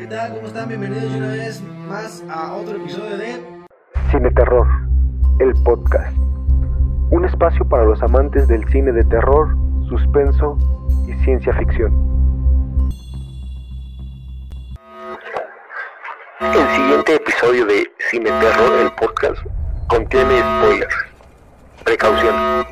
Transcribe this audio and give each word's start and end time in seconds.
¿Qué 0.00 0.06
tal? 0.06 0.32
¿Cómo 0.34 0.46
están? 0.46 0.66
Bienvenidos 0.66 1.12
una 1.12 1.28
vez 1.28 1.60
más 1.60 2.24
a 2.30 2.54
otro 2.54 2.74
episodio 2.74 3.18
de 3.18 3.38
Cine 4.10 4.30
Terror, 4.30 4.66
el 5.40 5.52
podcast. 5.62 6.16
Un 7.10 7.26
espacio 7.26 7.68
para 7.68 7.84
los 7.84 8.02
amantes 8.02 8.48
del 8.48 8.66
cine 8.70 8.92
de 8.92 9.04
terror, 9.04 9.54
suspenso 9.90 10.56
y 11.06 11.12
ciencia 11.22 11.52
ficción. 11.52 11.92
El 16.40 16.76
siguiente 16.76 17.16
episodio 17.16 17.66
de 17.66 17.86
Cine 18.10 18.30
Terror, 18.30 18.80
el 18.80 18.92
podcast, 18.92 19.42
contiene 19.86 20.40
spoilers. 20.40 20.94
Precaución. 21.84 22.66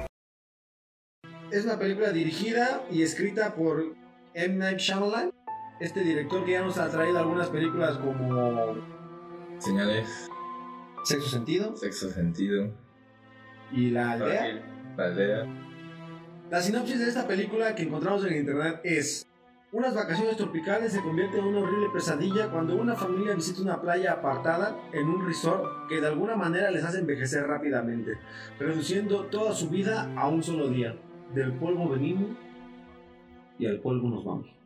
Es 1.50 1.66
una 1.66 1.78
película 1.78 2.10
dirigida 2.10 2.80
y 2.90 3.02
escrita 3.02 3.54
por 3.54 3.84
M. 4.32 4.54
Night 4.54 4.78
Shyamalan, 4.78 5.30
este 5.80 6.00
director 6.00 6.44
que 6.44 6.52
ya 6.52 6.62
nos 6.62 6.78
ha 6.78 6.90
traído 6.90 7.18
algunas 7.18 7.48
películas 7.48 7.98
como 7.98 8.76
Señales, 9.58 10.28
Sexo 11.04 11.28
Sentido 11.28 11.76
sexo 11.76 12.10
sentido, 12.10 12.70
y 13.72 13.90
La 13.90 14.12
Aldea. 14.12 14.62
la 14.96 15.04
aldea. 15.04 15.46
La 16.50 16.62
sinopsis 16.62 16.98
de 16.98 17.08
esta 17.08 17.26
película 17.26 17.74
que 17.74 17.82
encontramos 17.82 18.24
en 18.24 18.36
internet 18.36 18.80
es 18.82 19.26
unas 19.70 19.94
vacaciones 19.94 20.38
tropicales 20.38 20.92
se 20.92 21.02
convierten 21.02 21.40
en 21.40 21.46
una 21.48 21.60
horrible 21.60 21.88
pesadilla 21.92 22.50
cuando 22.50 22.74
una 22.74 22.94
familia 22.94 23.34
visita 23.34 23.60
una 23.60 23.82
playa 23.82 24.12
apartada 24.12 24.74
en 24.94 25.06
un 25.06 25.26
resort 25.26 25.88
que 25.90 26.00
de 26.00 26.06
alguna 26.06 26.36
manera 26.36 26.70
les 26.70 26.84
hace 26.84 27.00
envejecer 27.00 27.46
rápidamente, 27.46 28.16
reduciendo 28.58 29.26
toda 29.26 29.52
su 29.52 29.68
vida 29.68 30.10
a 30.16 30.26
un 30.28 30.42
solo 30.42 30.68
día. 30.68 30.96
Del 31.34 31.52
polvo 31.52 31.90
venimos 31.90 32.30
y 33.58 33.66
al 33.66 33.80
polvo 33.80 34.08
nos 34.08 34.24
vamos. 34.24 34.57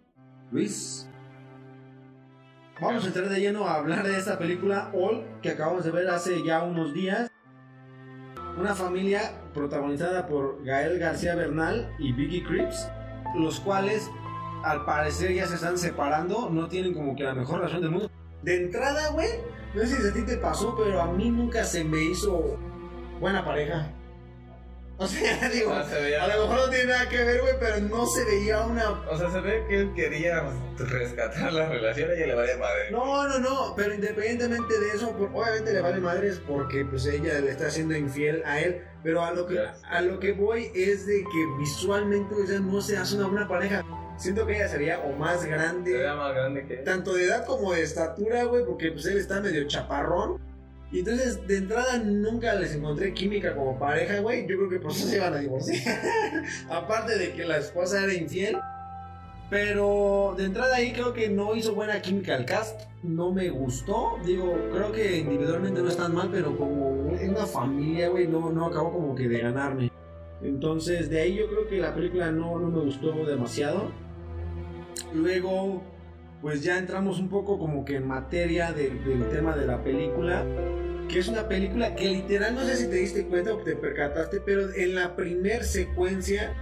Luis, 0.52 1.08
vamos 2.78 3.04
a 3.04 3.06
entrar 3.06 3.30
de 3.30 3.40
lleno 3.40 3.66
a 3.66 3.76
hablar 3.76 4.06
de 4.06 4.18
esta 4.18 4.38
película 4.38 4.90
All 4.92 5.24
que 5.40 5.48
acabamos 5.48 5.82
de 5.82 5.90
ver 5.90 6.06
hace 6.10 6.44
ya 6.44 6.62
unos 6.62 6.92
días. 6.92 7.30
Una 8.58 8.74
familia 8.74 9.32
protagonizada 9.54 10.26
por 10.26 10.62
Gael 10.62 10.98
García 10.98 11.34
Bernal 11.34 11.90
y 11.98 12.12
Vicky 12.12 12.42
Cripps, 12.42 12.86
los 13.34 13.60
cuales 13.60 14.10
al 14.62 14.84
parecer 14.84 15.32
ya 15.32 15.46
se 15.46 15.54
están 15.54 15.78
separando, 15.78 16.50
no 16.50 16.68
tienen 16.68 16.92
como 16.92 17.16
que 17.16 17.24
la 17.24 17.32
mejor 17.32 17.60
relación 17.60 17.80
del 17.80 17.90
mundo. 17.90 18.10
De 18.42 18.64
entrada, 18.64 19.08
güey, 19.12 19.30
no 19.74 19.80
sé 19.80 20.02
si 20.02 20.06
a 20.06 20.12
ti 20.12 20.20
te 20.20 20.36
pasó, 20.36 20.76
pero 20.76 21.00
a 21.00 21.10
mí 21.10 21.30
nunca 21.30 21.64
se 21.64 21.82
me 21.82 22.04
hizo 22.04 22.58
buena 23.20 23.42
pareja. 23.42 23.90
O 24.98 25.06
sea, 25.06 25.48
digo, 25.52 25.70
O 25.70 25.74
sea, 25.74 25.84
se 25.84 26.00
veía- 26.02 26.22
a 26.24 26.28
lo 26.36 26.42
mejor 26.46 26.66
no 26.66 26.70
tiene 26.70 26.84
nada 26.92 27.08
que 27.08 27.24
ver, 27.24 27.40
güey, 27.40 27.54
pero 27.58 27.80
no 27.80 28.06
se 28.06 28.24
veía 28.24 28.60
una 28.60 28.90
O 29.10 29.16
sea, 29.16 29.30
se 29.30 29.40
ve 29.40 29.64
que 29.68 29.76
él 29.80 29.92
quería 29.94 30.42
rescatar 30.78 31.52
la 31.52 31.68
relación 31.68 32.10
y 32.10 32.14
ella 32.14 32.26
le 32.28 32.34
valía 32.34 32.56
madre. 32.58 32.90
No, 32.90 33.28
no, 33.28 33.38
no, 33.38 33.74
pero 33.76 33.94
independientemente 33.94 34.78
de 34.78 34.90
eso, 34.90 35.10
obviamente 35.32 35.72
le 35.72 35.80
vale 35.80 36.00
madres 36.00 36.40
porque 36.46 36.84
pues 36.84 37.06
ella 37.06 37.40
le 37.40 37.50
está 37.50 37.66
haciendo 37.66 37.96
infiel 37.96 38.42
a 38.44 38.60
él, 38.60 38.82
pero 39.02 39.24
a 39.24 39.32
lo 39.32 39.46
que, 39.46 39.58
a 39.58 40.00
lo 40.02 40.20
que 40.20 40.32
voy 40.32 40.70
es 40.74 41.06
de 41.06 41.20
que 41.22 41.46
visualmente 41.58 42.34
sea, 42.46 42.60
no 42.60 42.80
se 42.80 42.96
hace 42.96 43.16
una 43.16 43.26
buena 43.28 43.48
pareja. 43.48 43.84
Siento 44.18 44.46
que 44.46 44.54
ella 44.56 44.68
sería 44.68 45.00
o 45.00 45.12
más 45.16 45.44
grande, 45.44 45.94
veía 45.94 46.14
más 46.14 46.32
grande 46.34 46.66
que 46.66 46.74
él. 46.74 46.84
tanto 46.84 47.14
de 47.14 47.24
edad 47.24 47.44
como 47.46 47.72
de 47.72 47.82
estatura, 47.82 48.44
güey, 48.44 48.64
porque 48.64 48.92
pues 48.92 49.06
él 49.06 49.18
está 49.18 49.40
medio 49.40 49.66
chaparrón. 49.66 50.38
Y 50.92 50.98
entonces, 50.98 51.46
de 51.46 51.56
entrada, 51.56 51.98
nunca 51.98 52.54
les 52.54 52.74
encontré 52.74 53.14
química 53.14 53.54
como 53.56 53.78
pareja, 53.78 54.20
güey. 54.20 54.42
Yo 54.46 54.56
creo 54.58 54.68
que 54.68 54.78
por 54.78 54.90
eso 54.90 55.06
se 55.08 55.16
iban 55.16 55.32
a 55.32 55.38
divorciar. 55.38 56.00
Aparte 56.70 57.16
de 57.18 57.32
que 57.32 57.44
la 57.44 57.56
esposa 57.56 58.04
era 58.04 58.12
infiel. 58.12 58.58
Pero 59.48 60.34
de 60.36 60.44
entrada 60.44 60.76
ahí 60.76 60.92
creo 60.92 61.12
que 61.12 61.28
no 61.28 61.54
hizo 61.54 61.74
buena 61.74 62.00
química 62.00 62.34
el 62.36 62.44
cast. 62.44 62.80
No 63.02 63.32
me 63.32 63.48
gustó. 63.50 64.18
Digo, 64.24 64.54
creo 64.72 64.92
que 64.92 65.18
individualmente 65.18 65.80
no 65.82 65.88
están 65.88 66.14
mal, 66.14 66.28
pero 66.30 66.56
como 66.56 67.14
en 67.18 67.30
una 67.30 67.46
familia, 67.46 68.08
güey, 68.08 68.28
no, 68.28 68.50
no 68.50 68.66
acabó 68.66 68.92
como 68.92 69.14
que 69.14 69.28
de 69.28 69.38
ganarme. 69.40 69.90
Entonces, 70.42 71.08
de 71.10 71.20
ahí 71.20 71.34
yo 71.36 71.48
creo 71.48 71.68
que 71.68 71.78
la 71.78 71.94
película 71.94 72.30
no, 72.30 72.58
no 72.58 72.68
me 72.68 72.80
gustó 72.80 73.12
demasiado. 73.26 73.90
Luego, 75.14 75.82
pues 76.40 76.62
ya 76.62 76.78
entramos 76.78 77.18
un 77.20 77.28
poco 77.28 77.58
como 77.58 77.84
que 77.84 77.96
en 77.96 78.06
materia 78.08 78.72
de- 78.72 78.90
del 78.90 79.28
tema 79.30 79.54
de 79.56 79.66
la 79.66 79.82
película. 79.82 80.44
Que 81.08 81.18
es 81.18 81.28
una 81.28 81.46
película 81.46 81.94
que 81.94 82.08
literal, 82.08 82.54
no 82.54 82.62
sé 82.62 82.76
si 82.76 82.86
te 82.88 82.96
diste 82.96 83.26
cuenta 83.26 83.52
o 83.52 83.58
te 83.58 83.76
percataste, 83.76 84.40
pero 84.40 84.72
en 84.74 84.94
la 84.94 85.14
primer 85.14 85.64
secuencia 85.64 86.54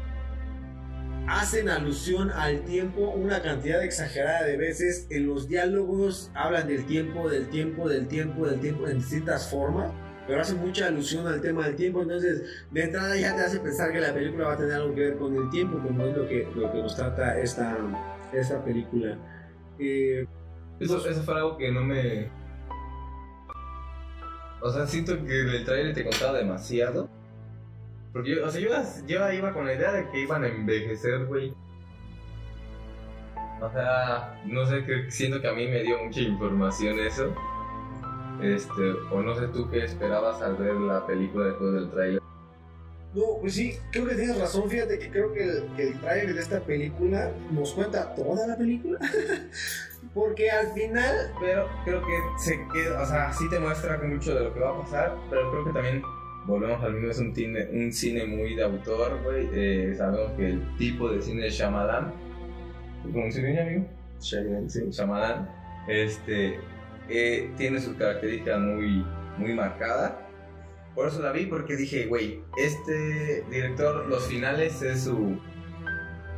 hacen 1.29 1.69
alusión 1.69 2.31
al 2.33 2.65
tiempo 2.65 3.11
una 3.11 3.43
cantidad 3.43 3.85
exagerada 3.85 4.45
de 4.45 4.57
veces. 4.57 5.07
En 5.11 5.27
los 5.27 5.47
diálogos 5.49 6.31
hablan 6.35 6.67
del 6.67 6.85
tiempo, 6.87 7.29
del 7.29 7.49
tiempo, 7.49 7.89
del 7.89 8.09
tiempo, 8.09 8.47
del 8.47 8.61
tiempo 8.61 8.89
en 8.89 8.99
distintas 8.99 9.49
formas. 9.49 9.93
Pero 10.27 10.41
hacen 10.43 10.59
mucha 10.59 10.87
alusión 10.87 11.27
al 11.27 11.41
tema 11.41 11.67
del 11.67 11.77
tiempo. 11.77 12.03
Entonces, 12.03 12.43
de 12.71 12.83
entrada 12.83 13.17
ya 13.17 13.37
te 13.37 13.43
hace 13.43 13.61
pensar 13.61 13.93
que 13.93 14.01
la 14.01 14.13
película 14.13 14.49
va 14.49 14.53
a 14.55 14.57
tener 14.57 14.75
algo 14.75 14.95
que 14.95 15.01
ver 15.01 15.17
con 15.17 15.35
el 15.37 15.49
tiempo, 15.51 15.79
como 15.79 16.05
es 16.07 16.17
lo 16.17 16.29
que, 16.29 16.49
lo 16.55 16.73
que 16.73 16.79
nos 16.79 16.97
trata 16.97 17.39
esta, 17.41 17.77
esta 18.33 18.65
película. 18.65 19.17
Eh, 19.79 20.27
Eso, 20.79 21.09
eso 21.09 21.23
fue 21.23 21.35
algo 21.35 21.57
que 21.57 21.71
no 21.71 21.83
me. 21.83 22.29
O 24.63 24.71
sea, 24.71 24.87
siento 24.87 25.25
que 25.25 25.41
el 25.41 25.65
trailer 25.65 25.95
te 25.95 26.05
contaba 26.05 26.39
demasiado. 26.39 27.09
Porque 28.13 28.37
yo, 28.37 28.47
o 28.47 28.51
sea, 28.51 28.61
yo, 28.61 28.71
yo 29.07 29.33
iba 29.33 29.53
con 29.53 29.67
la 29.67 29.75
idea 29.75 29.93
de 29.93 30.11
que 30.11 30.21
iban 30.21 30.45
a 30.45 30.49
envejecer, 30.49 31.27
güey. 31.27 31.55
O 33.61 33.71
sea, 33.71 34.41
no 34.47 34.67
sé, 34.67 34.85
que 34.85 35.11
siento 35.11 35.41
que 35.41 35.49
a 35.49 35.53
mí 35.53 35.67
me 35.67 35.83
dio 35.83 35.99
mucha 36.03 36.21
información 36.21 36.99
eso. 36.99 37.35
Este, 38.43 38.93
o 39.11 39.23
no 39.23 39.35
sé 39.35 39.49
tú 39.49 39.69
qué 39.71 39.85
esperabas 39.85 40.41
al 40.41 40.57
ver 40.57 40.75
la 40.75 41.07
película 41.07 41.47
después 41.47 41.73
del 41.75 41.91
trailer. 41.91 42.23
No, 43.15 43.23
pues 43.41 43.55
sí, 43.55 43.77
creo 43.91 44.07
que 44.07 44.15
tienes 44.15 44.39
razón. 44.39 44.69
Fíjate 44.71 44.99
que 44.99 45.11
creo 45.11 45.33
que 45.33 45.43
el, 45.43 45.67
que 45.77 45.89
el 45.89 46.01
trailer 46.01 46.35
de 46.35 46.41
esta 46.41 46.61
película 46.61 47.33
nos 47.51 47.73
cuenta 47.73 48.15
toda 48.15 48.47
la 48.47 48.57
película. 48.57 48.99
Porque 50.15 50.51
al 50.51 50.73
final, 50.73 51.33
Pero 51.41 51.69
creo 51.85 52.01
que 52.01 52.19
se 52.39 52.59
queda, 52.73 53.03
o 53.03 53.07
sea, 53.07 53.33
sí 53.33 53.49
te 53.49 53.61
muestra 53.61 53.99
mucho 54.03 54.35
de 54.35 54.45
lo 54.45 54.55
que 54.55 54.61
va 54.61 54.71
a 54.71 54.81
pasar, 54.81 55.17
pero 55.29 55.51
creo 55.51 55.65
que 55.67 55.73
también 55.73 56.03
volvemos 56.47 56.83
al 56.83 56.95
mismo, 56.95 57.11
es 57.11 57.19
un 57.19 57.35
cine, 57.35 57.69
un 57.73 57.93
cine 57.93 58.27
muy 58.27 58.55
de 58.55 58.65
autor, 58.65 59.23
güey. 59.23 59.49
Eh, 59.53 59.95
sabemos 59.97 60.33
que 60.33 60.49
el 60.49 60.77
tipo 60.77 61.09
de 61.11 61.23
cine 61.23 61.43
de 61.43 61.51
Shyamalan, 61.51 62.13
¿cómo 63.13 63.31
se 63.31 63.43
dice, 63.43 63.61
amigo? 63.61 63.87
Shyamalan, 64.21 64.71
sí. 64.71 64.91
Shyamalan, 64.91 65.49
este, 65.87 66.59
eh, 67.09 67.51
tiene 67.57 67.81
sus 67.81 67.95
características 67.97 68.59
muy, 68.59 69.05
muy 69.39 69.55
marcadas. 69.55 70.15
Por 70.95 71.07
eso 71.07 71.23
la 71.23 71.31
vi, 71.31 71.47
porque 71.47 71.77
dije, 71.77 72.07
güey, 72.07 72.43
este 72.57 73.45
director, 73.49 74.07
los 74.07 74.27
finales 74.27 74.83
es 74.83 75.05
su, 75.05 75.41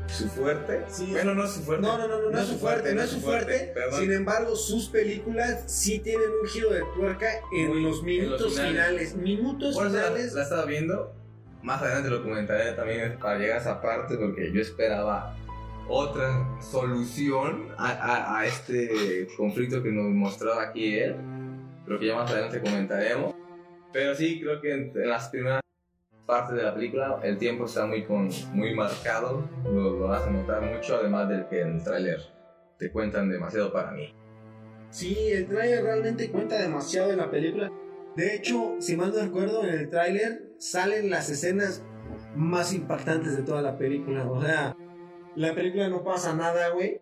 su 0.06 0.28
fuerte. 0.28 0.84
Sí. 0.88 1.08
bueno, 1.10 1.34
no 1.34 1.44
es 1.44 1.50
su 1.52 1.60
fuerte. 1.62 1.86
no, 1.86 1.96
no, 1.98 2.06
no, 2.08 2.22
no, 2.22 2.30
no 2.30 2.38
es 2.38 2.46
su 2.46 2.58
fuerte, 2.58 2.94
no 2.94 3.02
es 3.02 3.10
su 3.10 3.20
fuerte. 3.20 3.70
perdón. 3.74 4.00
Sin 4.00 4.12
embargo, 4.12 4.54
sus 4.56 4.88
películas 4.88 5.64
sí 5.66 5.98
tienen 6.00 6.28
un 6.42 6.48
giro 6.48 6.70
de 6.70 6.82
tuerca 6.94 7.26
en 7.52 7.68
Muy- 7.68 7.82
los 7.82 8.00
en 8.00 8.04
minutos 8.06 8.40
los 8.40 8.52
finales. 8.54 8.74
finales. 9.12 9.16
Minutos 9.16 9.74
Por 9.74 9.86
eso 9.86 9.96
la, 9.96 10.02
finales. 10.04 10.32
la 10.34 10.42
estaba 10.42 10.64
viendo. 10.66 11.14
Más 11.62 11.80
adelante 11.80 12.10
lo 12.10 12.22
comentaré 12.22 12.72
también 12.72 13.18
para 13.20 13.38
llegar 13.38 13.58
a 13.58 13.60
esa 13.60 13.80
parte 13.80 14.16
porque 14.16 14.52
yo 14.52 14.60
esperaba 14.60 15.36
otra 15.88 16.48
solución 16.60 17.68
a, 17.78 17.90
a- 17.90 18.38
a 18.40 18.46
este 18.46 19.28
conflicto 19.36 19.82
que 19.82 19.90
nos 19.92 20.06
mostraba 20.12 20.62
aquí 20.62 20.98
él. 20.98 21.16
Creo 21.86 21.98
que 21.98 22.06
ya 22.06 22.14
más 22.16 22.30
adelante 22.30 22.60
comentaremos. 22.60 23.34
Pero 23.92 24.14
sí, 24.14 24.40
creo 24.40 24.60
que 24.60 24.72
en, 24.72 24.92
en 24.94 25.08
las 25.08 25.28
primeras 25.28 25.61
partes 26.26 26.56
de 26.56 26.62
la 26.62 26.74
película 26.74 27.20
el 27.22 27.38
tiempo 27.38 27.66
está 27.66 27.86
muy, 27.86 28.04
con, 28.04 28.30
muy 28.52 28.74
marcado. 28.74 29.48
Lo, 29.64 29.98
lo 29.98 30.12
hace 30.12 30.30
notar 30.30 30.62
mucho, 30.62 30.96
además 30.96 31.28
del 31.28 31.46
que 31.48 31.60
en 31.60 31.76
el 31.76 31.84
tráiler 31.84 32.20
te 32.78 32.90
cuentan 32.90 33.30
demasiado 33.30 33.72
para 33.72 33.92
mí. 33.92 34.14
Sí, 34.90 35.16
el 35.30 35.46
tráiler 35.46 35.84
realmente 35.84 36.30
cuenta 36.30 36.60
demasiado 36.60 37.08
de 37.08 37.16
la 37.16 37.30
película. 37.30 37.70
De 38.16 38.34
hecho, 38.34 38.76
si 38.78 38.96
mal 38.96 39.12
no 39.14 39.22
recuerdo, 39.22 39.64
en 39.64 39.70
el 39.70 39.88
tráiler 39.88 40.52
salen 40.58 41.10
las 41.10 41.30
escenas 41.30 41.82
más 42.34 42.74
impactantes 42.74 43.36
de 43.36 43.42
toda 43.42 43.62
la 43.62 43.78
película. 43.78 44.30
O 44.30 44.42
sea, 44.42 44.76
la 45.34 45.54
película 45.54 45.88
no 45.88 46.04
pasa 46.04 46.34
nada, 46.34 46.68
güey. 46.70 47.00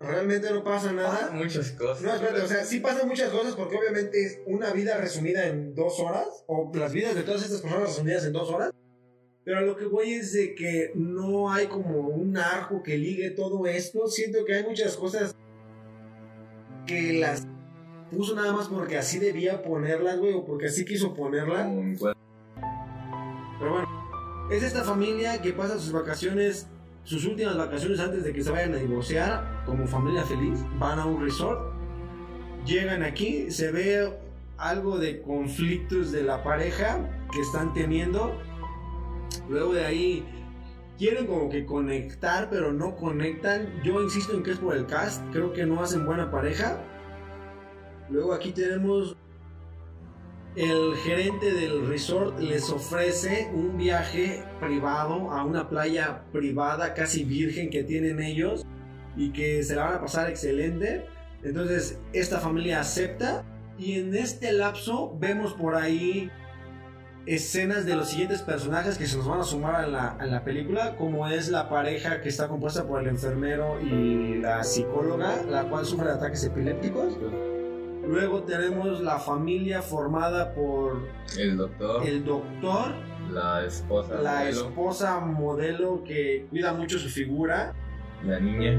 Realmente 0.00 0.50
no 0.50 0.64
pasa 0.64 0.92
nada. 0.92 1.30
Muchas 1.30 1.72
cosas. 1.72 2.02
No, 2.02 2.14
espérate, 2.14 2.40
o 2.40 2.46
sea, 2.46 2.64
sí 2.64 2.80
pasan 2.80 3.06
muchas 3.06 3.28
cosas 3.28 3.54
porque 3.54 3.76
obviamente 3.76 4.24
es 4.24 4.40
una 4.46 4.72
vida 4.72 4.96
resumida 4.96 5.46
en 5.46 5.74
dos 5.74 6.00
horas, 6.00 6.26
o 6.46 6.72
las 6.74 6.94
vidas 6.94 7.14
de 7.14 7.22
todas 7.22 7.42
estas 7.42 7.60
personas 7.60 7.88
resumidas 7.88 8.24
en 8.24 8.32
dos 8.32 8.48
horas. 8.48 8.72
Pero 9.44 9.60
lo 9.60 9.76
que 9.76 9.84
voy 9.84 10.14
es 10.14 10.32
de 10.32 10.54
que 10.54 10.92
no 10.94 11.52
hay 11.52 11.66
como 11.66 12.00
un 12.00 12.38
arco 12.38 12.82
que 12.82 12.96
ligue 12.96 13.30
todo 13.30 13.66
esto. 13.66 14.06
Siento 14.06 14.44
que 14.46 14.54
hay 14.54 14.64
muchas 14.64 14.96
cosas 14.96 15.36
que 16.86 17.14
las 17.14 17.46
puso 18.10 18.34
nada 18.34 18.54
más 18.54 18.68
porque 18.68 18.96
así 18.96 19.18
debía 19.18 19.62
ponerlas, 19.62 20.18
güey, 20.18 20.32
o 20.32 20.46
porque 20.46 20.66
así 20.66 20.86
quiso 20.86 21.12
ponerlas. 21.12 21.66
Pero 23.58 23.72
bueno, 23.72 24.48
es 24.50 24.62
esta 24.62 24.82
familia 24.82 25.42
que 25.42 25.52
pasa 25.52 25.78
sus 25.78 25.92
vacaciones 25.92 26.68
sus 27.10 27.24
últimas 27.24 27.56
vacaciones 27.56 27.98
antes 27.98 28.22
de 28.22 28.32
que 28.32 28.40
se 28.40 28.52
vayan 28.52 28.72
a 28.72 28.76
divorciar, 28.76 29.64
como 29.66 29.84
familia 29.88 30.22
feliz, 30.22 30.60
van 30.78 31.00
a 31.00 31.06
un 31.06 31.20
resort, 31.20 31.74
llegan 32.64 33.02
aquí, 33.02 33.50
se 33.50 33.72
ve 33.72 34.16
algo 34.56 34.96
de 34.96 35.20
conflictos 35.20 36.12
de 36.12 36.22
la 36.22 36.44
pareja 36.44 37.00
que 37.32 37.40
están 37.40 37.74
teniendo, 37.74 38.40
luego 39.48 39.72
de 39.72 39.86
ahí 39.86 40.24
quieren 40.98 41.26
como 41.26 41.50
que 41.50 41.66
conectar, 41.66 42.48
pero 42.48 42.72
no 42.72 42.94
conectan. 42.94 43.82
Yo 43.82 44.00
insisto 44.00 44.32
en 44.36 44.44
que 44.44 44.52
es 44.52 44.58
por 44.58 44.76
el 44.76 44.86
cast, 44.86 45.20
creo 45.32 45.52
que 45.52 45.66
no 45.66 45.82
hacen 45.82 46.06
buena 46.06 46.30
pareja. 46.30 46.78
Luego 48.08 48.32
aquí 48.32 48.52
tenemos 48.52 49.16
el 50.56 50.96
gerente 50.96 51.52
del 51.52 51.86
resort 51.86 52.38
les 52.40 52.70
ofrece 52.70 53.50
un 53.54 53.76
viaje 53.76 54.42
privado 54.58 55.30
a 55.30 55.44
una 55.44 55.68
playa 55.68 56.24
privada 56.32 56.92
casi 56.94 57.24
virgen 57.24 57.70
que 57.70 57.84
tienen 57.84 58.20
ellos 58.20 58.66
y 59.16 59.30
que 59.30 59.62
se 59.62 59.76
la 59.76 59.84
van 59.84 59.94
a 59.94 60.00
pasar 60.00 60.28
excelente. 60.28 61.06
Entonces 61.42 61.98
esta 62.12 62.40
familia 62.40 62.80
acepta 62.80 63.44
y 63.78 64.00
en 64.00 64.14
este 64.14 64.52
lapso 64.52 65.16
vemos 65.18 65.54
por 65.54 65.76
ahí 65.76 66.30
escenas 67.26 67.86
de 67.86 67.94
los 67.94 68.08
siguientes 68.08 68.42
personajes 68.42 68.98
que 68.98 69.06
se 69.06 69.16
nos 69.16 69.28
van 69.28 69.40
a 69.40 69.44
sumar 69.44 69.84
en 69.84 69.92
la, 69.92 70.18
en 70.20 70.32
la 70.32 70.42
película, 70.42 70.96
como 70.96 71.28
es 71.28 71.48
la 71.48 71.68
pareja 71.68 72.22
que 72.22 72.28
está 72.28 72.48
compuesta 72.48 72.86
por 72.86 73.00
el 73.00 73.08
enfermero 73.08 73.80
y 73.80 74.38
la 74.40 74.64
psicóloga, 74.64 75.42
la 75.48 75.68
cual 75.68 75.86
sufre 75.86 76.06
de 76.06 76.14
ataques 76.14 76.44
epilépticos. 76.44 77.16
Luego 78.10 78.42
tenemos 78.42 79.00
la 79.02 79.20
familia 79.20 79.82
formada 79.82 80.52
por 80.52 81.06
El 81.38 81.56
doctor, 81.56 82.04
el 82.04 82.24
doctor, 82.24 82.92
la 83.30 83.64
esposa, 83.64 84.14
la 84.20 84.40
modelo, 84.40 84.48
esposa 84.66 85.20
modelo 85.20 86.02
que 86.02 86.46
cuida 86.50 86.72
mucho 86.72 86.98
su 86.98 87.08
figura, 87.08 87.72
la 88.24 88.40
niña, 88.40 88.72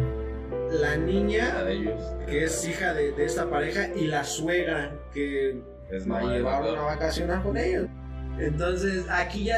la 0.69 0.81
la 0.81 0.98
niña 0.98 1.63
de 1.63 1.74
ellos, 1.74 2.01
que 2.25 2.44
es 2.44 2.68
hija 2.68 2.94
de, 2.94 3.13
de 3.13 3.24
esta 3.24 3.50
pareja 3.50 3.88
y 3.95 4.07
la 4.07 4.25
suegra 4.25 5.00
que 5.13 5.62
es 5.89 6.10
va 6.10 6.18
a 6.18 6.19
mamá 6.19 6.33
del 6.33 6.39
llevar 6.39 6.63
doctor. 6.63 6.78
una 6.80 6.88
vacacional 6.88 7.44
con 7.44 7.56
ellos. 7.57 7.88
Entonces 8.38 9.06
aquí 9.10 9.45
ya 9.45 9.56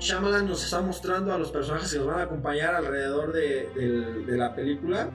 Shyamalan 0.00 0.48
nos 0.48 0.64
está 0.64 0.80
mostrando 0.80 1.32
a 1.32 1.38
los 1.38 1.52
personajes 1.52 1.92
que 1.92 1.98
nos 1.98 2.08
van 2.08 2.18
a 2.18 2.22
acompañar 2.24 2.74
alrededor 2.74 3.32
de, 3.32 3.68
de 4.26 4.36
la 4.36 4.56
película. 4.56 5.08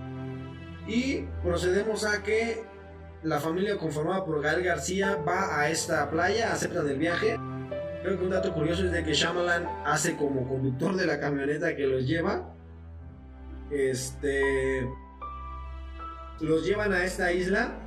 Y 0.88 1.26
procedemos 1.42 2.06
a 2.06 2.24
que 2.24 2.64
la 3.24 3.40
familia 3.40 3.78
conformada 3.78 4.26
por 4.26 4.42
Gael 4.42 4.64
García 4.64 5.16
va 5.16 5.60
a 5.60 5.70
esta 5.70 6.10
playa, 6.10 6.52
aceptan 6.52 6.88
el 6.90 6.98
viaje. 6.98 7.38
Creo 8.02 8.18
que 8.18 8.24
un 8.26 8.30
dato 8.30 8.54
curioso 8.54 8.84
es 8.84 8.92
de 8.92 9.04
que 9.04 9.14
Shyamalan 9.14 9.66
hace 9.86 10.18
como 10.18 10.48
conductor 10.48 10.96
de 10.96 11.06
la 11.06 11.20
camioneta 11.20 11.76
que 11.76 11.88
los 11.88 12.06
lleva. 12.06 12.54
Este. 13.72 14.86
Los 16.42 16.66
llevan 16.66 16.92
a 16.92 17.06
esta 17.06 17.32
isla 17.32 17.80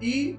y. 0.00 0.38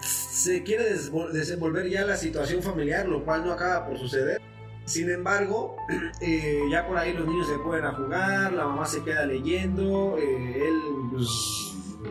Se 0.00 0.62
quiere 0.62 0.84
desenvolver 1.32 1.88
ya 1.88 2.04
la 2.04 2.16
situación 2.16 2.62
familiar, 2.62 3.06
lo 3.06 3.24
cual 3.24 3.44
no 3.44 3.52
acaba 3.52 3.86
por 3.86 3.98
suceder. 3.98 4.40
Sin 4.84 5.10
embargo, 5.10 5.76
eh, 6.20 6.62
ya 6.70 6.86
por 6.86 6.98
ahí 6.98 7.12
los 7.12 7.26
niños 7.26 7.46
se 7.46 7.58
pueden 7.58 7.90
jugar, 7.92 8.52
la 8.52 8.66
mamá 8.66 8.86
se 8.86 9.02
queda 9.02 9.24
leyendo, 9.26 10.16
eh, 10.18 10.68
él 10.68 10.80
pues, 11.10 11.28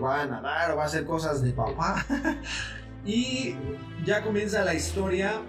va 0.02 0.22
a 0.22 0.26
nadar 0.26 0.72
o 0.72 0.78
va 0.78 0.84
a 0.84 0.86
hacer 0.86 1.06
cosas 1.06 1.42
de 1.42 1.52
papá. 1.52 2.06
y 3.06 3.56
ya 4.06 4.24
comienza 4.24 4.64
la 4.64 4.74
historia 4.74 5.42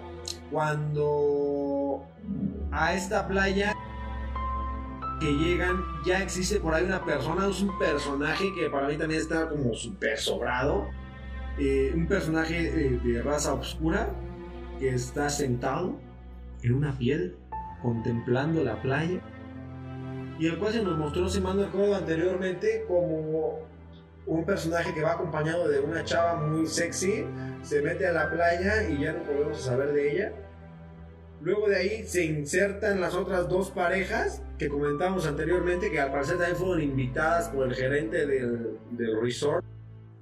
cuando 0.51 2.05
a 2.71 2.93
esta 2.93 3.27
playa 3.27 3.73
que 5.19 5.31
llegan 5.31 5.81
ya 6.05 6.21
existe 6.21 6.59
por 6.59 6.73
ahí 6.73 6.83
una 6.83 7.03
persona, 7.05 7.47
es 7.47 7.61
un 7.61 7.77
personaje 7.79 8.53
que 8.53 8.69
para 8.69 8.87
mí 8.87 8.97
también 8.97 9.21
está 9.21 9.47
como 9.47 9.73
súper 9.73 10.17
sobrado. 10.17 10.89
eh, 11.57 11.91
un 11.95 12.07
personaje 12.07 12.71
de 13.03 13.21
raza 13.21 13.53
oscura 13.53 14.09
que 14.79 14.89
está 14.89 15.29
sentado 15.29 15.99
en 16.63 16.73
una 16.73 16.97
piedra 16.97 17.31
contemplando 17.81 18.63
la 18.63 18.81
playa 18.81 19.21
y 20.39 20.47
el 20.47 20.57
cual 20.57 20.73
se 20.73 20.81
nos 20.81 20.97
mostró, 20.97 21.29
si 21.29 21.39
mal 21.39 21.57
no 21.57 21.65
recuerdo 21.65 21.95
anteriormente, 21.95 22.85
como 22.87 23.59
un 24.25 24.45
personaje 24.45 24.93
que 24.93 25.01
va 25.01 25.13
acompañado 25.13 25.67
de 25.67 25.79
una 25.79 26.03
chava 26.03 26.35
muy 26.35 26.65
sexy, 26.65 27.25
se 27.61 27.81
mete 27.81 28.07
a 28.07 28.13
la 28.13 28.31
playa 28.31 28.89
y 28.89 29.01
ya 29.01 29.13
no 29.13 29.23
podemos 29.23 29.61
saber 29.61 29.93
de 29.93 30.11
ella. 30.11 30.33
Luego 31.41 31.67
de 31.67 31.75
ahí 31.75 32.03
se 32.07 32.23
insertan 32.23 33.01
las 33.01 33.15
otras 33.15 33.49
dos 33.49 33.69
parejas 33.69 34.41
que 34.57 34.69
comentamos 34.69 35.27
anteriormente, 35.27 35.91
que 35.91 35.99
al 35.99 36.11
parecer 36.11 36.37
también 36.37 36.55
fueron 36.55 36.81
invitadas 36.81 37.49
por 37.49 37.67
el 37.67 37.75
gerente 37.75 38.25
del, 38.25 38.79
del 38.91 39.21
resort. 39.21 39.63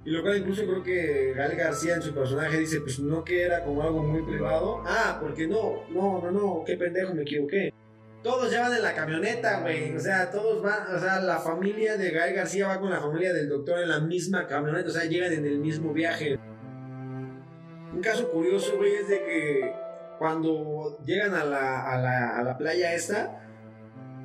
Y 0.04 0.10
lo 0.10 0.22
cual 0.22 0.38
incluso 0.38 0.62
creo 0.66 0.82
que 0.82 1.32
Gal 1.34 1.54
García 1.54 1.94
en 1.94 2.02
su 2.02 2.12
personaje 2.12 2.58
dice, 2.58 2.80
pues 2.80 2.98
no 2.98 3.24
que 3.24 3.42
era 3.42 3.64
como 3.64 3.82
algo 3.82 4.02
muy 4.02 4.22
privado. 4.22 4.82
Ah, 4.84 5.18
porque 5.20 5.46
no, 5.46 5.84
no, 5.90 6.20
no, 6.20 6.30
no, 6.32 6.64
qué 6.66 6.76
pendejo, 6.76 7.14
me 7.14 7.22
equivoqué. 7.22 7.72
Todos 8.22 8.50
ya 8.50 8.62
van 8.62 8.74
en 8.74 8.82
la 8.82 8.94
camioneta, 8.94 9.60
güey. 9.60 9.94
O 9.94 10.00
sea, 10.00 10.30
todos 10.30 10.62
van, 10.62 10.94
o 10.94 10.98
sea, 10.98 11.20
la 11.20 11.38
familia 11.38 11.96
de 11.96 12.10
Gael 12.10 12.34
García 12.34 12.68
va 12.68 12.80
con 12.80 12.90
la 12.90 13.00
familia 13.00 13.32
del 13.32 13.48
doctor 13.48 13.80
en 13.80 13.88
la 13.88 14.00
misma 14.00 14.46
camioneta, 14.46 14.88
o 14.88 14.92
sea, 14.92 15.04
llegan 15.04 15.32
en 15.32 15.46
el 15.46 15.58
mismo 15.58 15.92
viaje. 15.92 16.38
Un 17.92 18.00
caso 18.00 18.28
curioso, 18.30 18.76
güey, 18.76 18.94
es 18.94 19.08
de 19.08 19.18
que 19.18 19.72
cuando 20.18 20.98
llegan 21.04 21.34
a 21.34 21.44
la, 21.44 21.82
a 21.92 21.98
la, 22.00 22.38
a 22.38 22.42
la 22.42 22.58
playa 22.58 22.94
esta, 22.94 23.41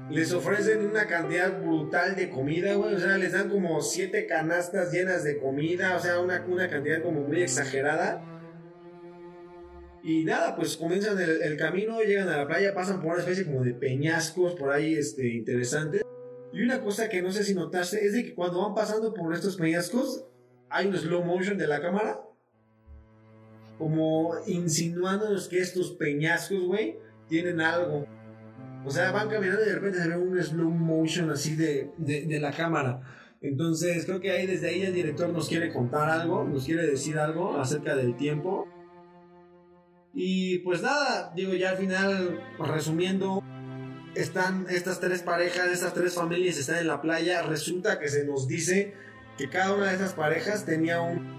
les 0.10 0.32
ofrecen 0.32 0.86
una 0.86 1.06
cantidad 1.06 1.62
brutal 1.62 2.16
de 2.16 2.30
comida, 2.30 2.76
güey. 2.76 2.96
O 2.96 3.00
sea, 3.00 3.18
les 3.18 3.34
dan 3.34 3.50
como 3.50 3.82
siete 3.82 4.26
canastas 4.26 4.92
llenas 4.92 5.24
de 5.24 5.38
comida, 5.38 5.96
o 5.96 6.00
sea, 6.00 6.20
una, 6.20 6.46
una 6.48 6.70
cantidad 6.70 7.02
como 7.02 7.22
muy 7.22 7.42
exagerada. 7.42 8.24
Y 10.04 10.24
nada, 10.24 10.56
pues 10.56 10.78
comienzan 10.78 11.18
el, 11.20 11.58
camino, 11.58 12.00
llegan 12.02 12.30
a 12.30 12.38
la 12.38 12.48
playa, 12.48 12.74
pasan 12.74 13.02
por 13.02 13.12
una 13.12 13.20
especie 13.20 13.46
como 13.46 13.64
de 13.64 13.74
peñascos 13.74 14.56
por 14.56 14.72
ahí 14.72 14.94
este, 14.94 15.28
interesantes. 15.28 16.04
Y 16.54 16.64
una 16.64 16.80
cosa 16.82 17.10
que 17.10 17.22
no 17.22 17.32
sé 17.32 17.44
si 17.44 17.54
notaste 17.54 18.06
es 18.06 18.14
de 18.14 18.24
que 18.24 18.34
cuando 18.34 18.62
van 18.62 18.74
pasando 18.74 19.14
por 19.14 19.34
estos 19.34 19.58
peñascos, 19.58 20.26
hay 20.70 20.88
un 20.88 20.98
slow 20.98 21.26
motion 21.26 21.58
de 21.58 21.68
la 21.68 21.82
cámara. 21.82 22.22
Como 23.78 24.34
insinuándonos 24.48 25.50
que 25.50 25.60
estos 25.60 25.92
peñascos, 25.92 26.64
güey, 26.66 26.98
tienen 27.28 27.60
algo. 27.60 28.08
O 28.86 28.90
sea, 28.90 29.12
van 29.12 29.30
caminando 29.30 29.64
y 29.64 29.68
de 29.68 29.76
repente 29.76 30.00
se 30.00 30.10
ve 30.10 30.18
un 30.18 30.42
slow 30.42 30.70
motion 30.70 31.30
así 31.30 31.56
de, 31.56 31.92
de, 31.98 32.26
de 32.26 32.40
la 32.40 32.52
cámara. 32.52 33.02
Entonces, 33.42 34.06
creo 34.06 34.20
que 34.20 34.32
ahí 34.32 34.48
desde 34.48 34.70
ahí 34.70 34.82
el 34.82 34.94
director 34.94 35.30
nos 35.30 35.48
quiere 35.48 35.72
contar 35.72 36.10
algo, 36.10 36.44
nos 36.44 36.66
quiere 36.66 36.88
decir 36.88 37.20
algo 37.20 37.58
acerca 37.58 37.96
del 37.96 38.16
tiempo. 38.16 38.68
Y 40.14 40.60
pues 40.60 40.82
nada, 40.82 41.32
digo, 41.36 41.54
ya 41.54 41.72
al 41.72 41.78
final, 41.78 42.42
resumiendo, 42.58 43.44
están 44.16 44.66
estas 44.70 45.00
tres 45.00 45.22
parejas, 45.22 45.68
estas 45.68 45.94
tres 45.94 46.16
familias 46.16 46.58
están 46.58 46.78
en 46.78 46.88
la 46.88 47.02
playa. 47.02 47.44
Resulta 47.44 48.00
que 48.00 48.08
se 48.08 48.26
nos 48.26 48.48
dice 48.48 48.96
que 49.38 49.50
cada 49.50 49.76
una 49.76 49.90
de 49.90 49.96
esas 49.96 50.14
parejas 50.14 50.66
tenía 50.66 51.02
un 51.02 51.38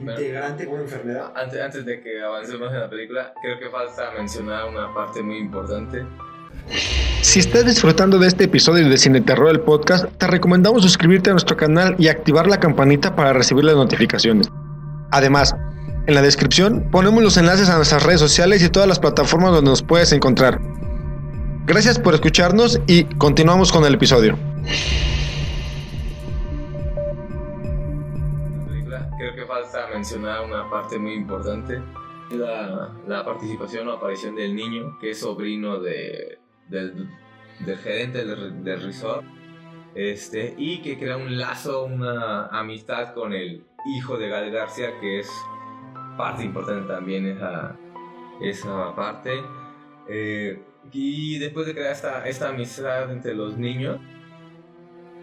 integrante 0.00 0.64
con 0.64 0.74
una 0.74 0.82
enfermedad. 0.84 1.32
Antes, 1.36 1.60
antes 1.60 1.84
de 1.84 2.02
que 2.02 2.20
avancemos 2.20 2.72
en 2.72 2.80
la 2.80 2.90
película, 2.90 3.32
creo 3.40 3.60
que 3.60 3.70
falta 3.70 4.10
mencionar 4.12 4.68
una 4.68 4.92
parte 4.92 5.22
muy 5.22 5.38
importante. 5.38 6.04
Si 7.22 7.38
estás 7.38 7.66
disfrutando 7.66 8.18
de 8.18 8.26
este 8.26 8.44
episodio 8.44 8.88
de 8.88 8.96
Cine 8.96 9.20
Terror 9.20 9.50
el 9.50 9.60
podcast, 9.60 10.06
te 10.16 10.26
recomendamos 10.26 10.82
suscribirte 10.82 11.30
a 11.30 11.34
nuestro 11.34 11.56
canal 11.56 11.94
y 11.98 12.08
activar 12.08 12.46
la 12.48 12.58
campanita 12.58 13.14
para 13.14 13.32
recibir 13.32 13.64
las 13.64 13.76
notificaciones. 13.76 14.50
Además, 15.12 15.54
en 16.06 16.14
la 16.14 16.22
descripción 16.22 16.88
ponemos 16.90 17.22
los 17.22 17.36
enlaces 17.36 17.68
a 17.68 17.76
nuestras 17.76 18.02
redes 18.04 18.20
sociales 18.20 18.62
y 18.64 18.68
todas 18.68 18.88
las 18.88 18.98
plataformas 18.98 19.52
donde 19.52 19.70
nos 19.70 19.82
puedes 19.82 20.12
encontrar. 20.12 20.60
Gracias 21.66 21.98
por 22.00 22.14
escucharnos 22.14 22.80
y 22.86 23.04
continuamos 23.04 23.70
con 23.70 23.84
el 23.84 23.94
episodio. 23.94 24.36
creo 29.18 29.34
que 29.36 29.44
falta 29.46 29.86
mencionar 29.92 30.44
una 30.44 30.68
parte 30.68 30.98
muy 30.98 31.12
importante. 31.12 31.80
La, 32.30 32.90
la 33.06 33.24
participación 33.24 33.86
o 33.88 33.92
aparición 33.92 34.34
del 34.34 34.56
niño, 34.56 34.96
que 35.00 35.10
es 35.10 35.20
sobrino 35.20 35.78
de, 35.78 36.39
del, 36.70 37.08
del 37.66 37.76
gerente 37.78 38.24
del, 38.24 38.62
del 38.64 38.82
resort, 38.82 39.24
este, 39.94 40.54
y 40.56 40.82
que 40.82 40.98
crea 40.98 41.16
un 41.16 41.36
lazo, 41.36 41.84
una 41.84 42.46
amistad 42.46 43.12
con 43.12 43.32
el 43.32 43.64
hijo 43.96 44.16
de 44.18 44.28
Gal 44.28 44.50
García, 44.50 44.98
que 45.00 45.18
es 45.20 45.28
parte 46.16 46.44
importante 46.44 46.86
también 46.86 47.26
esa, 47.26 47.76
esa 48.40 48.94
parte. 48.94 49.32
Eh, 50.08 50.62
y 50.92 51.38
después 51.38 51.66
de 51.66 51.74
crear 51.74 51.92
esta, 51.92 52.26
esta 52.26 52.48
amistad 52.50 53.10
entre 53.12 53.34
los 53.34 53.56
niños, 53.58 54.00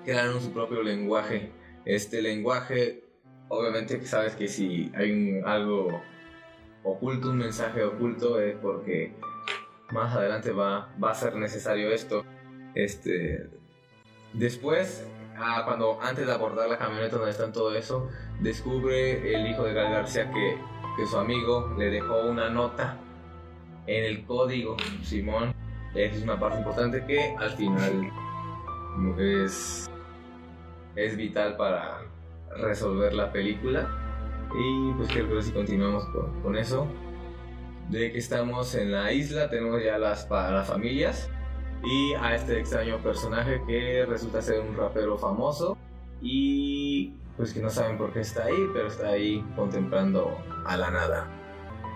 crearon 0.06 0.40
su 0.42 0.52
propio 0.54 0.84
lenguaje. 0.84 1.52
Este 1.86 2.22
lenguaje 2.22 3.04
obviamente 3.50 4.06
sabes 4.06 4.36
que 4.36 4.48
si 4.48 4.92
hay 4.96 5.12
un- 5.12 5.48
algo 5.48 6.02
oculto, 6.84 7.30
un 7.30 7.38
mensaje 7.38 7.84
oculto, 7.84 8.40
es 8.40 8.56
porque 8.58 9.14
más 9.92 10.16
adelante 10.16 10.52
va, 10.52 10.90
va 11.02 11.12
a 11.12 11.16
ser 11.16 11.36
necesario 11.36 11.92
esto. 11.92 12.24
Este, 12.76 13.50
después, 14.34 15.08
ah, 15.38 15.64
cuando 15.66 16.00
antes 16.02 16.28
de 16.28 16.34
abordar 16.34 16.70
la 16.70 16.78
camioneta 16.78 17.18
donde 17.18 17.32
están 17.32 17.52
todo 17.52 17.76
eso, 17.76 18.10
descubre 18.40 19.36
el 19.36 19.48
hijo 19.48 19.64
de 19.64 19.74
Gal 19.74 19.92
García 19.92 20.32
que, 20.32 20.58
que 20.98 21.06
su 21.06 21.18
amigo 21.18 21.74
le 21.78 21.90
dejó 21.90 22.22
una 22.22 22.50
nota 22.50 22.98
en 23.88 24.04
el 24.04 24.26
código, 24.26 24.78
Simón. 25.02 25.54
Esa 25.96 26.16
es 26.16 26.24
una 26.24 26.40
parte 26.40 26.60
importante 26.60 27.04
que 27.06 27.36
al 27.38 27.52
final 27.52 28.12
es, 29.18 29.90
es 30.96 31.18
vital 31.18 31.56
para 31.58 32.02
resolver 32.58 33.14
la 33.14 33.32
película. 33.32 33.90
Y 34.54 34.94
pues 34.94 35.10
creo 35.10 35.30
que 35.30 35.42
si 35.42 35.52
continuamos 35.52 36.06
con, 36.10 36.42
con 36.42 36.58
eso. 36.58 36.88
De 37.90 38.12
que 38.12 38.18
estamos 38.18 38.76
en 38.76 38.92
la 38.92 39.14
isla, 39.14 39.50
tenemos 39.50 39.82
ya 39.84 39.98
las, 39.98 40.26
para 40.26 40.52
las 40.52 40.68
familias 40.68 41.30
y 41.84 42.14
a 42.16 42.36
este 42.36 42.60
extraño 42.60 43.02
personaje 43.02 43.62
que 43.68 44.06
resulta 44.06 44.42
ser 44.42 44.60
un 44.60 44.76
rapero 44.76 45.18
famoso 45.18 45.78
y 46.22 47.14
pues 47.38 47.54
que 47.54 47.62
no 47.62 47.70
saben 47.70 47.98
por 47.98 48.12
qué 48.12 48.22
está 48.22 48.46
ahí, 48.46 48.68
pero 48.74 48.88
está 48.88 49.10
ahí 49.10 49.46
contemplando 49.56 50.38
a 50.66 50.76
la 50.76 50.90
nada. 50.90 51.28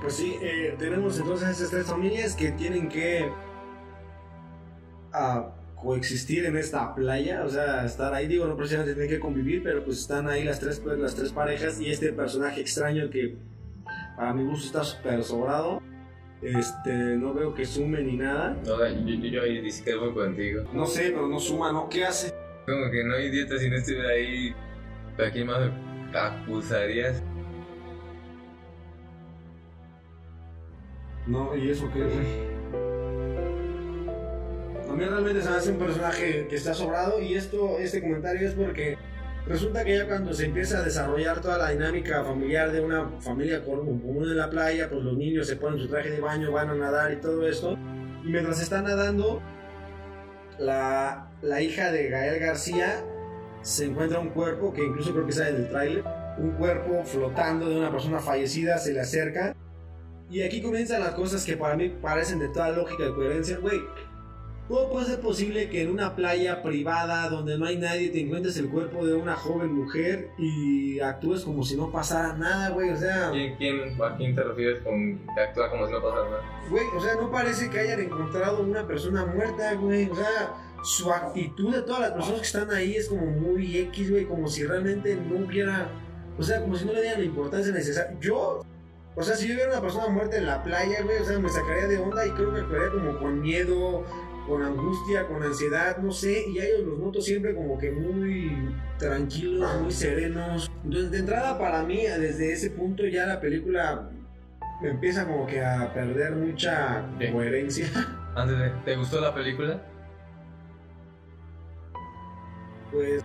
Pues 0.01 0.13
sí, 0.13 0.37
eh, 0.41 0.75
tenemos 0.77 1.19
entonces 1.19 1.49
esas 1.49 1.71
tres 1.71 1.87
familias 1.87 2.35
que 2.35 2.51
tienen 2.51 2.87
que 2.87 3.31
ah, 5.13 5.51
coexistir 5.75 6.45
en 6.45 6.57
esta 6.57 6.93
playa, 6.93 7.43
o 7.43 7.49
sea, 7.49 7.85
estar 7.85 8.13
ahí, 8.13 8.27
digo, 8.27 8.45
no 8.45 8.55
precisamente 8.55 8.93
tienen 8.93 9.09
que 9.09 9.19
convivir, 9.19 9.63
pero 9.63 9.83
pues 9.83 9.99
están 9.99 10.29
ahí 10.29 10.43
las 10.43 10.59
tres, 10.59 10.79
pues, 10.79 10.97
las 10.99 11.15
tres 11.15 11.31
parejas 11.31 11.79
y 11.81 11.89
este 11.89 12.13
personaje 12.13 12.61
extraño 12.61 13.09
que 13.09 13.35
para 14.21 14.35
mi 14.35 14.43
gusto 14.43 14.67
está 14.67 14.83
súper 14.83 15.23
sobrado. 15.23 15.81
Este, 16.43 16.93
no 16.93 17.33
veo 17.33 17.55
que 17.55 17.65
sume 17.65 18.03
ni 18.03 18.17
nada. 18.17 18.55
No, 18.67 18.87
yo, 18.87 19.15
yo, 19.15 19.27
yo 19.27 19.41
ahí 19.41 19.61
discrepo 19.61 20.13
contigo. 20.13 20.63
No 20.73 20.85
sé, 20.85 21.09
pero 21.09 21.27
no 21.27 21.39
suma, 21.39 21.71
¿no? 21.71 21.89
¿Qué 21.89 22.05
hace? 22.05 22.31
Como 22.67 22.91
que 22.91 23.03
no 23.03 23.15
hay 23.15 23.31
dieta 23.31 23.57
si 23.57 23.67
no 23.67 23.77
estuviera 23.77 24.09
ahí. 24.09 24.53
¿A 25.17 25.31
quién 25.31 25.47
más 25.47 25.59
me 25.61 26.19
acusarías? 26.19 27.23
No, 31.25 31.55
¿y 31.55 31.71
eso 31.71 31.89
qué? 31.91 32.03
A 34.87 34.93
mí 34.93 35.03
realmente 35.03 35.41
se 35.41 35.49
me 35.49 35.55
hace 35.55 35.71
un 35.71 35.79
personaje 35.79 36.45
que 36.47 36.57
está 36.57 36.75
sobrado 36.75 37.19
y 37.19 37.33
esto, 37.33 37.79
este 37.79 38.01
comentario 38.01 38.47
es 38.47 38.53
porque 38.53 38.99
resulta 39.47 39.83
que 39.83 39.97
ya 39.97 40.07
cuando 40.07 40.33
se 40.33 40.45
empieza 40.45 40.79
a 40.79 40.83
desarrollar 40.83 41.41
toda 41.41 41.57
la 41.57 41.71
dinámica 41.71 42.23
familiar 42.23 42.71
de 42.71 42.81
una 42.81 43.09
familia 43.19 43.63
común 43.63 44.23
en 44.23 44.37
la 44.37 44.49
playa, 44.49 44.89
pues 44.89 45.03
los 45.03 45.17
niños 45.17 45.47
se 45.47 45.55
ponen 45.55 45.79
su 45.79 45.87
traje 45.87 46.11
de 46.11 46.19
baño, 46.19 46.51
van 46.51 46.69
a 46.69 46.75
nadar 46.75 47.11
y 47.11 47.17
todo 47.17 47.47
esto. 47.47 47.77
Y 48.23 48.27
mientras 48.27 48.61
están 48.61 48.83
nadando, 48.83 49.41
la, 50.59 51.31
la 51.41 51.61
hija 51.61 51.91
de 51.91 52.09
Gael 52.09 52.39
García 52.39 53.03
se 53.61 53.85
encuentra 53.85 54.19
un 54.19 54.29
cuerpo, 54.29 54.73
que 54.73 54.83
incluso 54.83 55.11
creo 55.13 55.25
que 55.25 55.31
sale 55.31 55.53
del 55.53 55.69
tráiler, 55.69 56.03
un 56.37 56.51
cuerpo 56.51 57.03
flotando 57.03 57.69
de 57.69 57.77
una 57.77 57.91
persona 57.91 58.19
fallecida, 58.19 58.77
se 58.77 58.93
le 58.93 59.01
acerca. 59.01 59.55
Y 60.29 60.43
aquí 60.43 60.61
comienzan 60.61 61.01
las 61.01 61.13
cosas 61.13 61.45
que 61.45 61.57
para 61.57 61.75
mí 61.75 61.89
parecen 61.89 62.39
de 62.39 62.47
toda 62.47 62.69
lógica 62.69 63.03
y 63.05 63.13
coherencia, 63.13 63.57
güey. 63.57 63.81
¿Cómo 64.71 64.89
puede 64.89 65.07
ser 65.07 65.19
posible 65.19 65.69
que 65.69 65.81
en 65.81 65.89
una 65.91 66.15
playa 66.15 66.63
privada 66.63 67.27
donde 67.27 67.57
no 67.57 67.65
hay 67.65 67.77
nadie 67.77 68.07
te 68.07 68.21
encuentres 68.21 68.55
el 68.55 68.69
cuerpo 68.69 69.05
de 69.05 69.13
una 69.13 69.35
joven 69.35 69.73
mujer 69.73 70.29
y 70.37 70.97
actúes 71.01 71.43
como 71.43 71.65
si 71.65 71.75
no 71.75 71.91
pasara 71.91 72.37
nada, 72.37 72.69
güey? 72.69 72.89
O 72.89 72.95
sea, 72.95 73.31
¿Quién, 73.31 73.57
quién, 73.57 74.01
¿A 74.01 74.15
quién 74.15 74.33
te 74.33 74.41
refieres 74.41 74.81
con 74.81 75.19
que 75.35 75.41
actúa 75.41 75.69
como 75.69 75.87
si 75.87 75.91
no 75.91 76.01
pasara 76.01 76.29
nada? 76.29 76.43
güey, 76.69 76.85
o 76.95 77.01
sea, 77.01 77.15
no 77.15 77.29
parece 77.29 77.69
que 77.69 77.79
hayan 77.81 77.99
encontrado 77.99 78.61
una 78.63 78.87
persona 78.87 79.25
muerta, 79.25 79.73
güey. 79.73 80.09
O 80.09 80.15
sea, 80.15 80.55
su 80.85 81.11
actitud 81.11 81.75
de 81.75 81.81
todas 81.81 81.99
las 81.99 82.11
personas 82.11 82.39
que 82.39 82.47
están 82.47 82.71
ahí 82.71 82.95
es 82.95 83.09
como 83.09 83.25
muy 83.25 83.77
X, 83.77 84.09
güey, 84.09 84.25
como 84.25 84.47
si 84.47 84.63
realmente 84.63 85.17
no 85.17 85.45
hubiera, 85.45 85.89
o 86.39 86.43
sea, 86.43 86.61
como 86.61 86.77
si 86.77 86.85
no 86.85 86.93
le 86.93 87.01
dieran 87.01 87.19
la 87.19 87.25
importancia 87.25 87.73
necesaria. 87.73 88.17
Yo, 88.21 88.61
o 89.15 89.21
sea, 89.21 89.35
si 89.35 89.49
yo 89.49 89.55
viera 89.55 89.71
una 89.71 89.81
persona 89.81 90.07
muerta 90.07 90.37
en 90.37 90.45
la 90.45 90.63
playa, 90.63 91.01
güey, 91.03 91.17
o 91.17 91.25
sea, 91.25 91.37
me 91.39 91.49
sacaría 91.49 91.87
de 91.87 91.97
onda 91.97 92.25
y 92.25 92.31
creo 92.31 92.53
que 92.53 92.61
actuaría 92.61 92.89
como 92.91 93.19
con 93.19 93.41
miedo, 93.41 94.05
con 94.51 94.63
angustia, 94.63 95.27
con 95.27 95.41
ansiedad, 95.41 95.97
no 95.99 96.11
sé, 96.11 96.43
y 96.49 96.59
a 96.59 96.65
ellos 96.65 96.85
los 96.85 96.99
noto 96.99 97.21
siempre 97.21 97.55
como 97.55 97.77
que 97.77 97.89
muy 97.89 98.75
tranquilos, 98.97 99.81
muy 99.81 99.91
serenos. 99.91 100.69
Entonces, 100.83 101.09
de 101.09 101.19
entrada 101.19 101.57
para 101.57 101.83
mí, 101.83 102.01
desde 102.01 102.51
ese 102.51 102.69
punto 102.71 103.07
ya 103.07 103.25
la 103.25 103.39
película 103.39 104.09
empieza 104.83 105.25
como 105.25 105.47
que 105.47 105.63
a 105.63 105.93
perder 105.93 106.33
mucha 106.33 107.05
coherencia. 107.31 107.87
Antes 108.35 108.59
de, 108.59 108.69
¿te 108.83 108.95
gustó 108.97 109.21
la 109.21 109.33
película? 109.33 109.81
pues 112.91 113.23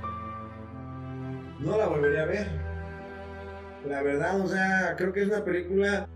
no 1.58 1.76
la 1.76 1.88
volvería 1.88 2.22
a 2.22 2.26
ver. 2.26 2.46
La 3.84 4.00
verdad, 4.02 4.40
o 4.40 4.46
sea, 4.46 4.94
creo 4.96 5.12
que 5.12 5.22
es 5.22 5.28
una 5.28 5.44
película 5.44 6.08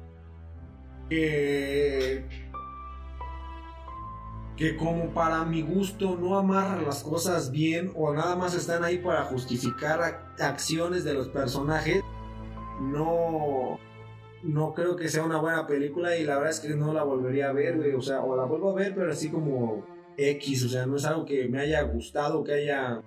que 1.09 2.50
que 4.61 4.77
como 4.77 5.09
para 5.15 5.43
mi 5.47 5.63
gusto 5.63 6.19
no 6.21 6.39
amarra 6.39 6.83
las 6.83 7.03
cosas 7.03 7.51
bien 7.51 7.91
o 7.97 8.13
nada 8.13 8.37
más 8.37 8.55
están 8.55 8.85
ahí 8.85 8.99
para 8.99 9.23
justificar 9.23 10.01
ac- 10.01 10.39
acciones 10.39 11.03
de 11.03 11.15
los 11.15 11.29
personajes, 11.29 12.03
no 12.79 13.79
no 14.43 14.75
creo 14.75 14.97
que 14.97 15.09
sea 15.09 15.25
una 15.25 15.39
buena 15.39 15.67
película 15.67 16.15
y 16.17 16.25
la 16.25 16.37
verdad 16.37 16.51
es 16.51 16.61
que 16.61 16.69
no 16.71 16.93
la 16.93 17.03
volvería 17.03 17.49
a 17.49 17.53
ver, 17.53 17.79
güey, 17.79 17.95
o 17.95 18.03
sea, 18.03 18.21
o 18.23 18.37
la 18.37 18.45
vuelvo 18.45 18.71
a 18.71 18.75
ver, 18.75 18.95
pero 18.95 19.11
así 19.11 19.31
como 19.31 19.83
X, 20.19 20.65
o 20.67 20.69
sea, 20.69 20.85
no 20.85 20.97
es 20.97 21.07
algo 21.07 21.25
que 21.25 21.49
me 21.49 21.59
haya 21.61 21.81
gustado, 21.83 22.45
que 22.45 22.53
haya 22.53 23.01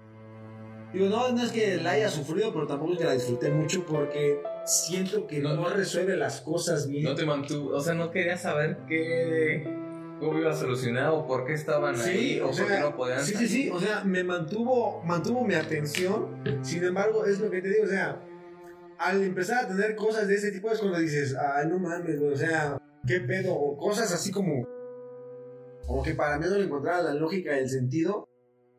Digo, 0.92 1.08
no, 1.10 1.32
no 1.32 1.44
es 1.44 1.52
que 1.52 1.78
la 1.78 1.92
haya 1.92 2.10
sufrido, 2.10 2.52
pero 2.52 2.66
tampoco 2.68 2.94
es 2.94 3.00
que 3.00 3.06
la 3.06 3.14
disfruté 3.14 3.52
mucho 3.52 3.84
porque 3.86 4.40
siento 4.66 5.28
que 5.28 5.40
No, 5.40 5.56
no, 5.56 5.70
resuelve 5.70 6.18
las 6.18 6.42
cosas 6.42 6.88
bien. 6.88 7.04
No 7.04 7.14
te 7.16 7.26
mantuvo, 7.26 7.76
o 7.76 7.80
sea, 7.80 7.94
no 7.94 8.10
querías 8.12 8.42
saber 8.42 8.78
qué, 8.88 9.83
cómo 10.24 10.40
iba 10.40 10.52
a 10.52 10.56
solucionar 10.56 11.10
o 11.10 11.26
por 11.26 11.46
qué 11.46 11.54
estaban 11.54 12.00
ahí 12.00 12.40
o, 12.40 12.46
o 12.46 12.48
por 12.48 12.56
sea, 12.56 12.68
qué 12.68 12.80
no 12.80 12.96
podían 12.96 13.24
sí, 13.24 13.34
sí, 13.36 13.48
sí, 13.48 13.70
o 13.70 13.80
sea, 13.80 14.04
me 14.04 14.24
mantuvo, 14.24 15.02
mantuvo 15.04 15.44
mi 15.44 15.56
atención. 15.56 16.44
Sin 16.62 16.84
embargo, 16.84 17.26
es 17.26 17.40
lo 17.40 17.50
que 17.50 17.62
te 17.62 17.70
digo, 17.70 17.86
o 17.86 17.88
sea, 17.88 18.22
al 18.98 19.22
empezar 19.24 19.66
a 19.66 19.68
tener 19.68 19.96
cosas 19.96 20.28
de 20.28 20.36
ese 20.36 20.52
tipo 20.52 20.72
es 20.72 20.80
cuando 20.80 21.00
dices, 21.00 21.36
ay, 21.36 21.68
no 21.68 21.80
mames, 21.80 22.20
o 22.22 22.36
sea, 22.36 22.78
qué 23.06 23.20
pedo, 23.20 23.54
o 23.54 23.78
cosas 23.78 24.12
así 24.14 24.32
como, 24.32 24.68
como 25.86 26.04
que 26.04 26.16
para 26.16 26.38
mí 26.38 26.46
no 26.50 26.58
le 26.58 26.66
encontraba 26.66 27.02
la 27.02 27.14
lógica 27.14 27.56
y 27.56 27.60
el 27.60 27.70
sentido. 27.70 28.28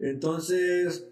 Entonces, 0.01 1.09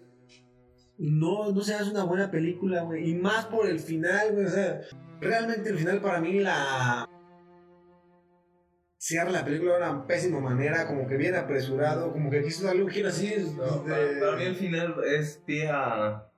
no, 0.97 1.51
no 1.51 1.61
se 1.61 1.73
hace 1.73 1.91
una 1.91 2.03
buena 2.03 2.31
película, 2.31 2.83
güey, 2.83 3.09
y 3.09 3.15
más 3.15 3.45
por 3.45 3.67
el 3.67 3.79
final, 3.79 4.33
güey, 4.33 4.45
o 4.45 4.49
sea, 4.49 4.81
realmente 5.21 5.69
el 5.69 5.77
final 5.77 6.01
para 6.01 6.19
mí 6.19 6.39
la 6.39 7.07
cierra 9.05 9.31
la 9.31 9.43
película 9.43 9.73
de 9.73 9.77
una 9.83 10.07
pésima 10.07 10.39
manera, 10.39 10.87
como 10.87 11.05
que 11.07 11.17
bien 11.17 11.35
apresurado, 11.35 12.13
como 12.13 12.29
que 12.31 12.41
quiso 12.41 12.65
darle 12.65 12.83
un 12.83 12.89
giro 12.89 13.09
así. 13.09 13.35
No, 13.57 13.83
de- 13.83 13.91
para, 13.91 14.19
para 14.19 14.37
mí 14.37 14.43
el 14.45 14.55
final 14.55 14.95
es 15.05 15.41
pie 15.45 15.69
a, 15.69 16.29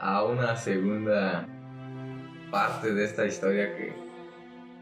a 0.00 0.24
una 0.24 0.56
segunda 0.56 1.46
parte 2.50 2.92
de 2.92 3.04
esta 3.04 3.24
historia 3.24 3.76
que, 3.76 3.92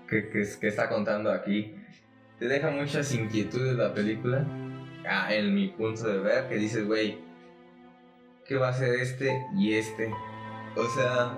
que, 0.09 0.31
que 0.59 0.67
está 0.67 0.89
contando 0.89 1.31
aquí. 1.31 1.77
Te 2.39 2.49
deja 2.49 2.71
muchas 2.71 3.15
inquietudes 3.15 3.77
la 3.77 3.93
película, 3.93 4.47
ah, 5.07 5.29
en 5.35 5.55
mi 5.55 5.69
punto 5.69 6.09
de 6.09 6.19
ver, 6.21 6.49
que 6.49 6.57
dices, 6.57 6.87
güey, 6.87 7.19
¿qué 8.47 8.57
va 8.57 8.69
a 8.69 8.73
ser 8.73 8.95
este 8.95 9.45
y 9.59 9.75
este? 9.75 10.11
O 10.75 10.87
sea, 10.87 11.37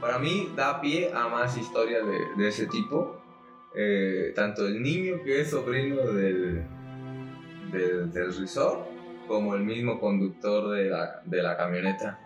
para 0.00 0.20
mí 0.20 0.52
da 0.54 0.80
pie 0.80 1.10
a 1.12 1.26
más 1.26 1.56
historias 1.58 2.06
de, 2.06 2.42
de 2.42 2.48
ese 2.48 2.66
tipo. 2.68 3.20
Eh, 3.76 4.32
tanto 4.34 4.66
el 4.66 4.80
niño 4.82 5.22
que 5.24 5.40
es 5.40 5.50
sobrino 5.50 5.96
del, 6.12 6.64
del, 7.72 8.12
del 8.12 8.38
resort, 8.38 8.86
como 9.26 9.54
el 9.54 9.64
mismo 9.64 9.98
conductor 9.98 10.70
de 10.70 10.90
la, 10.90 11.22
de 11.24 11.42
la 11.42 11.56
camioneta. 11.56 12.20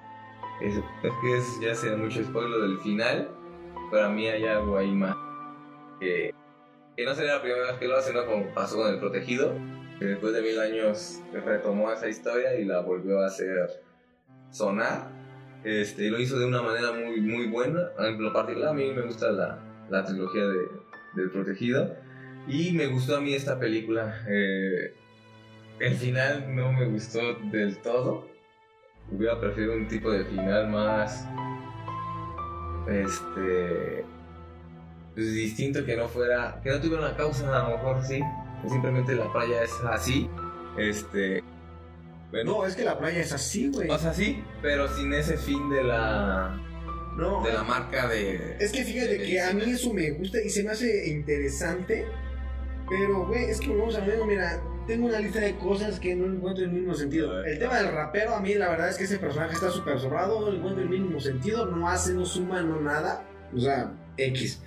Es, 0.61 0.75
es 0.77 1.13
que 1.23 1.37
es, 1.39 1.61
ya 1.63 1.75
sea 1.75 1.97
mucho 1.97 2.23
spoiler 2.23 2.61
del 2.61 2.79
final, 2.79 3.29
para 3.91 4.09
mí 4.09 4.27
hay 4.27 4.45
algo 4.45 4.77
ahí 4.77 4.91
más. 4.91 5.17
Que, 6.01 6.35
que 6.97 7.05
no 7.05 7.15
sería 7.15 7.37
la 7.37 7.43
primera 7.43 7.67
vez 7.67 7.79
que 7.79 7.89
lo 7.89 7.97
hace, 7.97 8.13
¿no? 8.13 8.27
Como 8.27 8.53
pasó 8.53 8.77
con 8.77 8.93
el 8.93 8.99
protegido, 8.99 9.55
que 9.99 10.05
después 10.05 10.33
de 10.35 10.43
mil 10.43 10.59
años 10.59 11.21
retomó 11.33 11.91
esa 11.93 12.09
historia 12.09 12.59
y 12.59 12.65
la 12.65 12.81
volvió 12.81 13.21
a 13.21 13.27
hacer 13.27 13.83
sonar. 14.51 15.09
Este, 15.65 16.05
y 16.05 16.11
lo 16.11 16.21
hizo 16.21 16.39
de 16.39 16.47
una 16.47 16.63
manera 16.63 16.93
muy, 16.93 17.21
muy 17.21 17.47
buena. 17.47 17.89
En 17.99 18.23
lo 18.23 18.33
particular, 18.33 18.71
a 18.71 18.73
mí 18.75 18.93
me 18.93 19.03
gusta 19.03 19.31
la, 19.31 19.59
la 19.91 20.05
trilogía 20.05 20.45
de, 20.45 20.69
del 21.19 21.31
protegido. 21.31 21.97
Y 22.47 22.73
me 22.73 22.87
gustó 22.87 23.17
a 23.17 23.21
mí 23.21 23.35
esta 23.35 23.59
película. 23.59 24.25
Eh, 24.29 24.95
el 25.81 25.95
final 25.95 26.55
no 26.57 26.73
me 26.73 26.87
gustó 26.87 27.35
del 27.51 27.79
todo. 27.79 28.27
Hubiera 29.11 29.39
preferido 29.41 29.75
un 29.75 29.87
tipo 29.89 30.11
de 30.11 30.25
final 30.25 30.69
más. 30.69 31.27
Este. 32.89 34.05
Pues 35.15 35.35
distinto 35.35 35.85
que 35.85 35.97
no 35.97 36.09
fuera. 36.09 36.61
Que 36.63 36.71
no 36.71 36.81
tuviera 36.81 37.07
una 37.07 37.17
causa, 37.17 37.55
a 37.55 37.69
lo 37.71 37.77
mejor 37.77 38.03
sí. 38.03 38.21
simplemente 38.69 39.15
la 39.15 39.31
playa 39.33 39.63
es 39.63 39.73
así. 39.85 40.29
Este. 40.77 41.43
Bueno, 42.31 42.59
No, 42.59 42.67
es 42.67 42.77
que 42.77 42.85
la 42.85 42.99
playa 42.99 43.21
es 43.21 43.33
así, 43.33 43.71
güey. 43.71 43.89
o 43.89 43.99
sea, 43.99 44.13
sí, 44.13 44.43
pero 44.61 44.87
sin 44.89 45.13
ese 45.15 45.37
fin 45.37 45.71
de 45.71 45.83
la. 45.85 46.61
No, 47.19 47.43
de 47.43 47.53
la 47.53 47.65
marca 47.65 48.07
de. 48.07 48.57
Es 48.61 48.71
que 48.71 48.85
fíjate 48.85 49.19
que 49.19 49.41
a 49.41 49.53
mí 49.53 49.63
eso 49.73 49.93
me 49.93 50.11
gusta 50.13 50.41
y 50.41 50.49
se 50.49 50.63
me 50.63 50.71
hace 50.71 51.09
interesante. 51.09 52.07
Pero, 52.89 53.27
güey, 53.27 53.51
es 53.51 53.61
que 53.61 53.69
volvemos 53.69 53.97
a 53.97 54.05
ver, 54.05 54.25
mira, 54.25 54.63
tengo 54.87 55.09
una 55.09 55.19
lista 55.19 55.41
de 55.41 55.57
cosas 55.57 55.99
que 55.99 56.15
no 56.15 56.33
encuentro 56.33 56.65
el 56.65 56.71
mínimo 56.71 56.95
sentido. 56.95 57.45
El 57.45 57.59
tema 57.59 57.79
del 57.79 57.93
rapero, 57.93 58.37
a 58.37 58.41
mí 58.41 58.55
la 58.55 58.71
verdad 58.71 58.89
es 58.89 58.97
que 58.97 59.05
ese 59.05 59.19
personaje 59.19 59.55
está 59.55 59.69
súper 59.69 59.99
sobrado, 59.99 60.41
no 60.41 60.57
encuentro 60.57 60.81
el 60.81 60.89
mínimo 60.89 61.19
sentido, 61.19 61.67
no 61.67 61.89
hace, 61.89 62.15
no 62.15 62.25
suma, 62.25 62.63
no 62.63 62.81
nada. 62.81 63.29
O 63.55 63.59
sea, 63.59 63.93
X. 64.17 64.63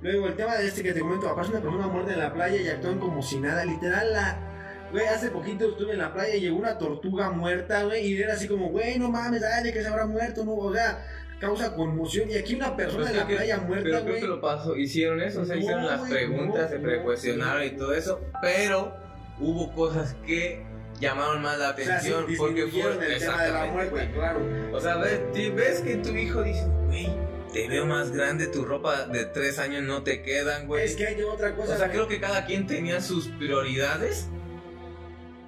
Luego, 0.00 0.28
el 0.28 0.36
tema 0.36 0.54
de 0.54 0.68
este 0.68 0.84
que 0.84 0.92
te 0.92 1.00
comento, 1.00 1.28
aparece 1.28 1.52
una 1.52 1.62
persona 1.62 1.88
muerta 1.88 2.12
en 2.12 2.20
la 2.20 2.32
playa 2.32 2.60
y 2.60 2.68
actúan 2.68 3.00
como 3.00 3.20
si 3.22 3.40
nada. 3.40 3.64
Literal, 3.64 4.12
la. 4.12 4.88
Güey, 4.92 5.04
hace 5.04 5.30
poquito 5.30 5.68
estuve 5.68 5.94
en 5.94 5.98
la 5.98 6.14
playa 6.14 6.36
y 6.36 6.40
llegó 6.40 6.56
una 6.56 6.78
tortuga 6.78 7.30
muerta, 7.30 7.82
güey, 7.82 8.06
y 8.06 8.22
era 8.22 8.34
así 8.34 8.48
como, 8.48 8.68
güey, 8.68 8.98
no 8.98 9.10
mames, 9.10 9.42
dale, 9.42 9.70
que 9.72 9.82
se 9.82 9.88
habrá 9.88 10.06
muerto, 10.06 10.46
no, 10.46 10.54
o 10.54 10.72
sea, 10.72 11.04
causa 11.40 11.74
conmoción. 11.74 12.30
Y 12.30 12.34
aquí 12.36 12.54
una 12.54 12.76
persona 12.76 13.10
en 13.10 13.16
la 13.16 13.26
que- 13.26 13.36
playa 13.36 13.58
muerta, 13.58 14.00
güey. 14.00 14.20
que 14.20 14.26
lo 14.26 14.40
pasó, 14.40 14.76
hicieron 14.76 15.20
eso, 15.20 15.42
o 15.42 15.44
sea, 15.44 15.54
No, 15.56 15.60
hicieron 15.60 15.86
las 15.86 16.00
güey, 16.00 16.10
preguntas, 16.12 16.62
no, 16.62 16.68
se 16.68 16.78
no, 16.78 16.82
precuestionaron 16.88 17.64
y 17.64 17.70
todo 17.70 17.94
eso, 17.94 18.20
pero 18.42 18.94
hubo 19.40 19.72
cosas 19.74 20.14
que 20.26 20.64
llamaron 21.00 21.40
más 21.42 21.58
la 21.58 21.70
O 21.70 21.76
sea, 21.76 21.84
atención 21.96 22.24
porque 22.36 22.64
disminuyeron 22.64 22.96
fue 22.96 23.12
el 23.14 23.18
tema 23.20 23.42
de 23.44 23.52
la 23.52 23.66
muerte, 23.66 23.90
güey. 23.90 24.12
claro. 24.12 24.40
O 24.72 24.80
sea, 24.80 24.96
ves, 24.96 25.20
ves 25.54 25.80
que 25.80 25.96
tu 25.96 26.10
hijo 26.10 26.42
dice, 26.42 26.66
güey, 26.86 27.08
te 27.52 27.68
veo 27.68 27.86
más 27.86 28.10
grande, 28.10 28.46
tu 28.48 28.64
ropa 28.64 29.06
de 29.06 29.24
tres 29.24 29.58
años 29.58 29.82
no 29.82 30.02
te 30.02 30.22
quedan, 30.22 30.66
güey. 30.66 30.84
Es 30.84 30.96
que 30.96 31.06
hay 31.06 31.22
otra 31.22 31.54
cosa. 31.54 31.74
o 31.74 31.78
sea, 31.78 31.90
creo 31.90 32.08
que 32.08 32.20
cada 32.20 32.44
quien 32.46 32.66
tenía 32.66 33.00
sus 33.00 33.28
prioridades. 33.28 34.28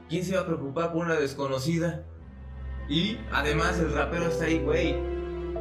¿Quién 0.09 0.25
se 0.25 0.33
iba 0.33 0.41
a 0.41 0.47
preocupar 0.47 0.93
por 0.93 1.05
una 1.05 1.15
desconocida? 1.17 2.05
Y 2.89 3.19
además 3.31 3.79
el 3.79 3.93
rapero 3.93 4.27
está 4.27 4.47
ahí, 4.47 4.59
güey. 4.59 4.97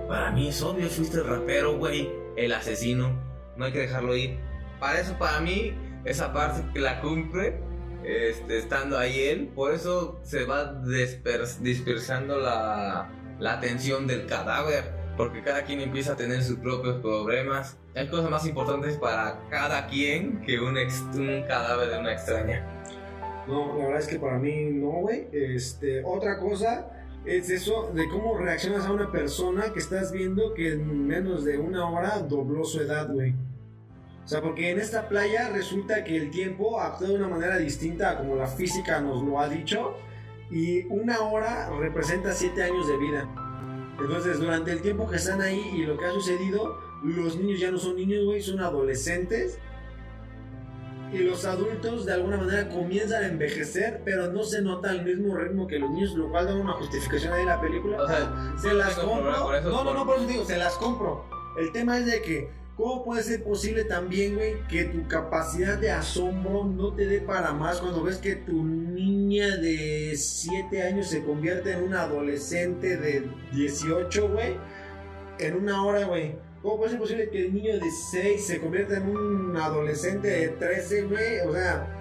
Para 0.07 0.31
mí 0.31 0.47
es 0.49 0.61
obvio, 0.61 0.87
fuiste 0.89 1.17
el 1.17 1.25
rapero, 1.25 1.77
güey. 1.77 2.09
El 2.35 2.53
asesino. 2.53 3.11
No 3.57 3.65
hay 3.65 3.71
que 3.71 3.79
dejarlo 3.79 4.15
ir. 4.15 4.39
Para 4.79 4.99
eso, 4.99 5.17
para 5.17 5.39
mí, 5.41 5.73
esa 6.05 6.31
parte 6.33 6.63
que 6.73 6.79
la 6.79 7.01
cumple, 7.01 7.59
este, 8.03 8.57
estando 8.57 8.97
ahí 8.97 9.19
él, 9.19 9.51
por 9.53 9.73
eso 9.73 10.19
se 10.23 10.45
va 10.45 10.73
dispersando 11.61 12.39
la, 12.39 13.11
la 13.39 13.53
atención 13.53 14.07
del 14.07 14.25
cadáver. 14.25 14.97
Porque 15.17 15.43
cada 15.43 15.63
quien 15.63 15.81
empieza 15.81 16.13
a 16.13 16.15
tener 16.15 16.41
sus 16.43 16.57
propios 16.59 17.01
problemas. 17.01 17.77
Hay 17.93 18.07
cosas 18.07 18.29
más 18.29 18.45
importantes 18.47 18.95
para 18.97 19.41
cada 19.49 19.87
quien 19.87 20.41
que 20.41 20.59
un, 20.61 20.77
un 20.77 21.43
cadáver 21.45 21.89
de 21.89 21.99
una 21.99 22.13
extraña. 22.13 22.65
No, 23.45 23.77
la 23.77 23.85
verdad 23.85 23.99
es 23.99 24.07
que 24.07 24.19
para 24.19 24.37
mí 24.37 24.65
no, 24.71 24.91
güey. 25.01 25.27
Este, 25.33 26.01
otra 26.05 26.39
cosa 26.39 26.98
es 27.25 27.49
eso 27.49 27.91
de 27.93 28.07
cómo 28.07 28.37
reaccionas 28.37 28.85
a 28.85 28.91
una 28.91 29.11
persona 29.11 29.71
que 29.73 29.79
estás 29.79 30.11
viendo 30.11 30.53
que 30.53 30.73
en 30.73 31.07
menos 31.07 31.43
de 31.43 31.57
una 31.57 31.89
hora 31.89 32.19
dobló 32.19 32.63
su 32.63 32.81
edad, 32.81 33.11
güey. 33.11 33.35
O 34.23 34.27
sea, 34.27 34.41
porque 34.41 34.69
en 34.69 34.79
esta 34.79 35.09
playa 35.09 35.49
resulta 35.49 36.03
que 36.03 36.15
el 36.15 36.29
tiempo 36.29 36.79
actúa 36.79 37.07
de 37.07 37.15
una 37.15 37.27
manera 37.27 37.57
distinta 37.57 38.17
como 38.17 38.35
la 38.35 38.47
física 38.47 39.01
nos 39.01 39.23
lo 39.23 39.39
ha 39.39 39.49
dicho. 39.49 39.95
Y 40.51 40.85
una 40.85 41.19
hora 41.19 41.69
representa 41.79 42.33
siete 42.33 42.63
años 42.63 42.87
de 42.87 42.97
vida. 42.97 43.27
Entonces, 43.99 44.39
durante 44.39 44.71
el 44.71 44.81
tiempo 44.81 45.09
que 45.09 45.17
están 45.17 45.41
ahí 45.41 45.61
y 45.75 45.83
lo 45.83 45.97
que 45.97 46.05
ha 46.05 46.11
sucedido, 46.11 46.79
los 47.03 47.37
niños 47.37 47.59
ya 47.59 47.71
no 47.71 47.77
son 47.77 47.95
niños, 47.95 48.23
güey, 48.25 48.41
son 48.41 48.59
adolescentes. 48.59 49.59
Y 51.11 51.19
los 51.19 51.43
adultos 51.45 52.05
de 52.05 52.13
alguna 52.13 52.37
manera 52.37 52.69
comienzan 52.69 53.23
a 53.23 53.27
envejecer, 53.27 54.01
pero 54.05 54.31
no 54.31 54.43
se 54.43 54.61
nota 54.61 54.91
al 54.91 55.03
mismo 55.03 55.35
ritmo 55.35 55.65
que 55.67 55.79
los 55.79 55.89
niños, 55.89 56.13
lo 56.15 56.29
cual 56.29 56.45
da 56.45 56.55
una 56.55 56.73
justificación 56.73 57.33
ahí 57.33 57.41
en 57.41 57.47
la 57.47 57.59
película. 57.61 58.03
O 58.03 58.07
sea, 58.07 58.53
se 58.61 58.73
las 58.73 58.93
compro. 58.95 59.55
eso, 59.55 59.69
no, 59.69 59.83
no, 59.83 59.93
no, 59.93 60.05
por- 60.05 60.07
por 60.07 60.17
eso 60.17 60.27
digo, 60.27 60.45
se 60.45 60.57
las 60.57 60.73
compro. 60.75 61.25
El 61.59 61.71
tema 61.71 61.97
es 61.97 62.05
de 62.05 62.21
que, 62.21 62.49
¿cómo 62.77 63.03
puede 63.03 63.23
ser 63.23 63.43
posible 63.43 63.85
también, 63.85 64.35
güey, 64.35 64.65
que 64.67 64.83
tu 64.85 65.07
capacidad 65.07 65.77
de 65.79 65.89
asombro 65.91 66.63
no 66.65 66.93
te 66.93 67.07
dé 67.07 67.21
para 67.21 67.53
más 67.53 67.79
cuando 67.81 68.03
ves 68.03 68.17
que 68.17 68.35
tu 68.35 68.63
niña 68.63 69.57
de 69.57 70.13
7 70.15 70.83
años 70.83 71.07
se 71.07 71.23
convierte 71.23 71.71
en 71.71 71.83
una 71.83 72.03
adolescente 72.03 72.97
de 72.97 73.27
18, 73.51 74.29
güey? 74.29 74.55
En 75.39 75.55
una 75.55 75.83
hora, 75.85 76.05
güey. 76.05 76.35
¿Cómo 76.61 76.77
puede 76.77 76.91
ser 76.91 76.99
posible 76.99 77.29
que 77.29 77.45
el 77.45 77.53
niño 77.53 77.73
de 77.79 77.89
6 78.11 78.45
se 78.45 78.59
convierta 78.59 78.97
en 78.97 79.07
un 79.09 79.55
adolescente 79.55 80.27
de 80.27 80.47
13, 80.49 81.03
güey? 81.03 81.39
O 81.47 81.53
sea, 81.53 81.95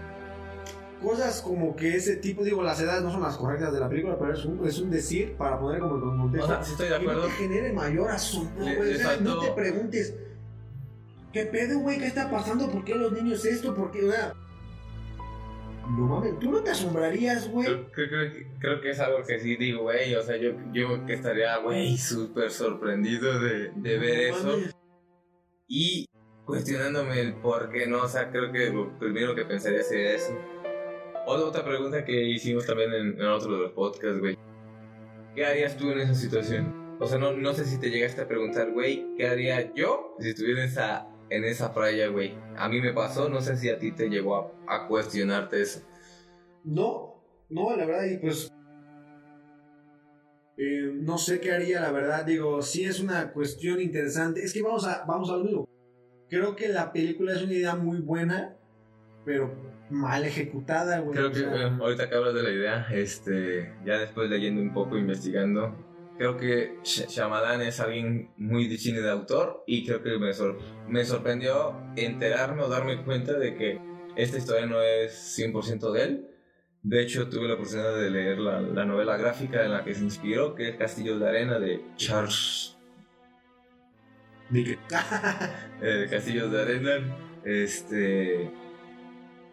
cosas 1.01 1.41
como 1.41 1.77
que 1.77 1.95
ese 1.95 2.17
tipo, 2.17 2.43
digo, 2.43 2.61
las 2.63 2.81
edades 2.81 3.03
no 3.05 3.13
son 3.13 3.23
las 3.23 3.37
correctas 3.37 3.73
de 3.73 3.79
la 3.79 3.89
película, 3.89 4.19
pero 4.19 4.35
es 4.35 4.45
un, 4.45 4.67
es 4.67 4.79
un 4.81 4.91
decir 4.91 5.37
para 5.37 5.61
poner 5.61 5.81
como 5.81 5.95
en 6.13 6.19
contexto. 6.19 6.45
O 6.45 6.49
sea, 6.55 6.65
sí 6.65 6.73
estoy 6.73 6.89
de 6.89 6.97
Y 6.97 7.05
no 7.05 7.11
acuerdo. 7.13 7.29
te 7.29 7.31
genere 7.35 7.73
mayor 7.73 8.11
Le- 8.59 8.77
güey. 8.77 8.95
O 8.95 8.99
sea, 8.99 9.17
no 9.21 9.39
te 9.39 9.53
preguntes, 9.53 10.15
¿qué 11.33 11.45
pedo, 11.47 11.79
güey? 11.79 11.99
¿Qué 11.99 12.07
está 12.09 12.29
pasando? 12.29 12.69
¿Por 12.69 12.85
qué 12.85 12.97
los 12.97 13.13
niños 13.13 13.45
esto? 13.45 13.75
¿Por 13.77 13.93
qué? 13.93 14.05
O 14.05 14.11
sea, 14.11 14.35
no 15.91 16.07
mames, 16.07 16.39
tú 16.39 16.51
no 16.51 16.61
te 16.63 16.71
asombrarías, 16.71 17.51
güey. 17.51 17.67
Creo, 17.67 17.91
creo- 17.93 18.33
creo 18.61 18.81
que- 18.81 18.91
es 18.91 19.01
algo 19.01 19.23
que 19.27 19.39
sí 19.41 19.57
digo, 19.57 19.83
güey. 19.83 20.15
O 20.15 20.23
sea, 20.23 20.37
yo, 20.37 20.51
yo 20.73 21.05
que 21.07 21.15
estaría, 21.15 21.57
güey, 21.59 21.97
súper 21.97 22.51
sorprendido 22.51 23.41
de, 23.41 23.71
de 23.75 23.99
ver 23.99 24.31
No 24.31 24.37
eso. 24.37 24.47
mames. 24.49 24.77
Y 25.67 26.07
cuestionándome 26.45 27.21
el 27.21 27.35
por 27.35 27.71
qué 27.71 27.87
no. 27.87 28.03
O 28.03 28.09
sea, 28.09 28.31
creo 28.31 28.51
que 28.53 28.71
lo 28.71 28.99
primero 28.99 29.35
que 29.35 29.45
pensaría 29.45 29.83
sería 29.83 30.15
eso. 30.15 30.37
Otra, 31.27 31.47
otra 31.47 31.65
pregunta 31.65 32.05
que 32.05 32.23
hicimos 32.25 32.67
también 32.67 32.93
en, 32.93 33.21
en 33.21 33.27
otro 33.27 33.53
de 33.53 33.59
los 33.65 33.73
podcasts, 33.73 34.19
güey. 34.19 34.39
¿Qué 35.35 35.45
harías 35.45 35.77
tú 35.77 35.91
en 35.91 36.01
esa 36.01 36.15
situación? 36.15 36.97
O 37.01 37.07
sea, 37.07 37.19
no, 37.19 37.33
no 37.33 37.53
sé 37.55 37.65
si 37.65 37.79
te 37.79 37.91
llegaste 37.91 38.23
a 38.23 38.27
preguntar, 38.29 38.73
güey, 38.73 39.07
¿qué 39.17 39.29
haría 39.29 39.73
yo 39.75 40.17
si 40.19 40.31
estuviera 40.31 40.63
en 40.63 40.69
esa, 40.69 41.07
en 41.31 41.45
esa 41.45 41.75
playa, 41.75 42.09
güey? 42.09 42.35
A 42.57 42.69
mí 42.69 42.81
me 42.81 42.93
pasó, 42.93 43.29
no 43.29 43.41
sé 43.41 43.57
si 43.57 43.69
a 43.69 43.79
ti 43.79 43.93
te 43.93 44.09
llegó 44.09 44.37
a, 44.67 44.75
a 44.77 44.89
cuestionarte 44.89 45.61
eso. 45.61 45.81
No, 46.65 47.23
no, 47.49 47.77
la 47.77 47.87
verdad, 47.87 48.05
y 48.05 48.19
pues. 48.19 48.53
eh, 50.57 50.93
no 50.95 51.19
sé 51.19 51.41
qué 51.41 51.53
haría, 51.53 51.81
la 51.81 51.93
verdad. 51.93 52.25
Digo, 52.25 52.61
sí 52.63 52.85
es 52.85 53.01
una 53.01 53.33
cuestión 53.33 53.81
interesante. 53.81 54.43
Es 54.43 54.53
que 54.53 54.63
vamos 54.63 54.87
a, 54.87 55.05
vamos 55.07 55.31
a 55.31 55.37
lo 55.37 55.45
mismo. 55.45 55.69
Creo 56.29 56.57
que 56.57 56.69
la 56.69 56.93
película 56.93 57.33
es 57.33 57.43
una 57.43 57.55
idea 57.55 57.75
muy 57.75 58.01
buena, 58.01 58.57
pero 59.25 59.55
mal 59.89 60.25
ejecutada, 60.25 60.99
güey. 61.01 61.17
Creo 61.17 61.29
o 61.29 61.33
que 61.33 61.39
sea, 61.39 61.55
eh, 61.55 61.77
ahorita 61.81 62.09
que 62.11 62.15
hablas 62.17 62.35
de 62.35 62.43
la 62.43 62.51
idea, 62.51 62.87
este, 62.93 63.73
ya 63.87 63.99
después 63.99 64.29
leyendo 64.29 64.61
un 64.61 64.75
poco, 64.75 64.99
investigando, 64.99 65.75
creo 66.19 66.37
que 66.37 66.79
Sh- 66.83 67.07
Shyamalan 67.09 67.63
es 67.63 67.81
alguien 67.81 68.31
muy 68.37 68.69
de 68.69 68.77
cine 68.77 69.01
de 69.01 69.11
autor 69.11 69.65
y 69.67 69.87
creo 69.87 70.03
que 70.03 70.19
me, 70.19 70.33
sor- 70.35 70.59
me 70.89 71.05
sorprendió 71.05 71.75
enterarme 71.97 72.63
o 72.63 72.69
darme 72.69 73.03
cuenta 73.05 73.33
de 73.39 73.55
que 73.55 73.81
esta 74.17 74.37
historia 74.39 74.67
no 74.67 74.83
es 74.83 75.13
100% 75.39 75.93
de 75.93 76.03
él. 76.03 76.29
De 76.83 77.03
hecho, 77.03 77.29
tuve 77.29 77.49
la 77.49 77.55
oportunidad 77.55 77.97
de 77.97 78.11
leer 78.11 78.39
la, 78.39 78.61
la 78.61 78.85
novela 78.85 79.17
gráfica 79.17 79.65
en 79.65 79.73
la 79.73 79.85
que 79.85 79.95
se 79.95 80.03
inspiró, 80.05 80.55
que 80.55 80.71
es 80.71 80.77
Castillos 80.77 81.21
de 81.21 81.29
Arena 81.29 81.59
de 81.59 81.83
Charles 81.97 82.77
¿de 84.51 84.65
qué? 84.65 84.79
eh, 85.83 86.07
Castillos 86.11 86.51
de 86.51 86.63
Arena, 86.63 87.17
este 87.45 88.51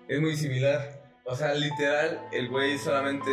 es 0.08 0.22
muy 0.22 0.36
similar. 0.36 1.02
O 1.26 1.36
sea, 1.36 1.54
literal, 1.56 2.22
el 2.32 2.48
güey 2.50 2.78
solamente 2.78 3.32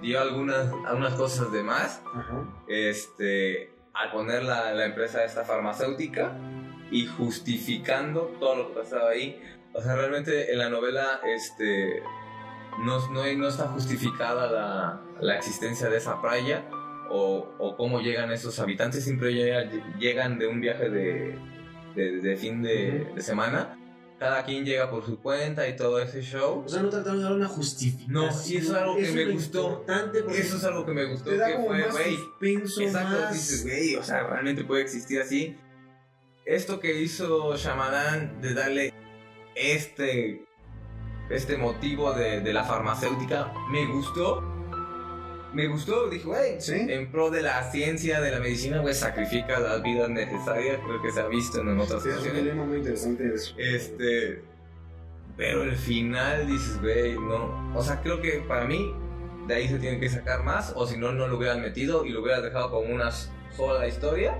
dio 0.00 0.20
algunas, 0.20 0.70
algunas 0.86 1.14
cosas 1.14 1.52
de 1.52 1.62
más, 1.62 2.02
Ajá. 2.14 2.44
este, 2.68 3.72
al 3.94 4.10
poner 4.12 4.42
la, 4.44 4.72
la 4.72 4.84
empresa 4.86 5.24
esta 5.24 5.44
farmacéutica 5.44 6.32
y 6.90 7.06
justificando 7.06 8.22
todo 8.40 8.56
lo 8.56 8.68
que 8.68 8.80
pasaba 8.80 9.10
ahí. 9.10 9.40
O 9.72 9.80
sea, 9.80 9.94
realmente 9.94 10.52
en 10.52 10.58
la 10.58 10.68
novela, 10.68 11.20
este, 11.24 12.02
no, 12.84 12.98
no, 13.10 13.24
no 13.36 13.48
está 13.48 13.68
justificada 13.68 14.50
la, 14.50 15.00
la 15.20 15.36
existencia 15.36 15.88
de 15.88 15.98
esa 15.98 16.20
playa 16.20 16.64
o, 17.10 17.54
o 17.58 17.76
cómo 17.76 18.00
llegan 18.00 18.32
esos 18.32 18.58
habitantes, 18.60 19.04
siempre 19.04 19.32
llega- 19.34 19.68
llegan 19.98 20.38
de 20.38 20.46
un 20.46 20.60
viaje 20.60 20.88
de, 20.88 21.38
de, 21.94 22.12
de 22.20 22.36
fin 22.36 22.62
de, 22.62 23.12
de 23.14 23.22
semana. 23.22 23.76
Cada 24.20 24.44
quien 24.44 24.66
llega 24.66 24.90
por 24.90 25.02
su 25.06 25.18
cuenta 25.18 25.66
y 25.66 25.76
todo 25.76 25.98
ese 25.98 26.20
show. 26.20 26.62
O 26.66 26.68
sea, 26.68 26.82
no 26.82 26.90
trataron 26.90 27.16
de 27.16 27.24
dar 27.24 27.32
una 27.32 27.48
justificación. 27.48 28.12
No, 28.12 28.24
y 28.26 28.56
eso 28.58 28.72
es 28.72 28.78
algo 28.82 28.96
que 28.96 29.12
me 29.12 29.32
gustó. 29.32 29.86
Eso 30.28 30.56
es 30.58 30.64
algo 30.64 30.84
que 30.84 30.92
me 30.92 31.04
gustó, 31.06 31.30
te 31.30 31.36
da 31.38 31.46
que 31.46 31.54
como 31.54 31.68
fue, 31.68 31.78
más 31.78 31.92
güey, 31.92 32.16
suspenso, 32.16 32.82
Exacto, 32.82 33.18
más... 33.18 33.32
dices, 33.32 33.62
güey, 33.64 33.96
o 33.96 34.02
sea, 34.02 34.26
realmente 34.26 34.62
puede 34.64 34.82
existir 34.82 35.22
así. 35.22 35.56
Esto 36.44 36.80
que 36.80 37.00
hizo 37.00 37.56
Shyamalan 37.56 38.42
de 38.42 38.52
darle 38.52 38.94
este, 39.54 40.44
este 41.30 41.56
motivo 41.56 42.12
de, 42.12 42.42
de 42.42 42.52
la 42.52 42.64
farmacéutica, 42.64 43.54
me 43.70 43.86
gustó. 43.86 44.44
Me 45.52 45.66
gustó, 45.66 46.08
dije, 46.08 46.24
güey, 46.24 46.60
¿Sí? 46.60 46.74
en 46.74 47.10
pro 47.10 47.30
de 47.30 47.42
la 47.42 47.70
ciencia, 47.72 48.20
de 48.20 48.30
la 48.30 48.38
medicina, 48.38 48.78
güey, 48.78 48.94
sacrifica 48.94 49.58
las 49.58 49.82
vidas 49.82 50.08
necesarias, 50.08 50.78
creo 50.84 51.02
que 51.02 51.10
se 51.10 51.20
ha 51.20 51.26
visto 51.26 51.60
en 51.60 51.78
otras 51.80 52.02
Sí, 52.02 52.08
es 52.08 52.14
un 52.14 52.20
ocasiones. 52.20 52.42
dilema 52.44 52.64
muy 52.64 52.76
interesante 52.78 53.34
eso. 53.34 53.54
Este. 53.58 54.42
Pero 55.36 55.62
el 55.64 55.74
final 55.74 56.46
dices, 56.46 56.80
güey, 56.80 57.14
no. 57.14 57.72
O 57.74 57.82
sea, 57.82 58.00
creo 58.00 58.20
que 58.20 58.42
para 58.46 58.64
mí 58.66 58.94
de 59.48 59.54
ahí 59.54 59.68
se 59.68 59.78
tiene 59.78 59.98
que 59.98 60.08
sacar 60.08 60.44
más, 60.44 60.72
o 60.76 60.86
si 60.86 60.96
no, 60.96 61.10
no 61.12 61.26
lo 61.26 61.36
hubieran 61.36 61.60
metido 61.62 62.04
y 62.04 62.10
lo 62.10 62.20
hubieran 62.22 62.42
dejado 62.42 62.70
como 62.70 62.94
una 62.94 63.10
sola 63.10 63.88
historia, 63.88 64.38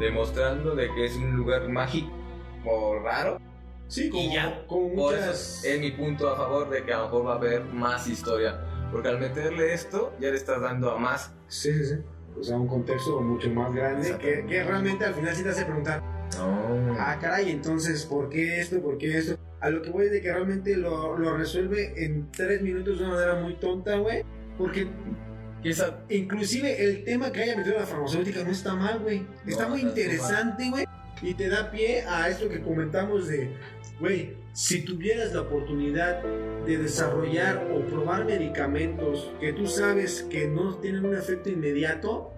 demostrando 0.00 0.74
de 0.74 0.92
que 0.94 1.04
es 1.04 1.16
un 1.16 1.36
lugar 1.36 1.68
mágico 1.68 2.10
o 2.64 2.98
raro. 3.00 3.38
Sí, 3.88 4.08
como, 4.08 4.22
y 4.22 4.34
ya, 4.34 4.64
como 4.66 4.94
por 4.94 5.12
muchas... 5.14 5.58
eso 5.64 5.68
es 5.68 5.80
mi 5.80 5.90
punto 5.92 6.28
a 6.30 6.36
favor 6.36 6.70
de 6.70 6.82
que 6.82 6.92
a 6.92 6.98
lo 6.98 7.04
mejor 7.04 7.26
va 7.26 7.32
a 7.34 7.36
haber 7.36 7.64
más 7.64 8.08
historia. 8.08 8.58
Porque 8.92 9.08
al 9.08 9.18
meterle 9.18 9.74
esto, 9.74 10.14
ya 10.20 10.30
le 10.30 10.36
estás 10.36 10.60
dando 10.60 10.90
a 10.90 10.98
más. 10.98 11.32
Sí, 11.48 11.72
sí, 11.72 11.84
sí. 11.86 11.94
O 12.38 12.42
sea, 12.44 12.56
un 12.56 12.68
contexto 12.68 13.20
mucho 13.20 13.50
más 13.50 13.74
grande 13.74 14.16
que, 14.18 14.44
que 14.46 14.62
realmente 14.62 15.04
al 15.04 15.14
final 15.14 15.34
sí 15.34 15.42
te 15.42 15.48
hace 15.48 15.64
preguntar, 15.64 16.02
ah, 16.98 17.16
caray, 17.20 17.50
entonces, 17.50 18.04
¿por 18.04 18.28
qué 18.28 18.60
esto? 18.60 18.80
¿Por 18.82 18.98
qué 18.98 19.16
esto? 19.18 19.38
A 19.60 19.70
lo 19.70 19.80
que 19.80 19.90
voy 19.90 20.06
es 20.06 20.12
de 20.12 20.20
que 20.20 20.30
realmente 20.30 20.76
lo, 20.76 21.16
lo 21.16 21.36
resuelve 21.36 22.04
en 22.04 22.30
tres 22.30 22.60
minutos 22.60 22.98
de 22.98 23.04
una 23.04 23.14
manera 23.14 23.34
muy 23.36 23.54
tonta, 23.54 23.96
güey. 23.96 24.22
Porque 24.58 24.86
inclusive 26.08 26.84
el 26.84 27.04
tema 27.04 27.32
que 27.32 27.42
haya 27.42 27.56
metido 27.56 27.78
la 27.78 27.86
farmacéutica 27.86 28.44
no 28.44 28.50
está 28.50 28.74
mal, 28.74 29.00
güey. 29.00 29.26
Está 29.46 29.64
No, 29.64 29.70
muy 29.70 29.80
interesante, 29.80 30.68
güey. 30.70 30.86
Y 31.22 31.34
te 31.34 31.48
da 31.48 31.70
pie 31.70 32.02
a 32.02 32.28
esto 32.28 32.48
que 32.48 32.60
comentamos 32.60 33.28
de, 33.28 33.50
güey, 33.98 34.34
si 34.52 34.82
tuvieras 34.82 35.32
la 35.32 35.42
oportunidad 35.42 36.22
de 36.64 36.78
desarrollar 36.78 37.68
o 37.72 37.80
probar 37.86 38.24
medicamentos 38.24 39.30
que 39.40 39.52
tú 39.52 39.66
sabes 39.66 40.26
que 40.30 40.46
no 40.46 40.76
tienen 40.76 41.04
un 41.04 41.14
efecto 41.14 41.50
inmediato, 41.50 42.32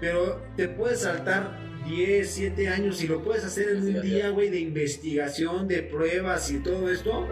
pero 0.00 0.40
te 0.56 0.68
puedes 0.68 1.00
saltar 1.00 1.58
10, 1.86 2.30
7 2.30 2.68
años 2.68 3.02
y 3.02 3.08
lo 3.08 3.22
puedes 3.22 3.44
hacer 3.44 3.70
en 3.70 3.82
un 3.82 4.02
día, 4.02 4.30
güey, 4.30 4.50
de 4.50 4.60
investigación, 4.60 5.68
de 5.68 5.82
pruebas 5.82 6.50
y 6.50 6.60
todo 6.60 6.90
esto. 6.90 7.26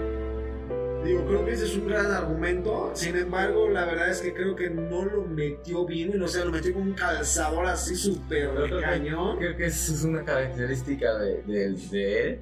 Digo, 1.08 1.24
creo 1.26 1.44
que 1.46 1.52
ese 1.52 1.64
es 1.64 1.74
un 1.76 1.88
gran 1.88 2.10
argumento. 2.12 2.90
Sin 2.92 3.16
embargo, 3.16 3.66
la 3.70 3.86
verdad 3.86 4.10
es 4.10 4.20
que 4.20 4.34
creo 4.34 4.54
que 4.54 4.68
no 4.68 5.06
lo 5.06 5.22
metió 5.24 5.86
bien. 5.86 6.22
O 6.22 6.28
sea, 6.28 6.44
lo 6.44 6.52
metió 6.52 6.74
con 6.74 6.82
un 6.82 6.92
calzador 6.92 7.64
así 7.66 7.96
súper 7.96 8.50
cañón. 8.80 9.38
Creo 9.38 9.56
que 9.56 9.66
eso 9.66 9.94
es 9.94 10.04
una 10.04 10.22
característica 10.22 11.16
de, 11.18 11.42
de- 11.44 11.70
de 11.90 12.22
él. 12.28 12.40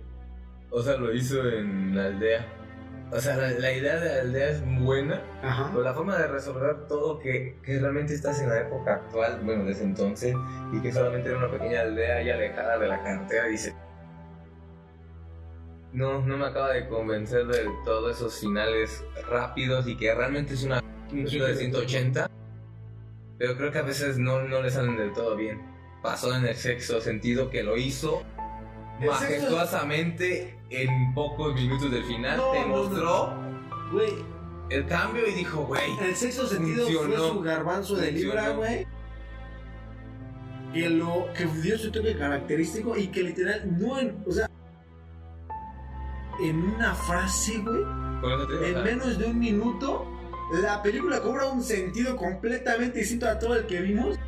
O 0.70 0.83
sea, 0.83 0.96
lo 0.96 1.14
hizo 1.14 1.48
en 1.48 1.94
la 1.94 2.07
aldea. 2.07 2.44
O 3.12 3.20
sea, 3.20 3.37
la, 3.37 3.50
la 3.50 3.72
idea 3.72 4.00
de 4.00 4.14
la 4.16 4.20
aldea 4.22 4.50
es 4.50 4.62
buena, 4.81 5.22
Ajá. 5.40 5.68
pero 5.70 5.85
la 5.85 5.94
forma 5.94 6.18
de 6.18 6.26
resolver 6.26 6.88
todo 6.88 7.20
que, 7.20 7.57
que 7.62 7.79
realmente 7.79 8.14
estás 8.14 8.42
en 8.42 8.48
la 8.48 8.62
época 8.62 8.94
actual, 8.94 9.38
bueno, 9.44 9.64
desde 9.64 9.85
entonces, 9.85 10.35
y 10.72 10.81
que 10.81 10.90
solamente 10.92 11.29
era 11.29 11.38
una 11.38 11.48
pequeña 11.52 11.83
aldea 11.83 12.20
y 12.22 12.31
alejada 12.31 12.79
de 12.81 12.88
la 12.88 13.00
carretera, 13.05 13.44
dice... 13.46 13.72
No, 15.92 16.20
no 16.20 16.37
me 16.37 16.46
acaba 16.46 16.72
de 16.72 16.88
convencer 16.88 17.46
de 17.46 17.70
todos 17.85 18.16
esos 18.16 18.38
finales 18.38 19.05
rápidos 19.31 19.87
y 19.87 19.96
que 19.96 20.14
realmente 20.14 20.55
es 20.55 20.62
una 20.62 20.83
un 21.12 21.27
giro 21.27 21.46
de 21.46 21.57
180. 21.57 22.31
Pero 23.38 23.57
creo 23.57 23.72
que 23.72 23.79
a 23.79 23.83
veces 23.83 24.18
no, 24.18 24.42
no 24.42 24.62
le 24.62 24.70
salen 24.70 24.96
del 24.96 25.12
todo 25.12 25.37
bien. 25.37 25.62
Pasó 26.03 26.35
en 26.35 26.44
el 26.46 26.55
sexto 26.55 27.01
sentido 27.01 27.51
que 27.51 27.62
lo 27.62 27.77
hizo 27.77 28.22
majestuosamente 29.05 30.59
en 30.70 31.14
pocos 31.14 31.55
minutos 31.55 31.90
del 31.90 32.05
final. 32.05 32.37
No, 32.38 32.53
te 32.53 32.66
mostró 32.66 33.35
el 34.70 34.87
cambio 34.87 35.27
y 35.27 35.33
dijo, 35.33 35.64
güey, 35.66 35.83
el 36.03 36.14
sexto 36.14 36.46
sentido 36.46 36.87
Funcionó. 36.87 37.16
fue 37.16 37.29
su 37.29 37.40
garbanzo 37.40 37.96
de 37.96 38.12
libra, 38.12 38.51
güey. 38.51 38.87
Que 40.72 40.90
lo 40.90 41.29
que 41.35 41.46
dio 41.46 41.79
su 41.79 41.90
toque 41.90 42.16
característico 42.16 42.96
y 42.96 43.09
que 43.09 43.22
literal 43.22 43.79
no 43.79 43.96
o 44.27 44.33
sea, 44.33 44.51
en 46.42 46.62
una 46.62 46.94
frase, 46.94 47.59
güey, 47.59 47.83
en 47.83 48.72
sea, 48.75 48.83
menos 48.83 49.18
de 49.18 49.27
un 49.27 49.38
minuto, 49.38 50.07
la 50.62 50.83
película 50.83 51.20
cobra 51.20 51.46
un 51.46 51.62
sentido 51.62 52.16
completamente 52.16 52.99
distinto 53.01 53.27
a 53.29 53.38
todo 53.38 53.57
el 53.57 53.66
que 53.66 53.81
vimos. 53.81 54.18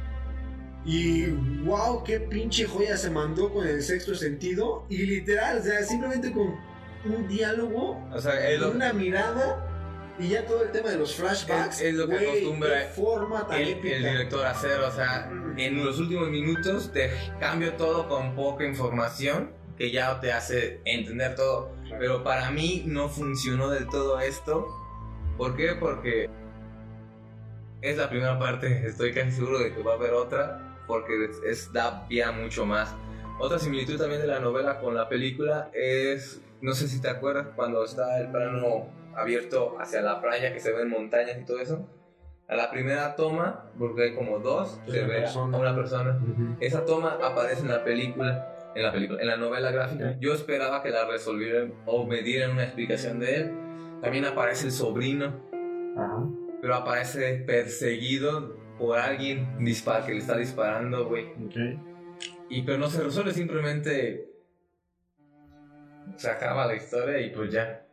Y 0.84 1.26
wow, 1.64 2.02
qué 2.02 2.18
pinche 2.20 2.64
joya 2.66 2.96
se 2.96 3.10
mandó 3.10 3.52
con 3.52 3.66
el 3.66 3.82
sexto 3.82 4.14
sentido. 4.14 4.86
Y 4.88 4.98
literal, 5.04 5.58
o 5.58 5.62
sea, 5.62 5.82
simplemente 5.84 6.32
con 6.32 6.54
un 7.04 7.28
diálogo, 7.28 8.02
o 8.12 8.20
sea, 8.20 8.48
es 8.48 8.60
lo- 8.60 8.70
una 8.70 8.92
mirada 8.92 9.64
y 10.18 10.28
ya 10.28 10.46
todo 10.46 10.62
el 10.62 10.70
tema 10.70 10.88
de 10.90 10.96
los 10.98 11.14
flashbacks. 11.14 11.80
Es- 11.80 11.88
es 11.88 11.94
lo 11.94 12.08
que 12.08 12.14
güey, 12.16 12.28
acostumbra 12.28 12.80
forma 12.94 13.46
tan 13.46 13.60
el, 13.60 13.68
el 13.68 14.02
director 14.02 14.44
a 14.46 14.50
hacer. 14.52 14.80
O 14.80 14.90
sea, 14.90 15.30
en 15.56 15.84
los 15.84 15.98
últimos 15.98 16.28
minutos 16.30 16.90
te 16.92 17.10
cambio 17.38 17.74
todo 17.74 18.08
con 18.08 18.34
poca 18.34 18.64
información 18.64 19.50
que 19.78 19.90
ya 19.90 20.20
te 20.20 20.32
hace 20.32 20.80
entender 20.84 21.34
todo. 21.36 21.70
Pero 21.98 22.22
para 22.24 22.50
mí 22.50 22.82
no 22.86 23.08
funcionó 23.08 23.70
del 23.70 23.86
todo 23.88 24.18
esto. 24.20 24.66
¿Por 25.36 25.56
qué? 25.56 25.74
Porque 25.78 26.28
es 27.80 27.96
la 27.96 28.08
primera 28.10 28.38
parte, 28.38 28.86
estoy 28.86 29.12
casi 29.14 29.30
seguro 29.32 29.58
de 29.60 29.72
que 29.72 29.82
va 29.82 29.92
a 29.92 29.96
haber 29.96 30.12
otra, 30.12 30.76
porque 30.86 31.26
es, 31.26 31.40
es- 31.44 31.72
da 31.72 32.06
pie 32.08 32.24
a 32.24 32.32
mucho 32.32 32.66
más. 32.66 32.94
Otra 33.38 33.58
similitud 33.58 33.96
también 33.98 34.20
de 34.20 34.26
la 34.26 34.40
novela 34.40 34.80
con 34.80 34.94
la 34.96 35.08
película 35.08 35.70
es, 35.72 36.40
no 36.60 36.72
sé 36.74 36.88
si 36.88 37.00
te 37.00 37.08
acuerdas, 37.08 37.46
cuando 37.54 37.84
está 37.84 38.18
el 38.18 38.32
plano 38.32 38.88
abierto 39.16 39.76
hacia 39.80 40.00
la 40.02 40.20
playa, 40.20 40.52
que 40.52 40.58
se 40.60 40.72
ven 40.72 40.90
montañas 40.90 41.38
y 41.40 41.44
todo 41.44 41.60
eso. 41.60 41.88
A 42.48 42.56
la 42.56 42.70
primera 42.70 43.14
toma, 43.14 43.70
porque 43.78 44.02
hay 44.04 44.14
como 44.14 44.38
dos, 44.40 44.80
Es 44.86 44.92
se 44.94 45.04
ve 45.04 45.20
persona. 45.20 45.56
a 45.56 45.60
una 45.60 45.74
persona. 45.76 46.16
Ujú. 46.20 46.56
Esa 46.60 46.84
toma 46.84 47.18
aparece 47.22 47.60
en 47.60 47.68
la 47.68 47.84
película, 47.84 48.56
en 48.78 48.84
la 48.84 48.92
película, 48.92 49.20
en 49.20 49.26
la 49.26 49.36
novela 49.36 49.70
gráfica. 49.70 50.16
Yo 50.20 50.32
esperaba 50.32 50.82
que 50.82 50.90
la 50.90 51.04
resolvieran 51.06 51.74
o 51.86 52.06
me 52.06 52.22
dieran 52.22 52.52
una 52.52 52.64
explicación 52.64 53.18
de 53.18 53.36
él. 53.36 53.52
También 54.00 54.24
aparece 54.24 54.66
el 54.66 54.72
sobrino, 54.72 55.42
Ajá. 55.96 56.28
pero 56.62 56.74
aparece 56.76 57.42
perseguido 57.46 58.56
por 58.78 58.98
alguien 58.98 59.64
dispar, 59.64 60.06
que 60.06 60.12
le 60.12 60.18
está 60.18 60.36
disparando, 60.36 61.08
güey. 61.08 61.26
Ok. 61.44 61.56
Y 62.48 62.62
pero 62.62 62.78
no 62.78 62.88
se 62.88 63.02
resuelve, 63.02 63.32
simplemente 63.32 64.30
se 66.16 66.30
acaba 66.30 66.66
la 66.66 66.76
historia 66.76 67.20
y 67.20 67.30
pues 67.30 67.50
ya. 67.50 67.84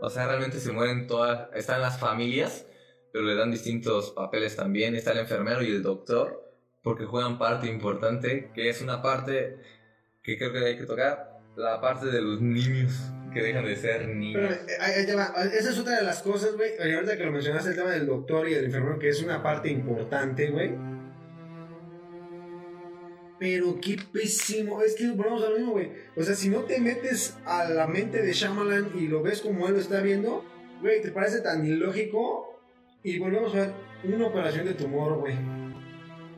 O 0.00 0.08
sea, 0.08 0.26
realmente 0.26 0.58
se 0.58 0.72
mueren 0.72 1.06
todas, 1.06 1.48
están 1.54 1.82
las 1.82 1.98
familias, 1.98 2.66
pero 3.12 3.24
le 3.24 3.34
dan 3.34 3.50
distintos 3.50 4.10
papeles 4.12 4.56
también. 4.56 4.96
Está 4.96 5.12
el 5.12 5.18
enfermero 5.18 5.62
y 5.62 5.70
el 5.70 5.82
doctor, 5.82 6.42
porque 6.82 7.04
juegan 7.04 7.38
parte 7.38 7.68
importante, 7.68 8.50
que 8.54 8.70
es 8.70 8.80
una 8.80 9.02
parte 9.02 9.58
que 10.22 10.38
creo 10.38 10.52
que 10.52 10.58
hay 10.64 10.78
que 10.78 10.86
tocar, 10.86 11.40
la 11.56 11.80
parte 11.80 12.06
de 12.06 12.20
los 12.20 12.40
niños, 12.40 12.92
que 13.32 13.42
dejan 13.42 13.64
de 13.64 13.76
ser 13.76 14.02
Pero 14.02 14.14
niños. 14.14 14.52
eh, 14.52 15.04
te 15.04 15.14
va. 15.14 15.32
Esa 15.52 15.70
es 15.70 15.78
otra 15.78 15.96
de 15.96 16.04
las 16.04 16.22
cosas, 16.22 16.54
güey. 16.56 16.70
Ahorita 16.78 17.16
que 17.16 17.24
lo 17.24 17.32
mencionaste, 17.32 17.70
el 17.70 17.76
tema 17.76 17.90
del 17.90 18.06
doctor 18.06 18.48
y 18.48 18.54
del 18.54 18.66
enfermero, 18.66 18.98
que 18.98 19.08
es 19.08 19.22
una 19.22 19.42
parte 19.42 19.68
importante, 19.70 20.48
güey. 20.50 20.72
Pero 23.38 23.80
qué 23.80 23.96
pésimo. 24.12 24.82
Es 24.82 24.94
que 24.94 25.10
volvemos 25.10 25.42
a 25.42 25.50
lo 25.50 25.56
mismo, 25.56 25.72
güey. 25.72 25.90
O 26.14 26.22
sea, 26.22 26.34
si 26.34 26.48
no 26.48 26.60
te 26.60 26.78
metes 26.80 27.36
a 27.44 27.64
la 27.64 27.86
mente 27.86 28.22
de 28.22 28.32
Shyamalan 28.32 28.90
y 28.94 29.08
lo 29.08 29.22
ves 29.22 29.40
como 29.40 29.66
él 29.66 29.74
lo 29.74 29.80
está 29.80 30.00
viendo, 30.00 30.44
güey, 30.80 31.02
te 31.02 31.10
parece 31.10 31.40
tan 31.40 31.66
ilógico. 31.66 32.60
Y 33.02 33.18
volvemos 33.18 33.52
a 33.54 33.58
ver 33.58 33.72
una 34.04 34.26
operación 34.28 34.66
de 34.66 34.74
tumor, 34.74 35.18
güey. 35.18 35.34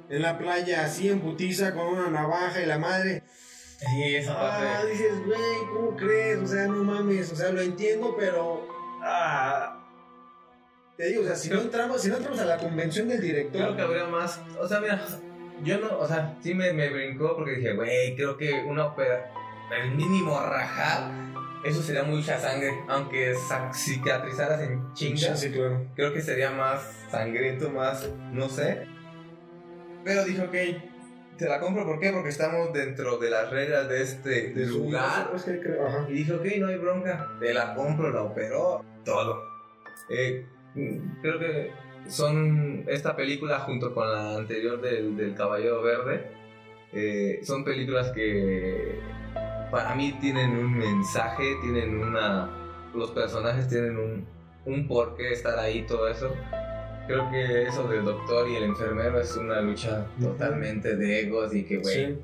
En 0.09 0.23
la 0.23 0.39
playa, 0.39 0.85
así 0.85 1.09
en 1.09 1.21
putiza, 1.21 1.75
con 1.75 1.89
una 1.89 2.09
navaja 2.09 2.63
y 2.63 2.67
la 2.67 2.79
madre. 2.79 3.23
Sí, 3.91 4.17
esa 4.17 4.35
parte. 4.39 4.67
Ah, 4.67 4.85
dices, 4.85 5.25
güey, 5.27 5.39
¿cómo 5.73 5.97
crees? 5.97 6.39
O 6.39 6.47
sea, 6.47 6.67
no 6.67 6.83
mames, 6.85 7.33
o 7.33 7.37
sea, 7.37 7.51
lo 7.51 7.61
entiendo, 7.61 8.15
pero. 8.19 8.67
Ah. 9.03 9.81
Te 10.97 11.09
digo, 11.09 11.23
o 11.23 11.25
sea, 11.25 11.35
si 11.35 11.51
no 11.51 11.61
entramos, 11.61 12.01
si 12.01 12.09
no 12.09 12.17
entramos 12.17 12.39
a 12.41 12.45
la 12.45 12.57
convención 12.57 13.09
del 13.09 13.21
director. 13.21 13.61
Creo 13.63 13.77
que 13.77 13.83
habría 13.83 14.07
más. 14.07 14.41
O 14.61 14.69
sea, 14.69 14.81
mira, 14.81 15.05
yo 15.65 15.79
no. 15.79 15.99
O 15.99 16.07
sea, 16.07 16.37
sí 16.41 16.55
me, 16.55 16.73
me 16.73 16.89
brincó 16.91 17.35
porque 17.37 17.57
dije, 17.57 17.75
güey, 17.75 18.15
creo 18.17 18.37
que 18.37 18.63
una 18.63 18.87
ópera. 18.87 19.33
El 19.83 19.91
mínimo 19.93 20.39
rajar. 20.41 21.11
Eso 21.65 21.83
sería 21.83 22.03
mucha 22.05 22.39
sangre. 22.39 22.79
Aunque 22.89 23.35
cicatrizaras 23.73 24.61
en 24.61 24.83
Sí, 24.95 25.15
chingas. 25.15 25.41
sí, 25.41 25.51
claro. 25.51 25.87
Creo 25.97 26.13
que 26.13 26.21
sería 26.21 26.51
más 26.51 26.83
sangriento, 27.11 27.71
más. 27.71 28.09
No 28.33 28.49
sé. 28.49 28.87
Pero 30.05 30.25
dije, 30.25 30.43
ok. 30.43 30.94
Te 31.39 31.49
la 31.49 31.59
compro, 31.59 31.85
¿por 31.85 31.99
qué? 31.99 32.11
Porque 32.13 32.29
estamos 32.29 32.73
dentro 32.73 33.19
de 33.19 33.29
las 33.31 33.51
reglas 33.51 33.89
de 33.89 34.03
este 34.03 34.53
De 34.53 34.67
lugar. 34.67 35.31
es 35.35 35.43
que 35.43 35.59
creo- 35.61 35.87
ajá. 35.87 36.07
Y 36.09 36.13
dije, 36.15 36.33
ok, 36.33 36.45
no 36.61 36.69
hay 36.69 36.77
bronca. 36.77 37.29
Te 37.41 37.53
la 37.53 37.75
compro, 37.75 38.11
la 38.11 38.23
operó, 38.23 38.85
todo. 39.05 39.43
Eh, 40.11 40.47
creo 41.23 41.39
que 41.41 41.73
son 42.07 42.85
esta 42.87 43.17
película 43.17 43.61
junto 43.61 43.93
con 43.95 44.11
la 44.13 44.37
anterior 44.37 44.81
del, 44.81 45.17
del 45.17 45.35
Caballero 45.35 45.83
Verde. 45.83 46.31
eh, 46.93 47.41
son 47.43 47.65
películas 47.65 48.13
que 48.13 49.01
para 49.73 49.97
mí 49.97 50.13
tienen 50.21 50.51
un 50.57 50.79
mensaje, 50.79 51.57
tienen 51.63 51.99
una... 51.99 52.49
Los 52.95 53.11
personajes 53.11 53.67
tienen 53.69 53.97
un, 53.99 54.27
un 54.67 54.87
por 54.87 55.17
qué 55.17 55.33
estar 55.33 55.59
ahí, 55.59 55.83
todo 55.85 56.07
eso. 56.07 56.33
Creo 57.07 57.31
que 57.31 57.63
eso 57.65 57.87
del 57.89 58.05
doctor 58.05 58.49
y 58.49 58.57
el 58.57 58.65
enfermero 58.65 59.21
es 59.21 59.37
una 59.37 59.61
lucha 59.61 60.07
totalmente 60.21 60.97
de 60.97 61.21
egos 61.21 61.55
y 61.55 61.65
que, 61.65 61.79
güey, 61.79 62.07
Sí. 62.07 62.19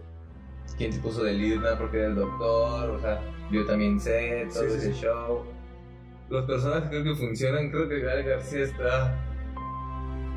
quién 0.79 0.91
te 0.93 0.99
puso 0.99 1.23
de 1.23 1.33
líder, 1.35 1.77
porque 1.79 1.99
era 1.99 2.07
el 2.09 2.15
doctor, 2.15 2.91
o 2.91 3.01
sea, 3.01 3.21
yo 3.51 3.67
también 3.67 4.01
sé, 4.01 4.49
todo 4.53 4.63
Sí, 4.69 4.77
ese 4.77 4.93
sí. 4.93 5.01
show. 5.03 5.45
los 6.31 6.45
personajes 6.47 6.89
creo 6.91 7.03
que 7.03 7.15
funcionan. 7.17 7.71
Creo 7.73 7.89
que 7.89 7.99
Gael 8.01 8.25
García 8.25 8.61
está. 8.63 9.27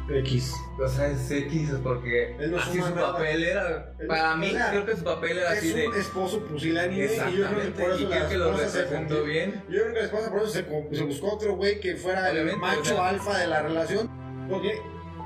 X. 0.10 0.54
O 0.84 0.88
sea, 0.88 1.08
es 1.08 1.32
X 1.32 1.72
porque 1.82 2.36
no 2.50 2.58
así 2.58 2.82
su 2.82 2.90
nada. 2.96 3.14
papel 3.14 3.44
era. 3.44 3.94
Para 4.08 4.36
mí, 4.36 4.52
creo 4.72 4.86
que 4.86 4.98
su 4.98 5.04
papel 5.04 5.38
era 5.38 5.52
así 5.52 5.70
Es 5.70 5.76
de. 5.76 5.86
esposo 6.00 6.42
pusilánime 6.46 7.06
y 7.06 7.38
yo 7.38 7.48
creo 7.48 7.62
que 7.62 7.72
por 7.72 7.92
eso 7.92 8.00
y 8.02 8.06
creo 8.08 8.28
que 8.30 8.38
lo 8.38 8.52
representó 8.52 9.24
bien. 9.24 9.64
Yo 9.70 9.80
creo 9.82 9.94
que 9.94 10.00
la 10.00 10.06
esposa 10.06 10.30
por 10.32 10.42
eso 10.42 10.50
se, 10.50 10.66
se 10.98 11.04
buscó 11.04 11.34
otro 11.36 11.56
güey 11.56 11.80
que 11.80 11.96
fuera 11.96 12.30
el 12.32 12.58
macho 12.58 12.82
o 12.82 12.86
sea- 12.86 13.08
alfa 13.10 13.38
de 13.38 13.48
la 13.48 13.62
relación. 13.62 14.10
Porque 14.50 14.82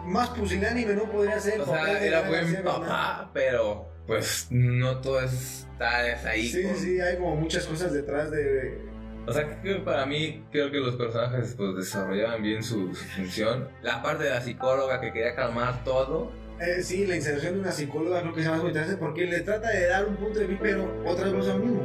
más 0.06 0.30
pusilánime 0.30 0.94
no 0.94 1.04
podría 1.04 1.40
ser. 1.40 1.62
O 1.62 1.66
sea, 1.66 2.04
era 2.04 2.28
buen 2.28 2.64
papá, 2.64 3.30
pero 3.34 3.88
pues 4.06 4.48
no 4.52 5.00
todo 5.00 5.20
está 5.22 6.00
ahí. 6.30 6.48
Sí, 6.48 6.62
sí, 6.62 6.68
con- 6.68 6.76
sí, 6.78 7.00
hay 7.02 7.18
como 7.18 7.36
muchas 7.36 7.66
cosas 7.66 7.92
detrás 7.94 8.32
de. 8.32 8.82
O 9.26 9.34
sea, 9.34 9.62
que 9.62 9.76
para 9.76 10.06
mí 10.06 10.46
creo 10.52 10.72
que 10.72 10.78
los 10.78 10.96
personajes 10.96 11.54
pues 11.58 11.76
desarrollaban 11.76 12.42
bien 12.42 12.64
su, 12.64 12.96
su 12.96 13.04
función. 13.04 13.68
La 13.82 14.02
parte 14.02 14.24
de 14.24 14.30
la 14.30 14.40
psicóloga 14.42 15.02
que 15.02 15.12
quería 15.12 15.36
calmar 15.36 15.84
todo. 15.84 16.32
Eh, 16.62 16.82
sí, 16.82 17.06
la 17.06 17.16
inserción 17.18 17.56
de 17.56 17.60
una 17.60 17.72
psicóloga 17.72 18.22
creo 18.22 18.34
que 18.34 18.42
se 18.44 18.50
más 18.50 18.64
interesante 18.64 18.98
porque 18.98 19.26
le 19.26 19.42
trata 19.42 19.70
de 19.70 19.88
dar 19.88 20.06
un 20.08 20.16
punto 20.16 20.40
de 20.40 20.48
vista, 20.48 20.64
pero 20.64 21.04
otra 21.06 21.30
vez 21.30 21.46
lo 21.46 21.58
mismo. 21.58 21.82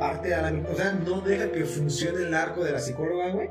Parte 0.00 0.34
a 0.34 0.50
la 0.50 0.58
o 0.68 0.74
sea, 0.74 0.92
no 0.92 1.20
deja 1.20 1.52
que 1.52 1.64
funcione 1.64 2.22
el 2.24 2.34
arco 2.34 2.64
de 2.64 2.72
la 2.72 2.80
psicóloga, 2.80 3.28
güey. 3.30 3.50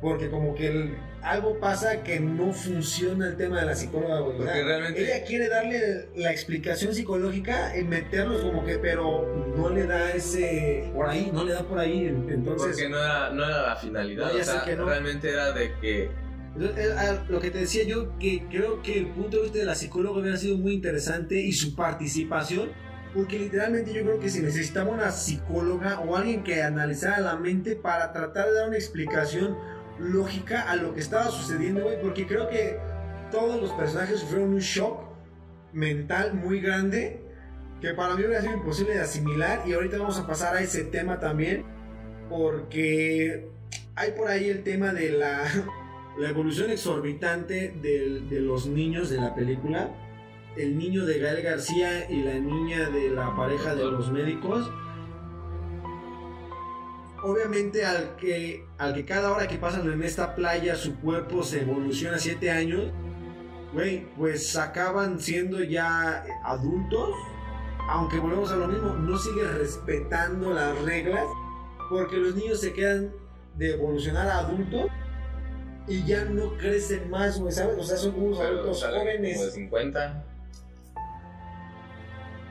Porque 0.00 0.30
como 0.30 0.54
que 0.54 0.68
el- 0.68 0.96
algo 1.22 1.60
pasa 1.60 2.02
que 2.02 2.18
no 2.18 2.52
funciona 2.54 3.26
el 3.28 3.36
tema 3.36 3.60
de 3.60 3.66
la 3.66 3.74
psicóloga, 3.74 4.20
güey. 4.20 4.38
Porque 4.38 4.62
realmente- 4.64 5.02
ella 5.04 5.24
quiere 5.26 5.48
darle 5.48 6.08
la 6.16 6.32
explicación 6.32 6.94
psicológica 6.94 7.76
y 7.78 7.84
meterlos 7.84 8.40
como 8.40 8.64
que, 8.64 8.78
pero 8.78 9.52
no 9.56 9.68
le 9.68 9.86
da 9.86 10.12
ese 10.12 10.90
por 10.94 11.08
ahí, 11.08 11.30
no 11.32 11.44
le 11.44 11.52
da 11.52 11.62
por 11.64 11.78
ahí. 11.78 12.06
Entonces, 12.06 12.68
Porque 12.70 12.88
no 12.88 12.96
era, 12.96 13.30
no 13.30 13.44
era 13.44 13.62
la 13.68 13.76
finalidad. 13.76 14.32
No, 14.32 14.38
o 14.38 14.42
sea, 14.42 14.64
que 14.64 14.76
no. 14.76 14.86
realmente 14.86 15.28
era 15.30 15.52
de 15.52 15.72
que. 15.80 16.04
Eh, 16.04 16.94
ah, 16.96 17.22
lo 17.28 17.38
que 17.38 17.50
te 17.50 17.58
decía 17.58 17.84
yo, 17.84 18.18
que 18.18 18.44
creo 18.50 18.80
que 18.82 18.98
el 18.98 19.06
punto 19.08 19.36
de 19.36 19.42
vista 19.44 19.58
de 19.58 19.64
la 19.66 19.74
psicóloga 19.74 20.20
hubiera 20.20 20.36
sido 20.38 20.56
muy 20.56 20.72
interesante 20.72 21.38
y 21.38 21.52
su 21.52 21.76
participación, 21.76 22.70
porque 23.14 23.38
literalmente 23.38 23.92
yo 23.92 24.02
creo 24.02 24.18
que 24.18 24.30
si 24.30 24.40
necesitaba 24.40 24.90
una 24.90 25.10
psicóloga 25.12 26.00
o 26.00 26.16
alguien 26.16 26.42
que 26.42 26.62
analizara 26.62 27.20
la 27.20 27.36
mente 27.36 27.76
para 27.76 28.12
tratar 28.12 28.46
de 28.48 28.54
dar 28.54 28.68
una 28.68 28.76
explicación 28.78 29.56
lógica 30.00 30.70
a 30.70 30.76
lo 30.76 30.94
que 30.94 31.00
estaba 31.00 31.30
sucediendo, 31.30 31.82
güey, 31.82 32.00
porque 32.00 32.26
creo 32.26 32.48
que 32.48 32.78
todos 33.30 33.60
los 33.60 33.70
personajes 33.72 34.20
sufrieron 34.20 34.54
un 34.54 34.60
shock 34.60 35.02
mental 35.72 36.34
muy 36.34 36.60
grande 36.60 37.20
que 37.80 37.94
para 37.94 38.14
mí 38.14 38.24
hubiera 38.24 38.42
sido 38.42 38.54
imposible 38.54 38.94
de 38.94 39.00
asimilar 39.00 39.62
y 39.66 39.72
ahorita 39.72 39.98
vamos 39.98 40.18
a 40.18 40.26
pasar 40.26 40.56
a 40.56 40.60
ese 40.60 40.84
tema 40.84 41.18
también 41.18 41.64
porque 42.28 43.48
hay 43.94 44.12
por 44.12 44.28
ahí 44.28 44.48
el 44.48 44.62
tema 44.62 44.92
de 44.92 45.10
la, 45.10 45.44
la 46.18 46.28
evolución 46.28 46.70
exorbitante 46.70 47.74
de 47.80 48.40
los 48.40 48.66
niños 48.66 49.10
de 49.10 49.18
la 49.18 49.34
película. 49.34 49.90
El 50.56 50.76
niño 50.78 51.06
de 51.06 51.18
Gael 51.18 51.42
García 51.42 52.10
y 52.10 52.22
la 52.22 52.34
niña 52.34 52.90
de 52.90 53.10
la 53.10 53.34
pareja 53.36 53.74
de 53.74 53.84
los 53.84 54.10
médicos. 54.10 54.70
Obviamente 57.22 57.84
al 57.84 58.16
que, 58.16 58.64
al 58.78 58.94
que 58.94 59.04
cada 59.04 59.32
hora 59.32 59.46
que 59.46 59.56
pasan 59.56 59.90
en 59.90 60.02
esta 60.02 60.34
playa 60.34 60.74
su 60.74 60.98
cuerpo 61.00 61.42
se 61.42 61.62
evoluciona 61.62 62.18
7 62.18 62.50
años, 62.50 62.90
güey, 63.74 64.06
pues 64.16 64.56
acaban 64.56 65.20
siendo 65.20 65.62
ya 65.62 66.24
adultos. 66.44 67.10
Aunque 67.88 68.18
volvemos 68.18 68.52
a 68.52 68.56
lo 68.56 68.68
mismo, 68.68 68.94
no 68.94 69.18
sigue 69.18 69.42
respetando 69.42 70.52
las 70.52 70.80
reglas 70.82 71.24
porque 71.90 72.16
los 72.16 72.36
niños 72.36 72.60
se 72.60 72.72
quedan 72.72 73.10
de 73.56 73.74
evolucionar 73.74 74.28
a 74.28 74.38
adultos 74.38 74.86
y 75.88 76.04
ya 76.04 76.24
no 76.24 76.56
crecen 76.56 77.10
más, 77.10 77.40
güey, 77.40 77.52
¿sabes? 77.52 77.76
O 77.78 77.82
sea, 77.82 77.96
son 77.96 78.14
unos 78.16 78.38
adultos 78.38 78.84
jóvenes. 78.84 79.36
Como 79.36 79.46
de 79.46 79.52
50. 79.52 80.24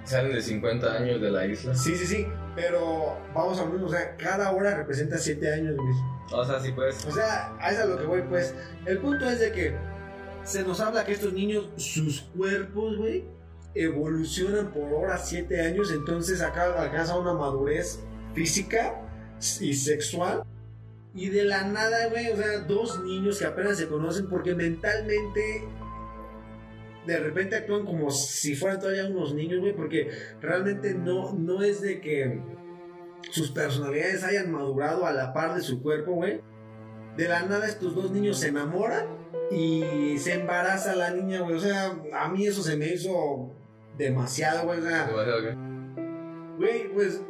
Salen 0.04 0.34
de 0.34 0.42
50 0.42 0.94
años 0.94 1.22
de 1.22 1.32
la 1.32 1.46
isla. 1.46 1.74
Sí, 1.74 1.96
sí, 1.96 2.06
sí, 2.06 2.28
pero 2.60 3.18
vamos 3.34 3.58
a 3.58 3.64
lo 3.64 3.72
mismo, 3.72 3.88
o 3.88 3.90
sea, 3.90 4.18
cada 4.18 4.52
hora 4.52 4.76
representa 4.76 5.18
7 5.18 5.54
años, 5.54 5.78
güey. 5.78 5.94
O 6.34 6.46
sea, 6.46 6.60
sí, 6.60 6.74
pues. 6.74 7.06
O 7.06 7.12
sea, 7.12 7.56
a 7.58 7.72
eso 7.72 7.80
es 7.80 7.86
a 7.86 7.86
lo 7.86 7.98
que 7.98 8.06
voy, 8.06 8.22
pues. 8.24 8.54
El 8.86 9.00
punto 9.00 9.30
es 9.30 9.40
de 9.40 9.52
que 9.54 9.76
se 10.44 10.64
nos 10.64 10.82
habla 10.82 11.06
que 11.06 11.14
estos 11.14 11.32
niños, 11.32 11.70
sus 11.78 12.22
cuerpos, 12.36 12.98
güey, 12.98 13.26
evolucionan 13.76 14.74
por 14.74 14.92
hora 14.94 15.18
7 15.18 15.62
años, 15.62 15.92
entonces 15.92 16.42
acá 16.42 16.66
alcanza 16.78 17.18
una 17.18 17.34
madurez 17.34 18.02
física 18.34 19.02
y 19.62 19.74
sexual. 19.74 20.44
Y 21.14 21.30
de 21.30 21.46
la 21.46 21.64
nada, 21.64 22.10
güey, 22.10 22.30
o 22.32 22.36
sea, 22.36 22.60
dos 22.60 23.02
niños 23.04 23.40
que 23.40 23.46
apenas 23.46 23.78
se 23.78 23.88
conocen 23.88 24.28
porque 24.28 24.54
mentalmente 24.54 25.66
de 27.10 27.20
repente 27.20 27.56
actúan 27.56 27.86
como 27.86 28.12
si 28.12 28.56
fueran 28.56 28.80
todavía 28.80 29.08
unos 29.08 29.34
niños, 29.34 29.60
güey, 29.60 29.76
porque 29.76 30.10
realmente 30.40 30.94
no, 30.94 31.34
no 31.34 31.64
es 31.64 31.82
de 31.82 32.00
que 32.00 32.40
sus 33.32 33.52
personalidades 33.52 34.24
hayan 34.24 34.52
madurado 34.52 35.06
a 35.06 35.12
la 35.12 35.34
par 35.34 35.56
de 35.56 35.62
su 35.62 35.82
cuerpo, 35.82 36.14
güey. 36.14 36.42
De 37.18 37.28
la 37.28 37.42
nada 37.44 37.68
estos 37.68 37.96
dos 37.96 38.12
niños 38.12 38.40
se 38.40 38.50
enamoran 38.50 39.08
y 39.52 40.18
se 40.20 40.34
embaraza 40.34 40.96
la 40.96 41.10
niña, 41.10 41.42
güey. 41.42 41.56
O 41.56 41.60
sea, 41.60 42.00
a 42.14 42.30
mí 42.30 42.46
eso 42.46 42.62
se 42.62 42.78
me 42.78 42.94
hizo 42.94 43.52
demasiado, 43.98 44.66
güey. 44.66 44.80
O 44.80 44.84
sea, 44.84 45.08
demasiado 45.08 45.58
güey, 46.58 46.94
pues, 46.94 47.22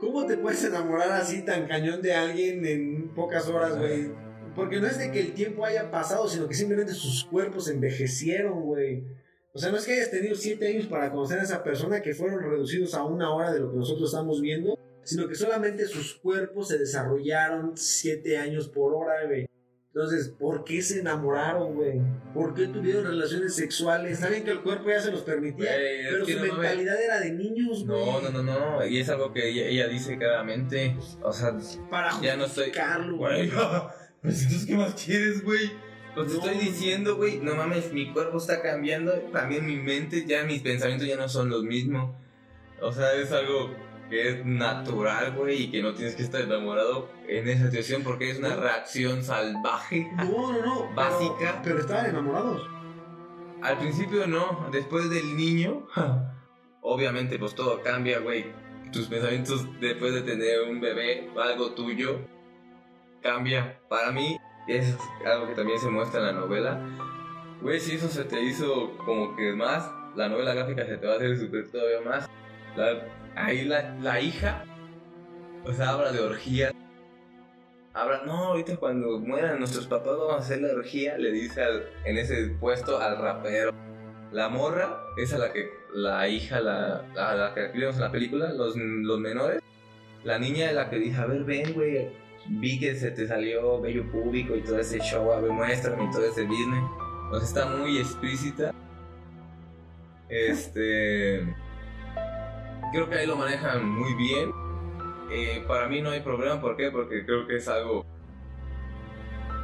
¿cómo 0.00 0.26
te 0.26 0.36
puedes 0.36 0.64
enamorar 0.64 1.12
así 1.12 1.44
tan 1.44 1.68
cañón 1.68 2.02
de 2.02 2.14
alguien 2.14 2.66
en 2.66 3.08
pocas 3.14 3.48
horas, 3.48 3.78
güey? 3.78 4.10
Porque 4.54 4.80
no 4.80 4.86
es 4.86 4.98
de 4.98 5.10
que 5.10 5.20
el 5.20 5.32
tiempo 5.32 5.64
haya 5.64 5.90
pasado, 5.90 6.28
sino 6.28 6.46
que 6.46 6.54
simplemente 6.54 6.92
sus 6.92 7.24
cuerpos 7.24 7.68
envejecieron, 7.68 8.60
güey. 8.62 9.04
O 9.54 9.58
sea, 9.58 9.70
no 9.70 9.76
es 9.76 9.84
que 9.84 9.92
hayas 9.92 10.10
tenido 10.10 10.34
siete 10.34 10.68
años 10.68 10.86
para 10.86 11.10
conocer 11.10 11.38
a 11.38 11.42
esa 11.42 11.62
persona 11.62 12.00
que 12.00 12.14
fueron 12.14 12.40
reducidos 12.40 12.94
a 12.94 13.04
una 13.04 13.34
hora 13.34 13.52
de 13.52 13.60
lo 13.60 13.70
que 13.70 13.76
nosotros 13.76 14.10
estamos 14.10 14.40
viendo, 14.40 14.78
sino 15.04 15.28
que 15.28 15.34
solamente 15.34 15.86
sus 15.86 16.14
cuerpos 16.14 16.68
se 16.68 16.78
desarrollaron 16.78 17.76
siete 17.76 18.38
años 18.38 18.68
por 18.68 18.94
hora, 18.94 19.26
güey. 19.26 19.46
Entonces, 19.94 20.30
¿por 20.30 20.64
qué 20.64 20.80
se 20.80 21.00
enamoraron, 21.00 21.74
güey? 21.74 22.00
¿Por 22.32 22.54
qué 22.54 22.66
tuvieron 22.66 23.04
relaciones 23.04 23.54
sexuales? 23.54 24.20
Saben 24.20 24.42
que 24.42 24.52
el 24.52 24.62
cuerpo 24.62 24.88
ya 24.88 25.00
se 25.00 25.12
los 25.12 25.20
permitía, 25.20 25.76
es 25.76 26.06
pero 26.10 26.24
su 26.24 26.34
no 26.34 26.42
mentalidad 26.44 26.98
era 26.98 27.20
de 27.20 27.32
niños, 27.32 27.86
güey. 27.86 28.00
No, 28.00 28.22
no, 28.22 28.30
no, 28.30 28.42
no. 28.42 28.86
Y 28.86 29.00
es 29.00 29.10
algo 29.10 29.34
que 29.34 29.50
ella, 29.50 29.66
ella 29.66 29.88
dice 29.88 30.16
claramente. 30.16 30.96
O 31.20 31.30
sea, 31.30 31.54
Para 31.90 32.18
ya 32.22 32.38
no 32.38 32.46
estoy. 32.46 32.72
Güey, 33.18 33.50
pues 34.22 34.42
entonces, 34.42 34.66
¿qué 34.66 34.76
más 34.76 34.94
quieres, 34.94 35.44
güey? 35.44 35.72
Pues 36.14 36.28
te 36.28 36.34
No. 36.34 36.44
estoy 36.44 36.58
diciendo, 36.66 37.16
güey, 37.16 37.38
no 37.38 37.54
mames, 37.54 37.92
mi 37.92 38.12
cuerpo 38.12 38.38
está 38.38 38.60
cambiando, 38.62 39.12
también 39.32 39.66
mi 39.66 39.76
mente, 39.76 40.24
ya 40.26 40.44
mis 40.44 40.60
pensamientos 40.62 41.06
ya 41.08 41.16
no 41.16 41.28
son 41.28 41.48
los 41.50 41.62
mismos. 41.64 42.14
O 42.80 42.92
sea, 42.92 43.14
es 43.14 43.32
algo 43.32 43.70
que 44.10 44.28
es 44.28 44.44
natural, 44.44 45.32
güey, 45.36 45.62
y 45.62 45.70
que 45.70 45.80
no 45.82 45.94
tienes 45.94 46.14
que 46.16 46.22
estar 46.22 46.42
enamorado 46.42 47.08
en 47.28 47.48
esa 47.48 47.66
situación 47.70 48.02
porque 48.02 48.30
es 48.30 48.38
una 48.38 48.56
reacción 48.56 49.22
salvaje. 49.24 50.06
No, 50.16 50.24
no, 50.52 50.66
no. 50.66 50.80
pero- 50.82 50.94
Básica. 50.94 51.60
Pero, 51.64 51.78
estaban 51.80 52.06
enamorados. 52.10 52.68
Al 53.62 53.78
principio 53.78 54.26
no, 54.26 54.68
después 54.72 55.08
del 55.08 55.34
niño, 55.36 55.86
obviamente 56.82 57.38
pues 57.38 57.54
todo 57.54 57.80
cambia, 57.82 58.18
güey. 58.18 58.46
Tus 58.92 59.06
pensamientos 59.06 59.66
después 59.80 60.12
de 60.12 60.20
tener 60.22 60.62
un 60.68 60.80
bebé, 60.80 61.30
algo 61.40 61.70
tuyo, 61.72 62.18
cambia. 63.22 63.78
Para 63.88 64.10
mí 64.12 64.36
es 64.68 64.96
algo 65.24 65.48
que 65.48 65.54
también 65.54 65.78
se 65.78 65.88
muestra 65.88 66.20
en 66.20 66.26
la 66.26 66.32
novela. 66.32 66.80
Güey, 67.60 67.80
si 67.80 67.94
eso 67.94 68.08
se 68.08 68.24
te 68.24 68.42
hizo 68.42 68.96
como 69.04 69.36
que 69.36 69.52
más, 69.52 69.90
la 70.16 70.28
novela 70.28 70.52
gráfica 70.54 70.84
se 70.84 70.96
te 70.98 71.06
va 71.06 71.14
a 71.14 71.16
hacer 71.16 71.36
super 71.38 71.70
todavía 71.70 72.00
más. 72.00 72.28
La- 72.76 73.06
ahí 73.36 73.64
la, 73.64 73.94
la 74.00 74.20
hija, 74.20 74.64
o 75.64 75.72
sea, 75.72 75.90
habla 75.90 76.12
de 76.12 76.20
orgías. 76.20 76.72
Habla, 77.94 78.22
no, 78.24 78.32
ahorita 78.48 78.76
cuando 78.78 79.18
mueran 79.20 79.58
nuestros 79.58 79.86
papás 79.86 80.16
vamos 80.18 80.34
a 80.34 80.38
hacer 80.38 80.62
la 80.62 80.72
orgía, 80.72 81.18
le 81.18 81.30
dice 81.30 81.62
al- 81.62 81.86
en 82.04 82.16
ese 82.18 82.48
puesto 82.58 82.98
al 82.98 83.18
rapero. 83.18 83.72
La 84.32 84.48
morra 84.48 84.98
es 85.18 85.32
a 85.34 85.38
la 85.38 85.52
que 85.52 85.68
la 85.94 86.26
hija, 86.26 86.58
la, 86.60 87.04
la, 87.14 87.34
la 87.34 87.54
que 87.54 87.68
vimos 87.68 87.96
en 87.96 88.00
la 88.00 88.10
película, 88.10 88.50
los, 88.54 88.74
los 88.76 89.20
menores. 89.20 89.60
La 90.24 90.38
niña 90.38 90.70
es 90.70 90.74
la 90.74 90.88
que 90.88 90.96
dice, 90.98 91.20
a 91.20 91.26
ver, 91.26 91.44
ven, 91.44 91.74
güey, 91.74 92.08
vi 92.48 92.78
que 92.78 92.94
se 92.94 93.10
te 93.10 93.26
salió 93.26 93.80
vello 93.80 94.10
público 94.10 94.56
y 94.56 94.62
todo 94.62 94.78
ese 94.78 94.98
show, 95.00 95.32
a 95.32 95.40
ver, 95.40 95.50
muéstrame 95.52 96.04
y 96.04 96.10
todo 96.10 96.24
ese 96.24 96.44
business. 96.44 96.84
O 97.30 97.38
sea, 97.38 97.46
está 97.46 97.76
muy 97.76 97.98
explícita. 97.98 98.74
Este... 100.28 101.54
Creo 102.92 103.08
que 103.08 103.16
ahí 103.16 103.26
lo 103.26 103.36
manejan 103.36 103.88
muy 103.88 104.14
bien. 104.14 104.52
Eh, 105.30 105.64
para 105.66 105.88
mí 105.88 106.02
no 106.02 106.10
hay 106.10 106.20
problema, 106.20 106.60
¿por 106.60 106.76
qué? 106.76 106.90
Porque 106.90 107.24
creo 107.24 107.46
que 107.46 107.56
es 107.56 107.66
algo 107.66 108.04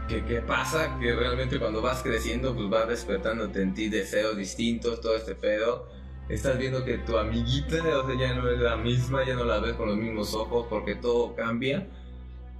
que, 0.08 0.24
que 0.24 0.40
pasa, 0.40 0.98
que 0.98 1.14
realmente 1.14 1.58
cuando 1.58 1.82
vas 1.82 2.02
creciendo, 2.02 2.54
pues 2.54 2.70
vas 2.70 2.88
despertándote 2.88 3.60
en 3.60 3.74
ti 3.74 3.90
deseos 3.90 4.36
distintos, 4.36 5.02
todo 5.02 5.14
este 5.14 5.34
pedo. 5.34 5.88
Estás 6.30 6.58
viendo 6.58 6.84
que 6.84 6.98
tu 6.98 7.18
amiguita, 7.18 7.76
o 7.76 8.06
sea, 8.06 8.18
ya 8.18 8.34
no 8.34 8.48
es 8.48 8.58
la 8.58 8.76
misma, 8.76 9.24
ya 9.24 9.34
no 9.34 9.44
la 9.44 9.60
ves 9.60 9.74
con 9.74 9.88
los 9.88 9.96
mismos 9.96 10.34
ojos 10.34 10.66
porque 10.70 10.94
todo 10.94 11.34
cambia. 11.34 11.86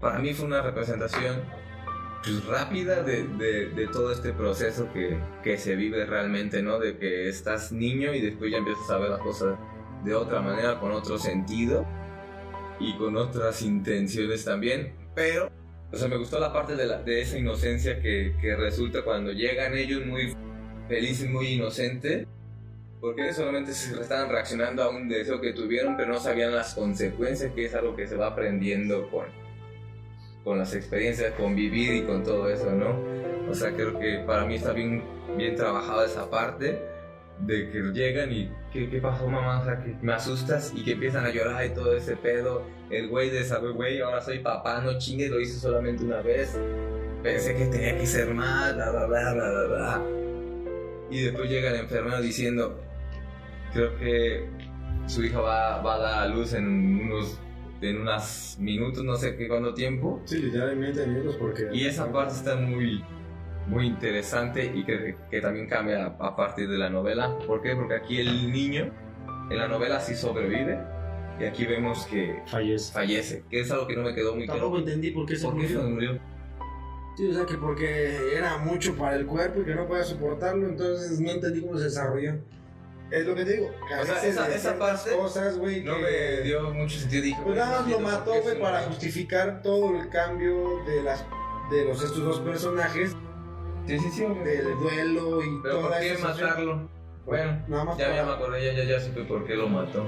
Para 0.00 0.18
mí 0.18 0.32
fue 0.34 0.46
una 0.46 0.62
representación 0.62 1.42
pues, 2.22 2.44
rápida 2.46 3.02
de, 3.02 3.24
de, 3.24 3.68
de 3.70 3.86
todo 3.88 4.12
este 4.12 4.32
proceso 4.32 4.92
que, 4.92 5.18
que 5.42 5.58
se 5.58 5.76
vive 5.76 6.04
realmente, 6.06 6.62
¿no? 6.62 6.78
De 6.78 6.98
que 6.98 7.28
estás 7.28 7.72
niño 7.72 8.14
y 8.14 8.20
después 8.20 8.50
ya 8.50 8.58
empiezas 8.58 8.90
a 8.90 8.98
ver 8.98 9.10
las 9.10 9.20
cosas 9.20 9.56
de 10.04 10.14
otra 10.14 10.40
manera, 10.40 10.78
con 10.78 10.92
otro 10.92 11.18
sentido 11.18 11.86
y 12.78 12.96
con 12.96 13.16
otras 13.16 13.62
intenciones 13.62 14.44
también, 14.44 14.94
pero, 15.14 15.50
o 15.92 15.96
sea, 15.96 16.06
me 16.06 16.16
gustó 16.16 16.38
la 16.38 16.52
parte 16.52 16.76
de, 16.76 16.86
la, 16.86 17.02
de 17.02 17.20
esa 17.20 17.38
inocencia 17.38 18.00
que, 18.00 18.36
que 18.40 18.54
resulta 18.54 19.02
cuando 19.02 19.32
llegan 19.32 19.76
ellos 19.76 20.06
muy 20.06 20.36
felices, 20.88 21.28
muy 21.28 21.48
inocentes, 21.48 22.26
porque 23.00 23.32
solamente 23.32 23.72
se 23.72 24.00
estaban 24.00 24.28
reaccionando 24.28 24.82
a 24.82 24.90
un 24.90 25.08
deseo 25.08 25.40
que 25.40 25.52
tuvieron, 25.52 25.96
pero 25.96 26.12
no 26.12 26.20
sabían 26.20 26.54
las 26.54 26.74
consecuencias, 26.74 27.52
que 27.52 27.64
es 27.64 27.74
algo 27.74 27.96
que 27.96 28.06
se 28.06 28.16
va 28.16 28.28
aprendiendo 28.28 29.10
con, 29.10 29.26
con 30.48 30.58
las 30.58 30.74
experiencias, 30.74 31.34
con 31.34 31.54
vivir 31.54 31.92
y 31.92 32.02
con 32.04 32.24
todo 32.24 32.48
eso, 32.48 32.72
¿no? 32.72 32.98
O 33.50 33.54
sea, 33.54 33.74
creo 33.74 33.98
que 33.98 34.24
para 34.26 34.46
mí 34.46 34.54
está 34.54 34.72
bien, 34.72 35.04
bien 35.36 35.54
trabajada 35.54 36.06
esa 36.06 36.30
parte 36.30 36.82
de 37.40 37.70
que 37.70 37.82
llegan 37.92 38.32
y 38.32 38.50
¿qué, 38.72 38.98
pasó 38.98 39.28
mamá? 39.28 39.60
O 39.60 39.64
sea, 39.64 39.78
que 39.78 39.94
me 40.00 40.14
asustas 40.14 40.72
y 40.74 40.84
que 40.84 40.92
empiezan 40.92 41.26
a 41.26 41.30
llorar 41.30 41.66
y 41.66 41.74
todo 41.74 41.94
ese 41.94 42.16
pedo. 42.16 42.62
El 42.88 43.08
güey 43.08 43.28
de 43.28 43.44
saber, 43.44 43.72
güey, 43.72 44.00
ahora 44.00 44.22
soy 44.22 44.38
papá, 44.38 44.80
no 44.80 44.98
chingues, 44.98 45.30
lo 45.30 45.38
hice 45.38 45.60
solamente 45.60 46.02
una 46.02 46.22
vez. 46.22 46.58
Pensé 47.22 47.54
que 47.54 47.66
tenía 47.66 47.98
que 47.98 48.06
ser 48.06 48.32
más, 48.32 48.74
bla, 48.74 48.90
bla, 48.90 49.04
bla, 49.04 49.34
bla, 49.34 49.50
bla, 49.50 49.66
bla. 49.66 50.02
Y 51.10 51.24
después 51.24 51.50
llega 51.50 51.68
el 51.68 51.80
enfermero 51.80 52.22
diciendo, 52.22 52.80
creo 53.74 53.94
que 53.98 54.48
su 55.06 55.22
hija 55.24 55.40
va, 55.40 55.82
va 55.82 55.96
a 55.96 55.98
dar 55.98 56.18
a 56.20 56.26
luz 56.26 56.54
en 56.54 57.02
unos 57.02 57.38
en 57.80 58.00
unos 58.00 58.56
minutos, 58.58 59.04
no 59.04 59.16
sé 59.16 59.36
qué 59.36 59.48
cuánto 59.48 59.74
tiempo. 59.74 60.20
Sí, 60.24 60.38
literalmente 60.38 61.06
minutos 61.06 61.36
porque... 61.36 61.68
Y 61.72 61.86
esa 61.86 62.10
parte 62.12 62.34
está 62.34 62.56
muy, 62.56 63.04
muy 63.66 63.86
interesante 63.86 64.72
y 64.74 64.84
que, 64.84 65.16
que 65.30 65.40
también 65.40 65.68
cambia 65.68 66.06
a, 66.06 66.26
a, 66.26 66.36
partir 66.36 66.68
de 66.68 66.78
la 66.78 66.90
novela. 66.90 67.38
¿Por 67.46 67.62
qué? 67.62 67.74
Porque 67.76 67.94
aquí 67.94 68.18
el 68.18 68.52
niño 68.52 68.90
en 69.50 69.56
la 69.56 69.68
novela 69.68 70.00
sí 70.00 70.14
sobrevive 70.14 70.78
y 71.40 71.44
aquí 71.44 71.66
vemos 71.66 72.06
que 72.06 72.42
fallece. 72.46 72.92
fallece 72.92 73.44
que 73.48 73.60
es 73.60 73.70
algo 73.70 73.86
que 73.86 73.96
no 73.96 74.02
me 74.02 74.14
quedó 74.14 74.34
muy 74.34 74.44
claro. 74.44 74.60
Tampoco 74.60 74.78
entendí 74.80 75.10
por 75.10 75.26
qué 75.26 75.36
se 75.36 75.44
¿Por 75.44 75.54
murió. 75.54 75.68
Qué 75.68 75.74
se 75.74 75.82
murió? 75.82 76.18
Sí, 77.16 77.28
o 77.28 77.34
sea 77.34 77.46
que 77.46 77.54
porque 77.54 78.36
era 78.36 78.58
mucho 78.58 78.94
para 78.94 79.16
el 79.16 79.26
cuerpo 79.26 79.60
y 79.60 79.64
que 79.64 79.74
no 79.74 79.86
podía 79.86 80.04
soportarlo, 80.04 80.68
entonces 80.68 81.18
no 81.20 81.30
entendí 81.30 81.60
cómo 81.60 81.76
se 81.78 81.84
desarrolló. 81.84 82.34
Es 83.10 83.26
lo 83.26 83.34
que 83.34 83.44
digo. 83.44 83.70
O 84.00 84.04
sea, 84.04 84.22
esa, 84.22 84.54
esa 84.54 84.78
parte 84.78 85.16
cosas, 85.16 85.58
güey, 85.58 85.82
no 85.82 85.96
que... 85.96 86.02
me 86.02 86.40
dio 86.42 86.70
mucho 86.74 86.98
sentido. 86.98 87.22
Dije, 87.22 87.40
pues 87.42 87.56
nada 87.56 87.80
más 87.80 87.90
lo 87.90 88.00
mató, 88.00 88.34
güey, 88.42 88.60
para 88.60 88.82
justificar 88.82 89.62
todo 89.62 89.96
el 89.96 90.08
cambio 90.10 90.84
de 90.84 91.02
las 91.02 91.24
de 91.70 91.84
los 91.86 92.02
estos 92.02 92.22
dos 92.22 92.40
personajes. 92.40 93.16
Sí, 93.86 93.98
sí, 93.98 94.10
sí. 94.10 94.26
Del 94.44 94.78
duelo 94.78 95.42
y 95.42 95.62
Pero 95.62 95.76
toda 95.76 95.90
¿por 95.90 96.00
qué 96.00 96.18
matarlo? 96.18 96.88
Bueno, 97.24 97.62
nada 97.68 97.84
más 97.84 97.96
ya, 97.96 98.04
para... 98.06 98.16
ya 98.16 98.24
me 98.24 98.32
acordé, 98.32 98.64
ya, 98.64 98.72
ya, 98.72 98.84
ya 98.84 99.00
supe 99.00 99.22
por 99.24 99.46
qué 99.46 99.54
lo 99.54 99.68
mató. 99.68 100.06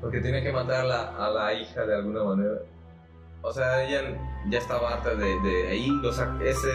Porque 0.00 0.20
tiene 0.20 0.42
que 0.42 0.52
matar 0.52 0.80
a 0.80 0.84
la, 0.84 1.16
a 1.16 1.30
la 1.30 1.52
hija 1.52 1.84
de 1.84 1.94
alguna 1.94 2.24
manera. 2.24 2.58
O 3.42 3.52
sea, 3.52 3.84
ella 3.84 4.18
ya 4.48 4.58
estaba 4.58 4.94
harta 4.94 5.14
de, 5.14 5.38
de 5.40 5.68
ahí. 5.68 5.90
O 6.02 6.12
sea, 6.12 6.36
ese 6.42 6.68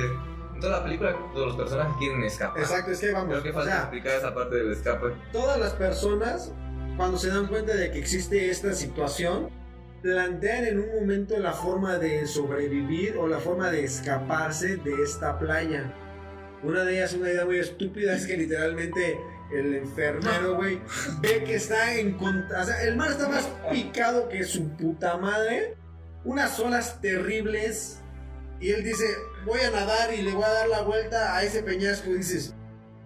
toda 0.60 0.80
la 0.80 0.84
película 0.84 1.16
todos 1.34 1.48
los 1.48 1.56
personajes 1.56 1.94
quieren 2.00 2.24
escapar. 2.24 2.62
Exacto, 2.62 2.92
es 2.92 3.00
que 3.00 3.12
vamos. 3.12 3.30
Creo 3.30 3.44
que 3.44 3.54
falta 3.54 3.70
o 3.70 3.74
sea, 3.74 3.82
explicar 3.82 4.16
esa 4.16 4.34
parte 4.34 4.56
del 4.56 4.72
escape. 4.72 5.08
Todas 5.32 5.60
las 5.60 5.74
personas, 5.74 6.52
cuando 6.96 7.18
se 7.18 7.30
dan 7.30 7.48
cuenta 7.48 7.76
de 7.76 7.92
que 7.92 8.00
existe 8.00 8.50
esta 8.50 8.74
situación, 8.74 9.50
plantean 10.02 10.66
en 10.66 10.80
un 10.80 11.00
momento 11.00 11.38
la 11.40 11.54
forma 11.54 11.98
de 11.98 12.26
sobrevivir 12.28 13.18
o 13.18 13.28
la 13.28 13.40
forma 13.40 13.70
de 13.72 13.84
escaparse 13.84 14.78
de 14.78 15.04
esta 15.04 15.38
playa. 15.40 15.94
Una 16.64 16.84
de 16.84 16.98
ellas, 16.98 17.14
una 17.14 17.30
idea 17.30 17.46
muy 17.46 17.60
estúpida, 17.60 18.16
es 18.16 18.26
que 18.26 18.38
literalmente 18.38 19.20
el 19.52 19.76
enfermero, 19.76 20.56
güey, 20.56 20.82
ve 21.22 21.44
que 21.44 21.56
está 21.56 21.96
en 21.96 22.18
contra. 22.18 22.62
O 22.62 22.66
sea, 22.66 22.84
el 22.84 22.96
mar 22.96 23.12
está 23.12 23.30
más 23.30 23.48
picado 23.72 24.28
que 24.30 24.44
su 24.44 24.70
puta 24.76 25.18
madre. 25.18 25.76
Unas 26.26 26.60
olas 26.60 27.00
terribles. 27.00 28.02
Y 28.60 28.72
él 28.72 28.84
dice, 28.84 29.06
voy 29.48 29.62
a 29.62 29.72
nadar 29.72 30.14
y 30.14 30.22
le 30.22 30.34
voy 30.34 30.44
a 30.44 30.50
dar 30.50 30.68
la 30.68 30.82
vuelta 30.82 31.36
a 31.36 31.44
ese 31.44 31.64
peñasco. 31.64 32.12
Y 32.12 32.18
dices, 32.18 32.54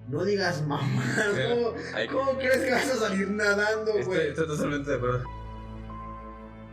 no 0.09 0.25
digas 0.25 0.65
mamá, 0.67 1.03
¿cómo, 1.49 1.73
¿cómo 2.11 2.37
crees 2.37 2.57
que 2.57 2.71
vas 2.71 2.89
a 2.89 2.95
salir 2.95 3.29
nadando, 3.29 3.91
güey? 3.91 4.01
Estoy, 4.01 4.27
estoy, 4.27 4.47
totalmente 4.47 4.91
de 4.91 4.97
acuerdo. 4.97 5.23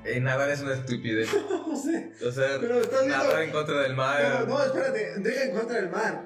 Eh, 0.05 0.21
nadar 0.21 0.51
es 0.51 0.61
una 0.63 0.75
estupidez. 0.75 1.29
no 1.51 1.77
sé. 1.77 2.13
O 2.27 2.33
sea, 2.33 2.59
Pero 2.61 2.81
estás 2.81 3.07
nadar 3.07 3.27
viendo... 3.27 3.43
en 3.43 3.51
contra 3.51 3.83
del 3.83 3.95
mar. 3.95 4.47
No, 4.49 4.59
no, 4.59 4.65
espérate, 4.65 5.15
deja 5.19 5.45
en 5.45 5.51
contra 5.53 5.77
del 5.77 5.91
mar. 5.91 6.25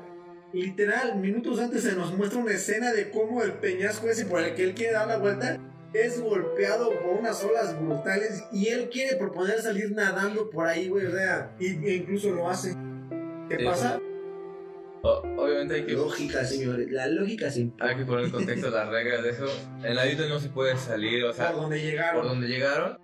Literal, 0.52 1.16
minutos 1.18 1.58
antes 1.58 1.82
se 1.82 1.96
nos 1.96 2.14
muestra 2.14 2.38
una 2.38 2.52
escena 2.52 2.92
de 2.92 3.10
cómo 3.10 3.42
el 3.42 3.54
peñasco 3.54 4.08
ese 4.08 4.26
por 4.26 4.40
el 4.40 4.54
que 4.54 4.64
él 4.64 4.74
quiere 4.74 4.92
dar 4.92 5.08
la 5.08 5.16
vuelta 5.16 5.58
es 5.94 6.20
golpeado 6.20 6.90
por 7.00 7.18
unas 7.18 7.42
olas 7.44 7.78
brutales 7.78 8.44
y 8.52 8.68
él 8.68 8.88
quiere 8.90 9.16
proponer 9.16 9.60
salir 9.60 9.92
nadando 9.92 10.48
por 10.50 10.66
ahí, 10.66 10.88
güey, 10.88 11.06
o 11.06 11.10
sea, 11.10 11.54
e 11.58 11.94
incluso 11.94 12.30
lo 12.30 12.48
hace. 12.48 12.74
¿Qué 13.48 13.58
pasa? 13.64 14.00
O- 15.04 15.22
obviamente 15.36 15.74
hay 15.74 15.86
que, 15.86 15.92
Lógica, 15.94 16.44
señores, 16.44 16.90
la 16.90 17.08
lógica 17.08 17.50
se 17.50 17.70
hay 17.80 17.96
que 17.96 18.04
poner 18.04 18.26
en 18.26 18.30
contexto 18.30 18.70
las 18.70 18.88
reglas 18.88 19.22
de 19.24 19.30
eso. 19.30 19.46
En 19.82 19.96
la 19.96 20.06
isla 20.06 20.28
no 20.28 20.38
se 20.38 20.48
puede 20.48 20.76
salir, 20.76 21.24
o 21.24 21.32
sea, 21.32 21.50
por 21.52 21.62
donde 21.62 21.76
por 21.78 21.84
llegaron. 21.84 22.26
donde 22.28 22.46
llegaron 22.48 22.98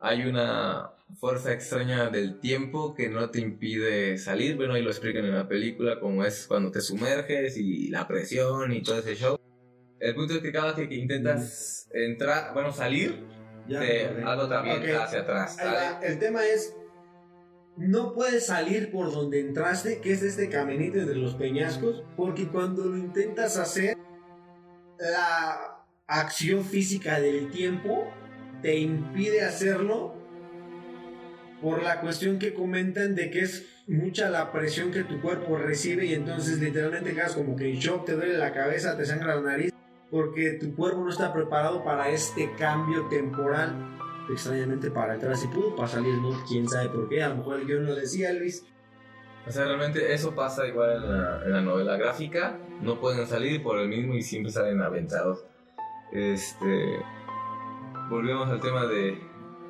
hay 0.00 0.24
una 0.26 0.90
fuerza 1.18 1.52
extraña 1.52 2.10
del 2.10 2.38
tiempo 2.38 2.94
que 2.94 3.08
no 3.08 3.30
te 3.30 3.40
impide 3.40 4.18
salir. 4.18 4.56
Bueno, 4.56 4.74
ahí 4.74 4.82
lo 4.82 4.90
explican 4.90 5.24
en 5.24 5.34
la 5.34 5.48
película, 5.48 5.98
como 5.98 6.22
es 6.24 6.46
cuando 6.46 6.70
te 6.70 6.82
sumerges 6.82 7.56
y 7.56 7.88
la 7.88 8.06
presión 8.06 8.70
y 8.72 8.82
todo 8.82 8.98
ese 8.98 9.14
show. 9.16 9.38
El 10.00 10.14
punto 10.14 10.34
es 10.34 10.40
que 10.40 10.52
cada 10.52 10.74
vez 10.74 10.86
que 10.86 10.94
intentas 10.94 11.88
entrar, 11.92 12.52
bueno, 12.52 12.70
salir, 12.72 13.24
Ya, 13.66 13.80
te- 13.80 14.22
algo 14.24 14.48
también 14.48 14.82
Ok. 14.82 14.88
hacia 15.02 15.20
atrás. 15.20 15.58
Ahí 15.58 15.64
¿sale? 15.66 15.76
va, 15.76 16.00
El 16.06 16.18
tema 16.18 16.44
es, 16.44 16.74
no 17.78 18.12
puedes 18.12 18.46
salir 18.46 18.90
por 18.90 19.12
donde 19.12 19.40
entraste, 19.40 20.00
que 20.00 20.12
es 20.12 20.22
este 20.22 20.48
caminito 20.48 20.98
entre 20.98 21.14
los 21.14 21.36
peñascos, 21.36 22.02
porque 22.16 22.48
cuando 22.48 22.84
lo 22.84 22.96
intentas 22.96 23.56
hacer, 23.56 23.96
la 24.98 25.84
acción 26.08 26.64
física 26.64 27.20
del 27.20 27.50
tiempo 27.50 28.12
te 28.62 28.78
impide 28.78 29.44
hacerlo 29.44 30.14
por 31.62 31.82
la 31.82 32.00
cuestión 32.00 32.38
que 32.40 32.52
comentan 32.52 33.14
de 33.14 33.30
que 33.30 33.40
es 33.40 33.66
mucha 33.86 34.28
la 34.28 34.52
presión 34.52 34.90
que 34.90 35.04
tu 35.04 35.20
cuerpo 35.20 35.56
recibe 35.56 36.06
y 36.06 36.14
entonces 36.14 36.58
literalmente 36.58 37.14
quedas 37.14 37.34
como 37.34 37.54
que 37.54 37.70
en 37.70 37.78
shock, 37.78 38.06
te 38.06 38.14
duele 38.14 38.38
la 38.38 38.52
cabeza, 38.52 38.96
te 38.96 39.06
sangra 39.06 39.36
la 39.36 39.42
nariz, 39.42 39.72
porque 40.10 40.52
tu 40.52 40.74
cuerpo 40.74 41.04
no 41.04 41.10
está 41.10 41.32
preparado 41.32 41.84
para 41.84 42.08
este 42.10 42.50
cambio 42.58 43.06
temporal 43.08 43.97
extrañamente 44.30 44.90
para 44.90 45.14
entrar 45.14 45.36
si 45.36 45.48
pudo, 45.48 45.74
para 45.74 45.88
salir 45.88 46.14
no, 46.14 46.30
quién 46.46 46.68
sabe 46.68 46.88
por 46.88 47.08
qué, 47.08 47.22
a 47.22 47.28
lo 47.30 47.36
mejor 47.36 47.60
el 47.60 47.66
guion 47.66 47.86
lo 47.86 47.94
decía 47.94 48.32
Luis. 48.32 48.64
O 49.46 49.50
sea, 49.50 49.64
realmente 49.64 50.12
eso 50.12 50.34
pasa 50.34 50.66
igual 50.66 50.96
en 50.96 51.10
la, 51.10 51.42
en 51.44 51.52
la 51.52 51.60
novela 51.62 51.96
gráfica. 51.96 52.58
No 52.82 53.00
pueden 53.00 53.26
salir 53.26 53.62
por 53.62 53.78
el 53.78 53.88
mismo 53.88 54.14
y 54.14 54.22
siempre 54.22 54.52
salen 54.52 54.82
aventados. 54.82 55.44
Este. 56.12 57.00
Volvemos 58.10 58.48
al 58.50 58.60
tema 58.60 58.86
de, 58.86 59.18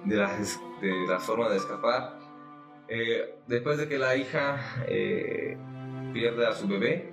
de, 0.05 0.17
la, 0.17 0.37
de 0.81 1.07
la 1.09 1.21
forma 1.21 1.49
de 1.49 1.57
escapar. 1.59 2.19
Eh, 2.89 3.37
después 3.47 3.79
de 3.79 3.89
que 3.89 3.99
la 3.99 4.17
hija 4.17 4.59
eh, 4.89 5.57
pierde 6.13 6.47
a 6.47 6.53
su 6.53 6.67
bebé, 6.67 7.13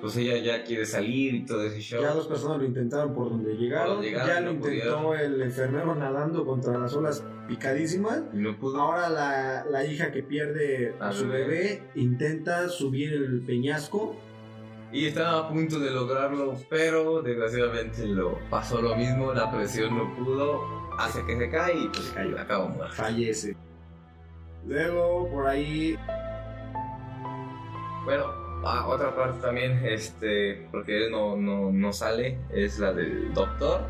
pues 0.00 0.16
ella 0.16 0.36
ya 0.38 0.62
quiere 0.64 0.86
salir 0.86 1.34
y 1.34 1.44
todo 1.46 1.62
ese 1.64 1.80
show. 1.80 2.00
Ya 2.00 2.12
dos 2.14 2.26
personas 2.26 2.58
lo 2.58 2.64
intentaron 2.64 3.14
por 3.14 3.30
donde 3.30 3.54
llegaron, 3.56 3.86
Por 3.86 3.94
donde 3.96 4.10
llegaron, 4.10 4.28
ya 4.28 4.40
no 4.40 4.46
lo 4.46 4.52
intentó 4.52 5.02
pudieron. 5.02 5.34
el 5.34 5.42
enfermero 5.42 5.94
nadando 5.94 6.44
contra 6.46 6.78
las 6.78 6.94
olas 6.94 7.24
picadísimas. 7.48 8.22
Y 8.32 8.36
no 8.36 8.56
pudo. 8.58 8.80
Ahora 8.80 9.08
la, 9.08 9.64
la 9.70 9.84
hija 9.84 10.10
que 10.12 10.22
pierde 10.22 10.94
a 11.00 11.08
A 11.08 11.12
su 11.12 11.26
bebé. 11.28 11.44
bebé 11.46 11.82
intenta 11.96 12.68
subir 12.68 13.12
el 13.12 13.40
peñasco. 13.42 14.14
Y 14.92 15.06
estaba 15.06 15.40
a 15.40 15.48
punto 15.50 15.78
de 15.78 15.90
lograrlo, 15.90 16.54
pero 16.70 17.20
desgraciadamente 17.20 18.06
lo 18.06 18.38
pasó 18.48 18.80
lo 18.80 18.96
mismo, 18.96 19.34
la 19.34 19.50
presión 19.52 19.94
no 19.94 20.14
pudo, 20.16 20.62
hace 20.98 21.22
que 21.26 21.36
se 21.36 21.50
cae 21.50 21.76
y 21.76 21.88
pues 21.88 22.06
Se 22.06 22.14
cayó. 22.14 22.38
acabó 22.40 22.68
muerto. 22.68 22.94
fallece. 22.94 23.54
Luego, 24.66 25.28
por 25.30 25.46
ahí, 25.46 25.94
Bueno, 28.04 28.24
ah, 28.64 28.86
otra 28.88 29.14
parte 29.14 29.40
también, 29.40 29.80
este, 29.84 30.66
porque 30.70 31.08
no, 31.10 31.36
no, 31.36 31.70
no 31.72 31.92
sale, 31.92 32.38
es 32.52 32.78
la 32.78 32.92
del 32.92 33.32
doctor. 33.34 33.82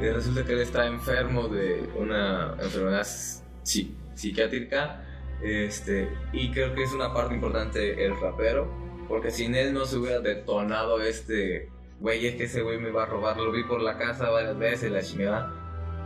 Y 0.00 0.08
resulta 0.08 0.44
que 0.44 0.52
él 0.54 0.60
está 0.60 0.86
enfermo 0.86 1.48
de 1.48 1.88
una 1.96 2.54
enfermedad 2.60 3.02
psi- 3.02 3.94
psiquiátrica. 4.14 5.00
Este, 5.42 6.08
y 6.32 6.50
creo 6.52 6.74
que 6.74 6.82
es 6.84 6.92
una 6.92 7.12
parte 7.12 7.34
importante 7.34 8.04
el 8.04 8.18
rapero, 8.18 8.66
porque 9.08 9.30
sin 9.30 9.54
él 9.54 9.74
no 9.74 9.84
se 9.84 9.98
hubiera 9.98 10.20
detonado 10.20 11.00
este, 11.02 11.68
güey, 12.00 12.26
es 12.26 12.36
que 12.36 12.44
ese 12.44 12.62
güey 12.62 12.78
me 12.78 12.90
va 12.90 13.02
a 13.02 13.06
robar, 13.06 13.36
lo 13.36 13.52
vi 13.52 13.62
por 13.64 13.80
la 13.82 13.98
casa 13.98 14.30
varias 14.30 14.58
veces, 14.58 14.90
la 14.90 15.02
chingada. 15.02 15.52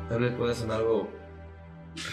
Tal 0.08 0.20
vez 0.20 0.32
puede 0.32 0.54
sonar 0.54 0.80
algo 0.80 1.08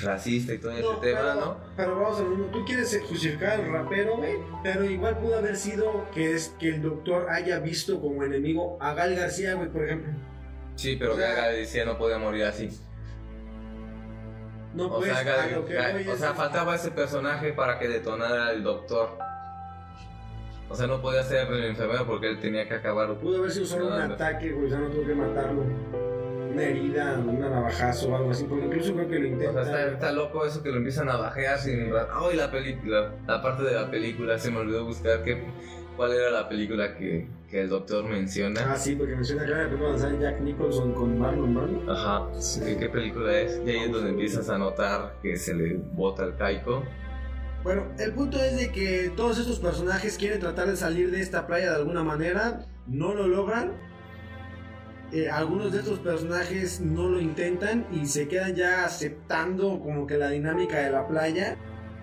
racista 0.02 0.54
y 0.54 0.58
todo 0.58 0.72
ese 0.72 0.82
No, 0.82 0.98
tema, 0.98 1.20
pero, 1.22 1.36
¿no? 1.36 1.58
pero 1.76 1.96
vamos 2.00 2.20
a 2.20 2.24
ver, 2.24 2.52
tú 2.52 2.66
quieres 2.66 3.02
justificar 3.08 3.60
al 3.60 3.72
rapero, 3.72 4.18
güey, 4.18 4.36
pero 4.64 4.84
igual 4.86 5.18
pudo 5.20 5.38
haber 5.38 5.56
sido 5.56 6.06
que 6.14 6.34
es 6.34 6.56
que 6.60 6.70
el 6.70 6.82
doctor 6.82 7.28
haya 7.30 7.60
visto 7.60 8.00
como 8.02 8.24
enemigo 8.24 8.78
a 8.82 8.94
Gal 8.94 9.16
García, 9.16 9.54
güey, 9.56 9.70
por 9.70 9.84
ejemplo. 9.86 10.14
Sí, 10.76 10.96
pero 10.98 11.14
O 11.14 11.18
sea- 11.18 11.30
Gaga 11.34 11.48
decía 11.50 11.86
no 11.86 11.98
podía 11.98 12.18
morir 12.18 12.44
así. 12.46 12.70
No, 14.74 14.88
O 14.88 14.98
pues, 15.00 15.10
sea, 15.14 15.24
Gal- 15.24 15.66
Gal- 15.70 16.10
o 16.10 16.18
sea, 16.18 16.34
faltaba 16.34 16.76
ese 16.76 16.92
personaje 16.92 17.54
para 17.54 17.80
que 17.80 17.88
detonara 17.88 18.52
el 18.52 18.62
doctor. 18.62 19.18
O 20.68 20.76
sea, 20.76 20.88
no 20.88 21.02
podía 21.02 21.24
ser 21.24 21.48
el 21.48 21.64
enfermero 21.66 22.06
porque 22.06 22.28
él 22.28 22.40
tenía 22.40 22.68
que 22.68 22.74
acabar. 22.74 23.14
Pudo 23.20 23.38
haber 23.38 23.52
sido 23.52 23.66
solo 23.68 23.88
un 23.88 23.94
ataque, 24.02 24.52
güey, 24.52 24.66
o 24.66 24.70
sea, 24.70 24.80
no 24.80 24.88
tuvo 24.90 25.06
que 25.06 25.16
matarlo. 25.16 25.64
Una 26.56 26.64
herida, 26.64 27.20
un 27.20 27.38
navajazo 27.38 28.10
o 28.10 28.16
algo 28.16 28.32
así, 28.32 28.46
porque 28.46 28.66
incluso 28.66 28.94
creo 28.94 29.10
que 29.10 29.20
lo 29.20 29.26
O 29.26 29.40
sea, 29.40 29.48
intenta. 29.50 29.62
está, 29.62 29.88
está 29.92 30.12
loco 30.14 30.46
eso 30.46 30.64
que 30.64 30.70
lo 30.70 30.78
empiezan 30.78 31.10
a 31.10 31.18
bajear 31.18 31.60
sin... 31.60 31.92
¡Ay, 32.14 32.38
la 32.38 32.50
película! 32.50 33.14
La 33.28 33.42
parte 33.42 33.64
de 33.64 33.74
la 33.74 33.92
película, 33.92 34.40
se 34.40 34.52
me 34.52 34.60
olvidó 34.60 34.86
buscar 34.86 35.22
qué, 35.24 35.44
cuál 35.98 36.14
era 36.14 36.30
la 36.32 36.48
película 36.48 36.96
que, 36.96 37.28
que 37.50 37.62
el 37.62 37.68
doctor 37.70 38.06
menciona. 38.06 38.62
Ah, 38.72 38.78
sí, 38.78 38.96
porque 38.96 39.16
menciona 39.16 39.44
que 39.44 39.52
era 39.52 39.64
la 39.64 39.70
película 39.70 39.98
sale 39.98 40.18
Jack 40.20 40.40
Nicholson 40.40 40.94
con 40.94 41.20
Marlon 41.20 41.54
Brando. 41.54 41.92
Ajá, 41.92 42.28
¿qué, 42.64 42.78
qué 42.78 42.88
película 42.88 43.38
es? 43.38 43.62
Y 43.66 43.70
ahí 43.72 43.80
es 43.80 43.92
donde 43.92 44.12
empiezas 44.12 44.50
a 44.50 44.58
notar 44.58 45.18
que 45.22 45.36
se 45.36 45.54
le 45.54 45.74
bota 45.76 46.24
el 46.24 46.38
caico. 46.38 46.84
Bueno, 47.64 47.84
el 48.00 48.14
punto 48.14 48.38
es 48.38 48.58
de 48.58 48.72
que 48.72 49.12
todos 49.18 49.40
estos 49.40 49.60
personajes 49.60 50.18
quieren 50.18 50.40
tratar 50.40 50.68
de 50.68 50.78
salir 50.78 51.12
de 51.12 51.20
esta 51.20 51.48
playa 51.48 51.72
de 51.72 51.76
alguna 51.78 52.04
manera, 52.04 52.66
no 52.88 53.14
lo 53.14 53.28
logran. 53.28 53.74
Eh, 55.12 55.30
algunos 55.30 55.72
de 55.72 55.80
estos 55.80 56.00
personajes 56.00 56.82
no 56.82 57.08
lo 57.08 57.22
intentan 57.22 57.86
y 57.92 58.06
se 58.06 58.28
quedan 58.28 58.56
ya 58.56 58.86
aceptando 58.86 59.80
como 59.80 60.08
que 60.08 60.18
la 60.18 60.30
dinámica 60.30 60.80
de 60.80 60.92
la 60.92 61.08
playa. 61.08 61.58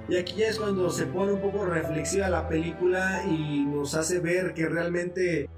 Y 0.08 0.16
aquí 0.16 0.36
ya 0.36 0.48
es 0.48 0.58
cuando 0.58 0.90
se 0.90 1.06
pone 1.06 1.32
un 1.32 1.40
poco 1.40 1.64
reflexiva 1.64 2.28
la 2.28 2.48
película 2.48 3.22
y 3.24 3.64
nos 3.64 3.94
hace 3.94 4.20
ver 4.20 4.54
que 4.54 4.68
realmente, 4.68 5.48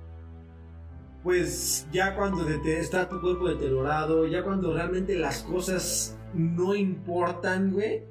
pues 1.22 1.86
ya 1.92 2.14
cuando 2.14 2.48
está 2.48 3.08
tu 3.08 3.20
cuerpo 3.20 3.48
deteriorado, 3.48 4.26
ya 4.26 4.42
cuando 4.42 4.74
realmente 4.74 5.16
las 5.16 5.42
cosas 5.42 6.16
no 6.34 6.74
importan, 6.74 7.72
güey, 7.72 8.02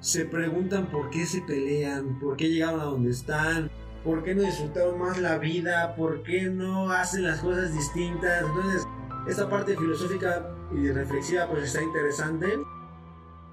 se 0.00 0.26
preguntan 0.26 0.90
por 0.90 1.10
qué 1.10 1.26
se 1.26 1.40
pelean, 1.42 2.18
por 2.20 2.36
qué 2.36 2.48
llegaron 2.48 2.80
a 2.80 2.84
donde 2.84 3.10
están, 3.10 3.70
por 4.04 4.22
qué 4.22 4.34
no 4.34 4.42
disfrutaron 4.42 4.98
más 4.98 5.18
la 5.18 5.38
vida, 5.38 5.94
por 5.96 6.22
qué 6.22 6.42
no 6.42 6.90
hacen 6.90 7.24
las 7.24 7.40
cosas 7.40 7.72
distintas. 7.72 8.44
Entonces, 8.44 8.86
esta 9.26 9.48
parte 9.48 9.76
filosófica 9.76 10.50
y 10.72 10.90
reflexiva 10.90 11.48
pues 11.48 11.64
está 11.64 11.82
interesante. 11.82 12.58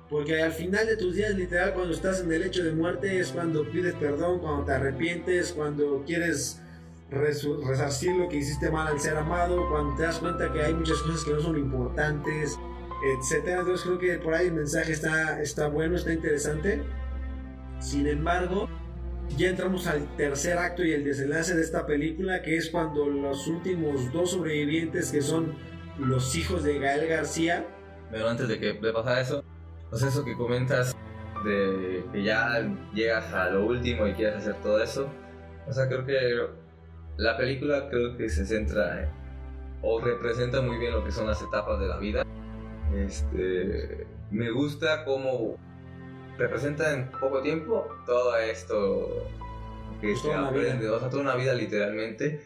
Porque 0.09 0.43
al 0.43 0.51
final 0.51 0.85
de 0.87 0.97
tus 0.97 1.15
días, 1.15 1.33
literal, 1.35 1.73
cuando 1.73 1.93
estás 1.93 2.19
en 2.19 2.31
el 2.33 2.43
hecho 2.43 2.65
de 2.65 2.73
muerte, 2.73 3.17
es 3.17 3.31
cuando 3.31 3.63
pides 3.71 3.95
perdón, 3.95 4.39
cuando 4.39 4.65
te 4.65 4.73
arrepientes, 4.73 5.53
cuando 5.53 6.03
quieres 6.05 6.61
resarcir 7.09 8.15
lo 8.15 8.27
que 8.27 8.37
hiciste 8.37 8.69
mal 8.69 8.87
al 8.87 8.99
ser 8.99 9.15
amado, 9.17 9.69
cuando 9.69 9.95
te 9.95 10.03
das 10.03 10.19
cuenta 10.19 10.51
que 10.51 10.61
hay 10.63 10.73
muchas 10.73 10.97
cosas 10.97 11.23
que 11.23 11.31
no 11.31 11.39
son 11.39 11.57
importantes, 11.57 12.59
etcétera. 13.17 13.61
Entonces 13.61 13.85
creo 13.85 13.99
que 13.99 14.17
por 14.17 14.33
ahí 14.33 14.47
el 14.47 14.53
mensaje 14.53 14.91
está, 14.91 15.41
está 15.41 15.67
bueno, 15.67 15.95
está 15.95 16.11
interesante. 16.11 16.83
Sin 17.79 18.05
embargo, 18.05 18.67
ya 19.37 19.49
entramos 19.49 19.87
al 19.87 20.15
tercer 20.15 20.57
acto 20.57 20.83
y 20.83 20.91
el 20.91 21.03
desenlace 21.03 21.55
de 21.55 21.61
esta 21.61 21.85
película, 21.85 22.41
que 22.41 22.57
es 22.57 22.69
cuando 22.69 23.07
los 23.07 23.47
últimos 23.47 24.11
dos 24.11 24.31
sobrevivientes, 24.31 25.11
que 25.11 25.21
son 25.21 25.53
los 25.99 26.35
hijos 26.35 26.63
de 26.63 26.79
Gael 26.79 27.07
García, 27.07 27.65
Pero 28.11 28.27
antes 28.27 28.47
de 28.47 28.59
que 28.59 28.73
de 28.73 28.93
pasar 28.93 29.19
eso, 29.19 29.43
sea, 29.91 30.09
eso 30.09 30.25
que 30.25 30.35
comentas 30.35 30.95
de 31.45 32.03
que 32.11 32.23
ya 32.23 32.61
llegas 32.93 33.33
a 33.33 33.49
lo 33.49 33.65
último 33.65 34.05
y 34.07 34.13
quieres 34.13 34.35
hacer 34.37 34.55
todo 34.61 34.81
eso, 34.83 35.09
o 35.67 35.71
sea, 35.73 35.87
creo 35.87 36.05
que 36.05 36.47
la 37.17 37.37
película 37.37 37.87
creo 37.89 38.17
que 38.17 38.29
se 38.29 38.45
centra 38.45 39.03
en- 39.03 39.09
o 39.81 39.99
representa 39.99 40.61
muy 40.61 40.77
bien 40.77 40.91
lo 40.93 41.03
que 41.03 41.11
son 41.11 41.25
las 41.27 41.41
etapas 41.41 41.79
de 41.79 41.87
la 41.87 41.97
vida. 41.97 42.23
Este, 42.95 44.05
me 44.29 44.51
gusta 44.51 45.03
cómo 45.05 45.55
representa 46.41 46.93
en 46.93 47.09
poco 47.11 47.41
tiempo 47.41 47.87
todo 48.05 48.35
esto 48.37 49.07
que 49.99 50.07
Pues 50.07 50.21
se 50.21 50.33
aprende, 50.33 50.89
o 50.89 50.99
sea, 50.99 51.09
toda 51.09 51.21
una 51.23 51.35
vida 51.35 51.53
literalmente. 51.53 52.41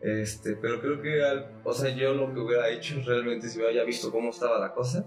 Este, 0.00 0.56
pero 0.56 0.80
creo 0.80 1.00
que, 1.00 1.24
al- 1.24 1.50
o 1.64 1.72
sea, 1.72 1.90
yo 1.94 2.14
lo 2.14 2.32
que 2.32 2.40
hubiera 2.40 2.68
hecho 2.68 2.96
realmente 3.04 3.48
si 3.48 3.58
hubiera 3.58 3.82
visto 3.84 4.10
cómo 4.10 4.30
estaba 4.30 4.58
la 4.58 4.72
cosa, 4.72 5.06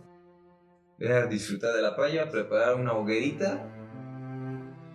era 1.00 1.26
disfrutar 1.28 1.74
de 1.76 1.82
la 1.82 1.96
playa, 1.96 2.30
preparar 2.30 2.76
una 2.76 2.94
hoguerita 2.94 3.66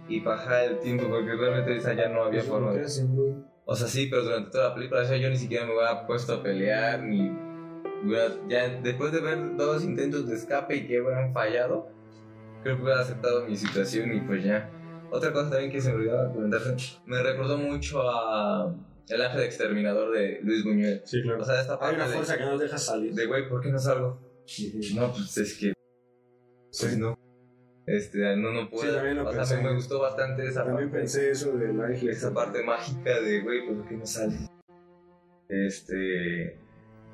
y 0.09 0.21
bajar 0.21 0.65
el 0.65 0.79
tiempo, 0.81 1.09
porque 1.09 1.33
realmente 1.35 1.77
esa 1.77 1.95
ya 1.95 2.09
no 2.09 2.25
había 2.25 2.41
pues, 2.41 2.51
forma 2.51 2.73
hacen. 2.73 3.45
O 3.65 3.75
sea, 3.75 3.89
sí, 3.89 4.09
pero 4.11 4.23
durante 4.25 4.51
toda 4.51 4.69
la 4.71 4.75
película 4.75 5.01
o 5.01 5.05
sea, 5.07 5.17
yo 5.17 5.31
ni 5.31 5.37
siquiera 5.37 5.65
me 5.65 5.73
hubiera 5.73 6.07
puesto 6.07 6.35
a 6.35 6.43
pelear, 6.43 7.03
ni 7.03 7.31
hubiera- 8.05 8.35
ya 8.49 8.69
después 8.69 9.13
de 9.13 9.21
ver 9.21 9.57
dos 9.57 9.83
intentos 9.85 10.29
de 10.29 10.35
escape 10.37 10.77
y 10.77 10.87
que 10.87 11.01
hubieran 11.01 11.33
fallado, 11.33 11.89
creo 12.65 12.77
que 12.77 12.83
hubiera 12.83 13.01
aceptado 13.01 13.47
mi 13.47 13.57
situación 13.57 14.13
y 14.13 14.21
pues 14.23 14.43
ya. 14.43 14.69
Otra 15.13 15.33
cosa 15.33 15.51
también 15.51 15.71
que 15.71 15.81
se 15.81 15.91
me 15.91 15.97
olvidaba 15.97 16.33
comentarse, 16.33 16.75
me 17.07 17.23
recordó 17.23 17.57
mucho 17.57 18.03
a 18.03 18.75
El 19.09 19.23
Ángel 19.23 19.43
Exterminador 19.43 20.11
de 20.13 20.41
Luis 20.43 20.65
Buñuel. 20.65 21.03
Sí, 21.05 21.23
claro. 21.23 21.43
O 21.43 21.45
sea, 21.45 21.61
esta 21.61 21.75
Hay 21.75 21.79
parte 21.79 21.97
una 21.97 22.09
de, 22.09 22.15
fuerza 22.15 22.37
que 22.37 22.45
no 22.45 22.51
nos 22.53 22.61
deja 22.61 22.79
salir. 22.79 23.15
de, 23.15 23.27
güey, 23.27 23.49
¿por 23.49 23.61
qué 23.61 23.71
no 23.71 23.79
salgo? 23.79 24.21
No, 24.97 25.13
pues 25.13 25.37
es 25.39 25.57
que, 25.59 25.73
pues 26.81 26.99
no. 26.99 27.17
Este, 27.87 28.35
no, 28.37 28.51
no 28.51 28.69
puedo. 28.71 28.95
también 28.95 29.17
lo 29.17 29.29
o 29.29 29.31
sea, 29.31 29.41
pensé. 29.41 29.57
me, 29.59 29.63
me 29.65 29.75
gustó 29.75 30.01
bastante 30.01 30.47
esa 30.49 30.65
También 30.65 30.89
parte 30.89 31.01
pensé 31.03 31.31
eso 31.31 31.53
de 31.53 31.73
la 31.75 31.93
isla. 31.93 32.11
esa 32.13 32.33
parte 32.33 32.63
mágica 32.65 33.21
de, 33.21 33.43
güey, 33.43 33.67
¿por 33.69 33.87
qué 33.87 33.97
no 33.97 34.07
sale? 34.07 34.35
Este. 35.49 36.59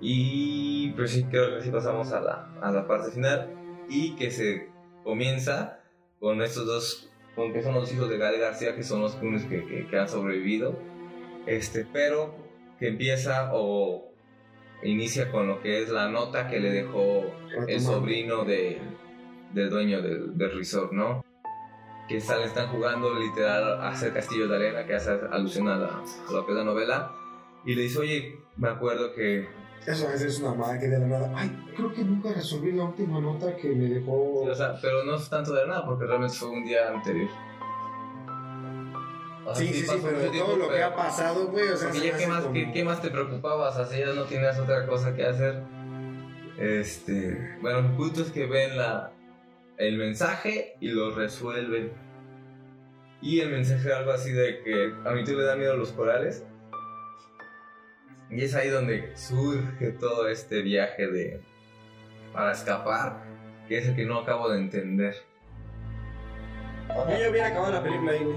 Y 0.01 0.93
pues 0.93 1.11
sí, 1.11 1.25
creo 1.25 1.59
que 1.59 1.65
sí 1.65 1.71
pasamos 1.71 2.11
a 2.13 2.21
la, 2.21 2.55
a 2.63 2.71
la 2.73 2.87
parte 2.87 3.11
final. 3.11 3.51
Y 3.89 4.15
que 4.15 4.31
se 4.31 4.70
comienza 5.05 5.81
con 6.19 6.43
estos 6.43 6.67
dos, 6.67 7.11
con 7.35 7.53
que 7.53 7.63
son 7.63 7.75
los 7.75 7.93
hijos 7.93 8.09
de 8.09 8.19
Gal 8.19 8.39
García, 8.39 8.75
que 8.77 8.83
son 8.83 9.01
los 9.01 9.15
únicos 9.23 9.45
que, 9.49 9.65
que, 9.67 9.87
que 9.87 9.99
han 9.99 10.09
sobrevivido. 10.09 10.79
Este, 11.47 11.87
pero 11.91 12.35
que 12.79 12.89
empieza 12.89 13.51
o 13.55 14.13
inicia 14.83 15.31
con 15.31 15.47
lo 15.49 15.61
que 15.61 15.83
es 15.83 15.89
la 15.91 16.09
nota 16.09 16.49
que 16.49 16.61
le 16.61 16.71
dejó 16.71 17.25
el 17.69 17.81
sobrino 17.81 18.45
de, 18.45 18.79
del 19.53 19.71
dueño 19.71 20.01
del, 20.03 20.37
del 20.37 20.53
resort, 20.57 20.93
¿no? 20.93 21.25
Que 22.09 22.17
están, 22.17 22.43
están 22.43 22.69
jugando 22.69 23.15
literal 23.15 23.81
a 23.81 23.89
hacer 23.91 24.13
castillos 24.13 24.49
de 24.51 24.57
arena, 24.57 24.87
que 24.87 24.95
hace 24.95 25.13
alusión 25.31 25.69
a, 25.69 25.77
la- 25.77 26.03
a 26.29 26.33
lo 26.33 26.45
que 26.45 26.53
es 26.53 26.59
la 26.59 26.65
novela. 26.65 27.13
Y 27.65 27.75
le 27.75 27.83
dice, 27.83 27.99
oye, 28.01 28.39
me 28.57 28.69
acuerdo 28.69 29.13
que... 29.15 29.49
Eso 29.87 30.07
a 30.07 30.11
veces 30.13 30.35
es 30.35 30.41
una 30.41 30.55
madre 30.55 30.79
que 30.79 30.89
de 30.89 30.99
la 30.99 31.07
nada. 31.07 31.33
Ay, 31.35 31.51
creo 31.75 31.93
que 31.93 32.05
nunca 32.05 32.33
resolví 32.33 32.73
la 32.73 32.85
última 32.85 33.19
nota 33.21 33.57
que 33.57 33.69
me 33.71 33.89
dejó. 33.89 34.43
O 34.43 34.55
sea, 34.55 34.79
pero 34.81 35.05
no 35.05 35.17
es 35.17 35.29
tanto 35.29 35.53
de 35.55 35.67
nada, 35.67 35.85
porque 35.87 36.05
realmente 36.05 36.37
fue 36.37 36.51
un 36.51 36.65
día 36.65 36.89
anterior. 36.91 37.29
O 39.47 39.55
sea, 39.55 39.67
sí, 39.67 39.73
sí, 39.73 39.87
sí, 39.87 39.99
pero 40.03 40.19
de 40.19 40.29
tiempo, 40.29 40.47
todo 40.51 40.57
lo 40.59 40.65
que 40.69 40.75
pero- 40.75 40.87
ha 40.87 40.95
pasado, 40.95 41.47
güey. 41.49 41.69
O 41.69 41.77
sea, 41.77 41.89
Porque 41.89 42.01
se 42.01 42.07
ya 42.13 42.17
qué 42.19 42.27
más, 42.27 42.43
como- 42.43 42.53
qué, 42.55 42.73
qué 42.73 42.85
más 42.85 43.01
te 43.03 43.11
preocupabas, 43.11 43.77
así 43.79 43.99
ya 43.99 44.13
no 44.13 44.25
tenías 44.25 44.59
otra 44.59 44.87
cosa 44.87 45.15
que 45.17 45.25
hacer. 45.25 45.63
Este, 46.59 47.57
bueno, 47.63 47.79
el 47.79 47.87
punto 47.97 48.21
es 48.23 48.31
que 48.31 48.47
ven 48.47 48.77
la, 48.77 49.13
el 49.79 49.97
mensaje 49.97 50.77
y 50.81 50.89
lo 50.89 51.15
resuelven. 51.15 51.91
Y 53.23 53.41
el 53.41 53.51
mensaje 53.51 53.89
era 53.89 53.99
algo 53.99 54.13
así 54.13 54.31
de 54.31 54.63
que 54.63 54.93
a 55.07 55.13
mí 55.13 55.25
tú 55.25 55.33
le 55.37 55.45
da 55.45 55.57
miedo 55.57 55.77
los 55.77 55.91
corales. 55.93 56.45
Y 58.31 58.45
es 58.45 58.55
ahí 58.55 58.69
donde 58.69 59.11
surge 59.17 59.91
todo 59.93 60.29
este 60.29 60.63
viaje 60.63 61.09
de 61.09 61.41
para 62.33 62.53
escapar, 62.53 63.25
que 63.69 63.79
es 63.79 63.89
el 63.89 63.97
que 63.97 64.05
no 64.05 64.21
acabo 64.21 64.49
de 64.51 64.59
entender. 64.59 65.17
Yo 66.89 67.19
ya 67.19 67.31
hubiera 67.31 67.49
acabado 67.49 67.73
la 67.73 67.83
película 67.83 68.13
ahí, 68.13 68.25
güey. 68.25 68.37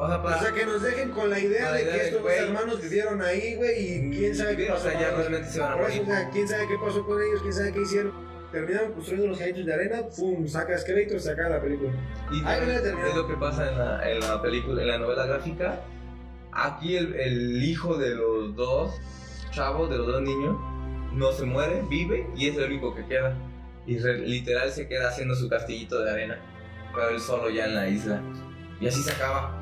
O 0.00 0.06
sea, 0.06 0.22
para, 0.22 0.36
O 0.36 0.40
sea, 0.40 0.52
que 0.52 0.64
nos 0.64 0.82
dejen 0.82 1.10
con 1.10 1.28
la 1.28 1.40
idea 1.40 1.70
la 1.70 1.72
de 1.76 1.82
idea 1.82 1.92
que 1.92 1.98
de, 1.98 2.04
estos 2.06 2.22
dos 2.22 2.32
hermanos 2.32 2.80
vivieron 2.82 3.20
ahí, 3.20 3.56
güey, 3.56 3.80
y 3.80 4.16
quién 4.16 4.34
sabe 4.36 4.56
qué 4.56 4.70
o 4.70 4.74
pasó. 4.74 4.88
sea, 4.90 4.92
ya 4.92 4.98
con 4.98 5.06
ellos. 5.08 5.18
realmente 5.18 5.50
se 5.50 5.60
van 5.60 5.72
a 5.72 5.76
morir. 5.76 6.02
o 6.02 6.06
sea, 6.06 6.30
quién 6.30 6.48
sabe 6.48 6.68
qué 6.68 6.74
pasó 6.84 7.04
con 7.04 7.20
ellos, 7.22 7.42
quién 7.42 7.52
sabe 7.52 7.72
qué 7.72 7.80
hicieron. 7.80 8.12
Terminaron 8.52 8.92
construyendo 8.92 9.28
los 9.28 9.38
cajitos 9.38 9.66
de 9.66 9.74
arena, 9.74 10.02
pum, 10.16 10.46
sacas 10.46 10.84
créditos, 10.84 11.24
se 11.24 11.32
acaba 11.32 11.50
la 11.50 11.60
película. 11.60 11.90
Y 12.32 12.44
Ahí 12.46 12.60
terminado. 12.60 13.08
es 13.08 13.16
lo 13.16 13.26
que 13.28 13.34
pasa 13.34 13.70
en 13.70 13.78
la, 13.78 14.10
en 14.10 14.20
la 14.20 14.40
película, 14.40 14.82
en 14.82 14.88
la 14.88 14.98
novela 14.98 15.26
gráfica. 15.26 15.80
Aquí 16.66 16.96
el, 16.96 17.14
el 17.14 17.62
hijo 17.64 17.96
de 17.96 18.14
los 18.14 18.54
dos 18.56 18.92
chavos, 19.50 19.88
de 19.90 19.98
los 19.98 20.06
dos 20.06 20.22
niños, 20.22 20.56
no 21.14 21.32
se 21.32 21.44
muere, 21.44 21.82
vive 21.88 22.28
y 22.36 22.48
es 22.48 22.56
el 22.56 22.64
único 22.64 22.94
que 22.94 23.04
queda. 23.06 23.36
Y 23.86 23.98
re- 23.98 24.18
literal 24.26 24.70
se 24.70 24.86
queda 24.88 25.08
haciendo 25.08 25.34
su 25.34 25.48
castillito 25.48 26.02
de 26.02 26.10
arena, 26.10 26.38
pero 26.94 27.10
él 27.10 27.20
solo 27.20 27.48
ya 27.50 27.66
en 27.66 27.74
la 27.74 27.88
isla. 27.88 28.20
Y 28.80 28.86
así 28.88 29.02
se 29.02 29.12
acaba. 29.12 29.54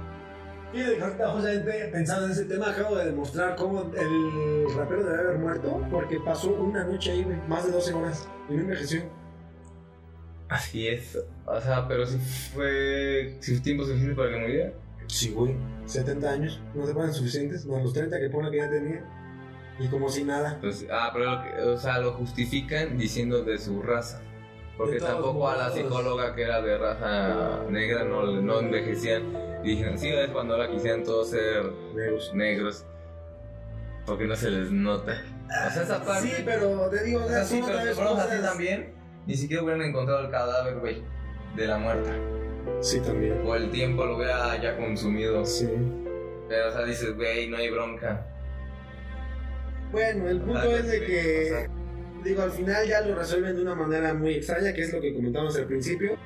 Que 0.72 0.82
ahorita 1.00 1.28
justamente 1.30 1.88
pensando 1.92 2.26
en 2.26 2.32
ese 2.32 2.44
tema, 2.46 2.70
acabo 2.70 2.96
de 2.96 3.06
demostrar 3.06 3.54
cómo 3.56 3.82
el 3.82 4.74
rapero 4.76 5.04
debe 5.04 5.18
haber 5.20 5.38
muerto 5.38 5.80
porque 5.90 6.18
pasó 6.20 6.50
una 6.50 6.84
noche 6.84 7.12
ahí, 7.12 7.24
más 7.48 7.64
de 7.64 7.72
12 7.72 7.94
horas 7.94 8.28
y 8.50 8.54
no 8.54 8.60
envejeció. 8.62 9.02
Así 10.48 10.88
es. 10.88 11.18
O 11.44 11.60
sea, 11.60 11.86
pero 11.88 12.06
si 12.06 12.18
fue. 12.18 13.36
Si 13.40 13.52
fue 13.54 13.60
tiempo 13.62 13.84
suficiente 13.84 14.14
para 14.14 14.30
que 14.30 14.38
muriera. 14.38 14.72
Sí, 15.08 15.30
güey. 15.30 15.56
70 15.86 16.30
años. 16.30 16.60
No 16.74 16.84
te 16.84 16.92
ponen 16.92 17.12
suficientes. 17.14 17.64
No, 17.66 17.78
los 17.80 17.92
30 17.92 18.18
que 18.18 18.28
pone 18.30 18.50
que 18.50 18.56
ya 18.58 18.70
tenía. 18.70 19.04
Y 19.78 19.88
como 19.88 20.08
si 20.08 20.24
nada. 20.24 20.58
Pues, 20.60 20.86
ah, 20.90 21.10
pero 21.12 21.74
o 21.74 21.78
sea, 21.78 21.98
lo 21.98 22.12
justifican 22.14 22.96
diciendo 22.98 23.42
de 23.42 23.58
su 23.58 23.82
raza. 23.82 24.20
Porque 24.76 24.98
tampoco 24.98 25.48
a 25.48 25.56
la 25.56 25.70
psicóloga 25.70 26.34
que 26.34 26.42
era 26.42 26.60
de 26.60 26.76
raza 26.76 27.64
negra 27.70 28.04
no, 28.04 28.26
no 28.26 28.60
envejecían. 28.60 29.62
Dijeron, 29.62 29.98
sí, 29.98 30.08
es 30.08 30.30
cuando 30.30 30.54
ahora 30.54 30.70
quisieran 30.70 31.02
todos 31.02 31.30
ser 31.30 31.64
Negros. 31.94 32.32
negros. 32.34 32.84
Porque 34.04 34.26
no 34.26 34.36
se 34.36 34.50
les 34.50 34.70
nota. 34.70 35.12
O 35.46 35.70
sea, 35.72 35.82
esa 35.82 36.04
parte. 36.04 36.28
Sí, 36.28 36.42
pero 36.44 36.88
te 36.90 37.04
digo, 37.04 37.24
o 37.24 37.28
sea, 37.28 37.44
sí, 37.44 37.60
pero 37.64 37.80
si 37.82 37.88
así 37.88 38.00
cosas- 38.00 38.42
también, 38.42 38.94
ni 39.26 39.34
siquiera 39.34 39.62
hubieran 39.62 39.82
encontrado 39.82 40.20
el 40.26 40.30
cadáver, 40.30 40.78
güey, 40.78 41.02
de 41.56 41.66
la 41.66 41.78
muerta. 41.78 42.12
Sí, 42.80 43.00
también. 43.00 43.40
O 43.44 43.54
el 43.54 43.70
tiempo 43.70 44.04
lo 44.04 44.16
hubiera 44.16 44.60
ya 44.60 44.76
consumido. 44.76 45.44
Sí. 45.44 45.68
Pero, 46.48 46.68
o 46.68 46.72
sea, 46.72 46.84
dices, 46.84 47.14
güey, 47.16 47.48
no 47.48 47.56
hay 47.56 47.70
bronca. 47.70 48.26
Bueno, 49.92 50.28
el 50.28 50.40
punto 50.40 50.76
es 50.76 50.88
de 50.88 51.00
que, 51.04 51.68
digo, 52.24 52.42
al 52.42 52.50
final 52.50 52.86
ya 52.86 53.00
lo 53.00 53.14
resuelven 53.14 53.56
de 53.56 53.62
una 53.62 53.74
manera 53.74 54.14
muy 54.14 54.34
extraña, 54.34 54.72
que 54.72 54.82
es 54.82 54.92
lo 54.92 55.00
que 55.00 55.14
comentamos 55.14 55.56
al 55.56 55.66
principio. 55.66 56.16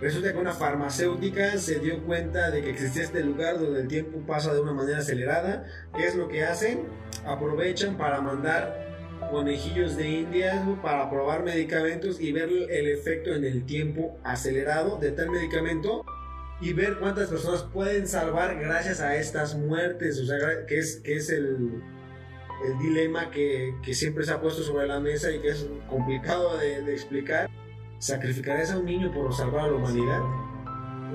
Resulta 0.00 0.32
que 0.32 0.38
una 0.38 0.52
farmacéutica 0.52 1.56
se 1.56 1.78
dio 1.78 2.02
cuenta 2.04 2.50
de 2.50 2.62
que 2.62 2.70
existía 2.70 3.04
este 3.04 3.22
lugar 3.22 3.58
donde 3.58 3.80
el 3.80 3.88
tiempo 3.88 4.18
pasa 4.26 4.52
de 4.52 4.60
una 4.60 4.72
manera 4.72 4.98
acelerada. 4.98 5.64
¿Qué 5.96 6.06
es 6.06 6.16
lo 6.16 6.28
que 6.28 6.44
hacen? 6.44 6.82
Aprovechan 7.24 7.96
para 7.96 8.20
mandar 8.20 8.93
conejillos 9.34 9.96
de 9.96 10.08
India 10.08 10.62
¿no? 10.64 10.80
para 10.80 11.10
probar 11.10 11.42
medicamentos 11.42 12.20
y 12.20 12.30
ver 12.30 12.48
el 12.48 12.86
efecto 12.86 13.34
en 13.34 13.44
el 13.44 13.66
tiempo 13.66 14.16
acelerado 14.22 14.98
de 15.00 15.10
tal 15.10 15.28
medicamento 15.30 16.04
y 16.60 16.72
ver 16.72 16.98
cuántas 17.00 17.28
personas 17.28 17.64
pueden 17.64 18.06
salvar 18.06 18.60
gracias 18.60 19.00
a 19.00 19.16
estas 19.16 19.56
muertes, 19.56 20.20
o 20.20 20.26
sea, 20.26 20.38
que 20.68 20.78
es, 20.78 21.00
que 21.00 21.16
es 21.16 21.30
el, 21.30 21.82
el 22.64 22.78
dilema 22.78 23.32
que, 23.32 23.74
que 23.82 23.92
siempre 23.92 24.22
se 24.22 24.30
ha 24.30 24.40
puesto 24.40 24.62
sobre 24.62 24.86
la 24.86 25.00
mesa 25.00 25.32
y 25.32 25.40
que 25.40 25.48
es 25.48 25.66
complicado 25.90 26.56
de, 26.56 26.82
de 26.82 26.92
explicar. 26.92 27.50
¿Sacrificarías 27.98 28.70
a 28.70 28.78
un 28.78 28.84
niño 28.84 29.12
por 29.12 29.34
salvar 29.34 29.64
a 29.64 29.66
la 29.66 29.74
humanidad? 29.74 30.20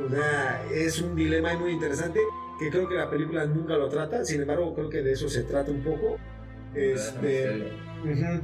O 0.05 0.09
sea, 0.09 0.61
es 0.73 1.01
un 1.01 1.15
dilema 1.15 1.57
muy 1.57 1.71
interesante 1.71 2.19
que 2.59 2.69
creo 2.69 2.89
que 2.89 2.95
la 2.95 3.09
película 3.09 3.45
nunca 3.45 3.77
lo 3.77 3.87
trata, 3.87 4.25
sin 4.25 4.41
embargo 4.41 4.75
creo 4.75 4.89
que 4.89 5.03
de 5.03 5.13
eso 5.13 5.29
se 5.29 5.43
trata 5.43 5.71
un 5.71 5.83
poco. 5.83 6.17
Este, 6.75 7.71
Ujú. 8.03 8.41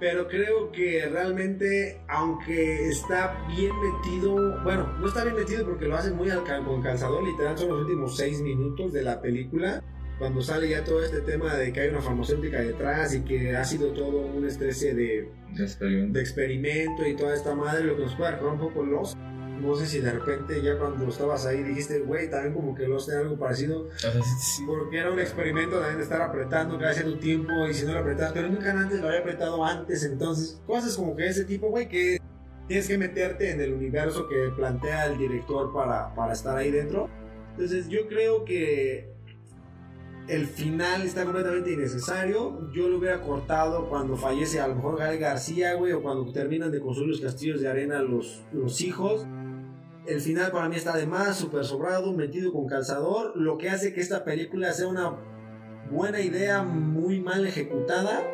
Pero 0.00 0.28
creo 0.28 0.70
que 0.70 1.08
realmente, 1.10 2.00
aunque 2.08 2.88
está 2.88 3.36
bien 3.48 3.72
metido, 3.80 4.62
bueno, 4.62 4.92
no 4.98 5.08
está 5.08 5.24
bien 5.24 5.34
metido 5.34 5.64
porque 5.64 5.86
lo 5.86 5.96
hacen 5.96 6.14
muy 6.14 6.28
con 6.64 6.82
calzador, 6.82 7.24
literal 7.24 7.58
son 7.58 7.70
los 7.70 7.80
últimos 7.80 8.16
seis 8.16 8.40
minutos 8.40 8.92
de 8.92 9.02
la 9.02 9.20
película, 9.20 9.82
cuando 10.18 10.40
sale 10.40 10.68
ya 10.68 10.84
todo 10.84 11.02
este 11.02 11.20
tema 11.20 11.54
de 11.56 11.72
que 11.72 11.80
hay 11.80 11.88
una 11.88 12.00
farmacéutica 12.00 12.60
detrás 12.60 13.14
y 13.14 13.22
que 13.22 13.56
ha 13.56 13.64
sido 13.64 13.88
todo 13.92 14.20
una 14.26 14.46
especie 14.46 14.94
de, 14.94 15.30
De 15.56 15.64
experimento. 15.64 16.12
de 16.12 16.20
experimento 16.20 17.06
y 17.06 17.16
toda 17.16 17.34
esta 17.34 17.54
madre, 17.56 17.84
lo 17.84 17.96
que 17.96 18.02
nos 18.02 18.14
puede 18.14 18.32
recordar 18.32 18.54
un 18.54 18.60
poco 18.60 18.84
los. 18.84 19.16
No 19.60 19.74
sé 19.74 19.86
si 19.86 20.00
de 20.00 20.12
repente 20.12 20.62
ya 20.62 20.78
cuando 20.78 21.08
estabas 21.08 21.46
ahí 21.46 21.62
dijiste, 21.62 22.00
güey, 22.00 22.30
también 22.30 22.54
como 22.54 22.74
que 22.74 22.86
los 22.86 23.06
tiene 23.06 23.20
algo 23.20 23.38
parecido. 23.38 23.88
Porque 24.66 24.98
era 24.98 25.10
un 25.10 25.18
experimento 25.18 25.76
también 25.76 25.98
de 25.98 26.04
estar 26.04 26.22
apretando 26.22 26.78
cada 26.78 26.94
cierto 26.94 27.18
tiempo 27.18 27.52
y 27.68 27.74
si 27.74 27.86
no 27.86 27.92
lo 27.92 28.00
apretabas, 28.00 28.32
pero 28.32 28.48
nunca 28.48 28.70
antes 28.70 29.00
lo 29.00 29.08
había 29.08 29.20
apretado 29.20 29.64
antes, 29.64 30.04
entonces 30.04 30.60
cosas 30.66 30.96
como 30.96 31.16
que 31.16 31.26
ese 31.26 31.44
tipo, 31.44 31.68
güey, 31.68 31.88
que 31.88 32.18
tienes 32.66 32.86
que 32.86 32.98
meterte 32.98 33.50
en 33.50 33.60
el 33.60 33.72
universo 33.72 34.28
que 34.28 34.50
plantea 34.54 35.06
el 35.06 35.18
director 35.18 35.72
para, 35.72 36.14
para 36.14 36.32
estar 36.32 36.56
ahí 36.56 36.70
dentro. 36.70 37.08
Entonces 37.52 37.88
yo 37.88 38.06
creo 38.06 38.44
que 38.44 39.18
el 40.28 40.46
final 40.46 41.02
está 41.02 41.24
completamente 41.24 41.72
innecesario. 41.72 42.70
Yo 42.72 42.88
lo 42.88 42.98
hubiera 42.98 43.20
cortado 43.22 43.88
cuando 43.88 44.16
fallece 44.16 44.60
a 44.60 44.68
lo 44.68 44.76
mejor 44.76 44.98
Gael 44.98 45.18
García, 45.18 45.74
güey, 45.74 45.92
o 45.92 46.02
cuando 46.02 46.30
terminan 46.30 46.70
de 46.70 46.80
construir 46.80 47.10
los 47.10 47.20
castillos 47.20 47.60
de 47.60 47.68
arena 47.68 48.02
los, 48.02 48.44
los 48.52 48.80
hijos. 48.82 49.26
El 50.08 50.22
final 50.22 50.50
para 50.50 50.70
mí 50.70 50.76
está 50.76 50.96
de 50.96 51.06
más, 51.06 51.36
súper 51.36 51.64
sobrado, 51.64 52.14
metido 52.14 52.50
con 52.50 52.66
calzador, 52.66 53.36
lo 53.36 53.58
que 53.58 53.68
hace 53.68 53.92
que 53.92 54.00
esta 54.00 54.24
película 54.24 54.72
sea 54.72 54.88
una 54.88 55.16
buena 55.90 56.20
idea 56.20 56.62
muy 56.62 57.20
mal 57.20 57.46
ejecutada. 57.46 58.26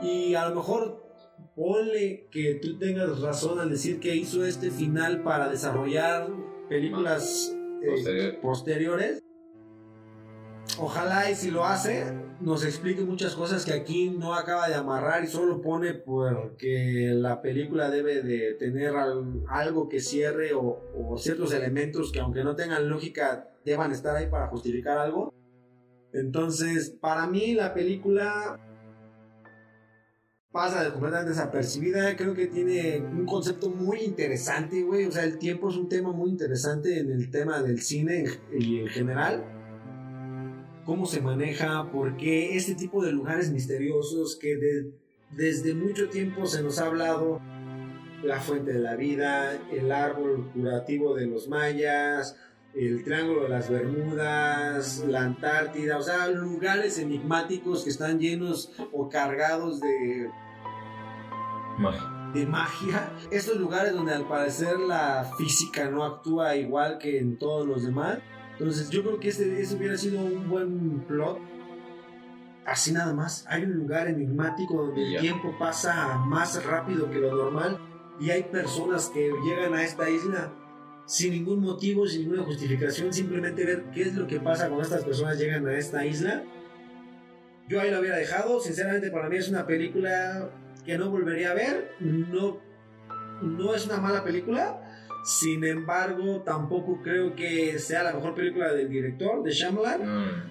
Y 0.00 0.34
a 0.36 0.48
lo 0.48 0.54
mejor 0.54 1.04
ponle 1.56 2.28
que 2.30 2.54
tú 2.62 2.78
tengas 2.78 3.20
razón 3.20 3.58
al 3.58 3.70
decir 3.70 3.98
que 3.98 4.14
hizo 4.14 4.44
este 4.44 4.70
final 4.70 5.24
para 5.24 5.48
desarrollar 5.48 6.28
películas 6.68 7.52
eh, 7.82 7.90
Posterior. 7.90 8.40
posteriores. 8.40 9.17
Ojalá 10.76 11.30
y 11.30 11.34
si 11.34 11.50
lo 11.50 11.64
hace, 11.64 12.04
nos 12.40 12.64
explique 12.64 13.00
muchas 13.02 13.34
cosas 13.34 13.64
que 13.64 13.72
aquí 13.72 14.10
no 14.10 14.34
acaba 14.34 14.68
de 14.68 14.74
amarrar 14.74 15.24
y 15.24 15.26
solo 15.26 15.60
pone 15.60 15.94
porque 15.94 17.10
la 17.14 17.40
película 17.42 17.90
debe 17.90 18.22
de 18.22 18.54
tener 18.54 18.94
al- 18.94 19.42
algo 19.48 19.88
que 19.88 20.00
cierre 20.00 20.52
o, 20.54 20.80
o 20.94 21.16
ciertos 21.18 21.52
elementos 21.52 22.12
que 22.12 22.20
aunque 22.20 22.44
no 22.44 22.54
tengan 22.54 22.88
lógica 22.88 23.48
deban 23.64 23.90
estar 23.92 24.14
ahí 24.14 24.28
para 24.28 24.48
justificar 24.48 24.98
algo. 24.98 25.34
Entonces, 26.12 26.90
para 26.90 27.26
mí 27.26 27.54
la 27.54 27.74
película 27.74 28.58
pasa 30.52 30.84
de 30.84 30.90
completamente 30.90 31.30
desapercibida. 31.30 32.14
Creo 32.16 32.34
que 32.34 32.46
tiene 32.46 33.00
un 33.00 33.26
concepto 33.26 33.68
muy 33.70 34.00
interesante, 34.00 34.82
güey. 34.82 35.06
O 35.06 35.12
sea, 35.12 35.24
el 35.24 35.38
tiempo 35.38 35.70
es 35.70 35.76
un 35.76 35.88
tema 35.88 36.12
muy 36.12 36.30
interesante 36.30 36.98
en 37.00 37.10
el 37.10 37.30
tema 37.30 37.62
del 37.62 37.80
cine 37.82 38.24
y 38.58 38.80
en 38.80 38.88
general. 38.88 39.44
Cómo 40.88 41.04
se 41.04 41.20
maneja, 41.20 41.90
por 41.92 42.16
qué 42.16 42.56
este 42.56 42.74
tipo 42.74 43.04
de 43.04 43.12
lugares 43.12 43.50
misteriosos 43.50 44.36
que 44.40 44.56
de- 44.56 44.90
desde 45.32 45.74
mucho 45.74 46.08
tiempo 46.08 46.46
se 46.46 46.62
nos 46.62 46.78
ha 46.78 46.86
hablado. 46.86 47.42
La 48.22 48.40
fuente 48.40 48.72
de 48.72 48.78
la 48.78 48.96
vida, 48.96 49.52
el 49.70 49.92
árbol 49.92 50.50
curativo 50.54 51.14
de 51.14 51.26
los 51.26 51.46
mayas, 51.46 52.36
el 52.74 53.04
Triángulo 53.04 53.42
de 53.42 53.48
las 53.50 53.68
Bermudas, 53.68 55.04
la 55.06 55.24
Antártida, 55.24 55.98
o 55.98 56.02
sea, 56.02 56.26
lugares 56.28 56.98
enigmáticos 56.98 57.84
que 57.84 57.90
están 57.90 58.18
llenos 58.18 58.72
o 58.92 59.10
cargados 59.10 59.80
de, 59.82 60.30
Magia. 61.78 62.30
de 62.32 62.46
magia. 62.46 63.12
Estos 63.30 63.58
lugares 63.58 63.92
donde 63.92 64.14
al 64.14 64.26
parecer 64.26 64.78
la 64.80 65.30
física 65.36 65.90
no 65.90 66.02
actúa 66.02 66.56
igual 66.56 66.96
que 66.96 67.18
en 67.18 67.36
todos 67.38 67.66
los 67.68 67.84
demás. 67.84 68.20
Entonces 68.58 68.90
yo 68.90 69.02
creo 69.02 69.20
que 69.20 69.28
ese, 69.28 69.60
ese 69.60 69.76
hubiera 69.76 69.96
sido 69.96 70.20
un 70.20 70.48
buen 70.48 71.00
plot. 71.06 71.38
Así 72.66 72.92
nada 72.92 73.14
más. 73.14 73.46
Hay 73.48 73.62
un 73.62 73.72
lugar 73.72 74.08
enigmático 74.08 74.74
donde 74.74 75.14
el 75.14 75.20
tiempo 75.20 75.54
pasa 75.58 76.18
más 76.18 76.62
rápido 76.64 77.10
que 77.10 77.18
lo 77.18 77.34
normal 77.34 77.78
y 78.20 78.30
hay 78.30 78.42
personas 78.42 79.10
que 79.10 79.32
llegan 79.44 79.74
a 79.74 79.84
esta 79.84 80.10
isla 80.10 80.52
sin 81.06 81.32
ningún 81.32 81.60
motivo, 81.60 82.06
sin 82.06 82.22
ninguna 82.22 82.42
justificación, 82.42 83.12
simplemente 83.12 83.64
ver 83.64 83.84
qué 83.94 84.02
es 84.02 84.14
lo 84.14 84.26
que 84.26 84.40
pasa 84.40 84.66
cuando 84.66 84.82
estas 84.82 85.04
personas 85.04 85.38
llegan 85.38 85.66
a 85.66 85.78
esta 85.78 86.04
isla. 86.04 86.44
Yo 87.66 87.80
ahí 87.80 87.90
lo 87.90 88.00
hubiera 88.00 88.16
dejado, 88.16 88.60
sinceramente 88.60 89.10
para 89.10 89.28
mí 89.28 89.36
es 89.36 89.48
una 89.48 89.66
película 89.66 90.50
que 90.84 90.98
no 90.98 91.10
volvería 91.10 91.52
a 91.52 91.54
ver, 91.54 91.92
no, 92.00 92.60
no 93.40 93.74
es 93.74 93.86
una 93.86 93.98
mala 93.98 94.22
película, 94.22 94.87
sin 95.28 95.62
embargo 95.64 96.40
tampoco 96.40 97.00
creo 97.02 97.34
que 97.36 97.78
sea 97.78 98.02
la 98.02 98.14
mejor 98.14 98.34
película 98.34 98.72
del 98.72 98.88
director, 98.88 99.42
de 99.42 99.50
Shyamalan, 99.50 100.00
Mm. 100.06 100.42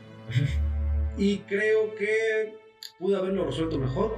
y 1.17 1.39
creo 1.39 1.95
que 1.95 2.59
pudo 2.99 3.17
haberlo 3.17 3.45
resuelto 3.45 3.80
mejor, 3.80 4.17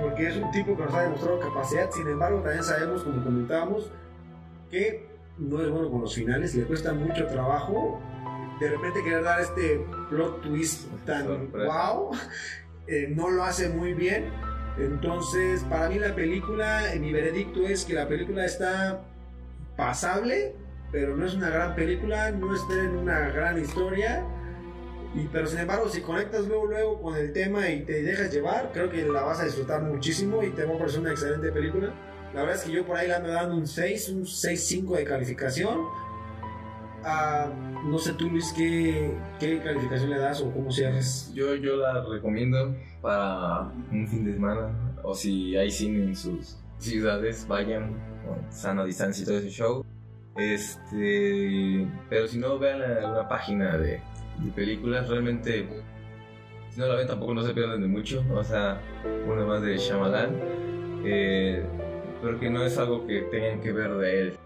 porque 0.00 0.26
es 0.28 0.36
un 0.36 0.50
tipo 0.50 0.76
que 0.76 0.82
nos 0.82 0.94
ha 0.94 1.02
demostrado 1.02 1.38
capacidad, 1.38 1.90
sin 1.92 2.08
embargo 2.08 2.40
también 2.40 2.64
sabemos, 2.64 3.04
como 3.04 3.22
comentábamos, 3.22 3.92
que 4.70 5.06
no 5.38 5.62
es 5.62 5.70
bueno 5.70 5.90
con 5.90 6.00
los 6.00 6.14
finales, 6.14 6.54
le 6.56 6.64
cuesta 6.64 6.92
mucho 6.92 7.26
trabajo. 7.26 8.00
De 8.60 8.70
repente 8.70 9.02
querer 9.04 9.22
dar 9.22 9.40
este 9.40 9.84
plot 10.10 10.42
twist 10.42 10.88
tan 11.04 11.24
Sorpresa. 11.24 11.92
wow, 11.92 12.10
eh, 12.88 13.06
no 13.14 13.30
lo 13.30 13.44
hace 13.44 13.68
muy 13.68 13.94
bien. 13.94 14.30
Entonces, 14.78 15.62
para 15.64 15.88
mí 15.88 15.98
la 16.00 16.14
película, 16.14 16.82
mi 17.00 17.12
veredicto 17.12 17.62
es 17.66 17.84
que 17.84 17.94
la 17.94 18.08
película 18.08 18.44
está 18.44 19.02
pasable, 19.76 20.54
pero 20.92 21.16
no 21.16 21.26
es 21.26 21.34
una 21.34 21.50
gran 21.50 21.74
película, 21.74 22.30
no 22.30 22.54
esperen 22.54 22.96
una 22.96 23.28
gran 23.30 23.60
historia. 23.60 24.24
Y, 25.14 25.28
pero 25.28 25.46
sin 25.46 25.60
embargo, 25.60 25.88
si 25.88 26.00
conectas 26.00 26.46
luego, 26.46 26.66
luego 26.66 27.02
con 27.02 27.16
el 27.16 27.32
tema 27.32 27.68
y 27.68 27.82
te 27.82 28.02
dejas 28.02 28.32
llevar, 28.32 28.70
creo 28.72 28.90
que 28.90 29.04
la 29.04 29.22
vas 29.22 29.40
a 29.40 29.44
disfrutar 29.44 29.82
muchísimo 29.82 30.42
y 30.42 30.50
te 30.50 30.64
va 30.64 30.74
a 30.74 30.78
parecer 30.78 31.00
una 31.00 31.10
excelente 31.10 31.52
película. 31.52 31.92
La 32.34 32.40
verdad 32.40 32.56
es 32.56 32.64
que 32.64 32.72
yo 32.72 32.84
por 32.84 32.96
ahí 32.96 33.06
le 33.06 33.14
ando 33.14 33.28
dando 33.28 33.54
un 33.54 33.66
6, 33.66 34.08
un 34.08 34.22
6.5 34.24 34.96
de 34.96 35.04
calificación. 35.04 35.78
Ah, 37.04 37.48
no 37.84 37.98
sé 37.98 38.14
tú, 38.14 38.28
Luis, 38.30 38.52
¿qué, 38.56 39.12
¿qué 39.38 39.60
calificación 39.60 40.10
le 40.10 40.18
das 40.18 40.40
o 40.40 40.50
cómo 40.50 40.72
cierras? 40.72 41.30
Yo, 41.34 41.54
yo 41.54 41.76
la 41.76 42.02
recomiendo 42.02 42.74
para 43.00 43.70
un 43.92 44.08
fin 44.08 44.24
de 44.24 44.32
semana 44.32 44.94
o 45.02 45.14
si 45.14 45.56
hay 45.56 45.70
cine 45.70 46.04
en 46.04 46.16
sus 46.16 46.56
ciudades 46.78 47.46
vayan 47.46 48.13
con 48.24 48.52
sana 48.52 48.84
distancia 48.84 49.22
y 49.22 49.26
todo 49.26 49.38
ese 49.38 49.50
show. 49.50 49.84
Este, 50.36 51.86
pero 52.08 52.26
si 52.26 52.38
no, 52.38 52.58
vean 52.58 52.80
una 53.04 53.28
página 53.28 53.76
de, 53.76 54.00
de 54.38 54.50
películas, 54.54 55.08
realmente 55.08 55.68
si 56.74 56.80
no 56.80 56.88
la 56.88 56.96
ven 56.96 57.06
tampoco 57.06 57.34
no 57.34 57.42
se 57.44 57.54
pierden 57.54 57.82
de 57.82 57.86
mucho, 57.86 58.24
o 58.34 58.42
sea, 58.42 58.80
una 59.28 59.44
más 59.44 59.62
de 59.62 59.76
Shyamalan, 59.76 60.34
eh, 61.04 61.64
pero 62.20 62.40
que 62.40 62.50
no 62.50 62.64
es 62.64 62.76
algo 62.78 63.06
que 63.06 63.22
tengan 63.30 63.60
que 63.60 63.72
ver 63.72 63.92
de 63.94 64.20
él. 64.20 64.36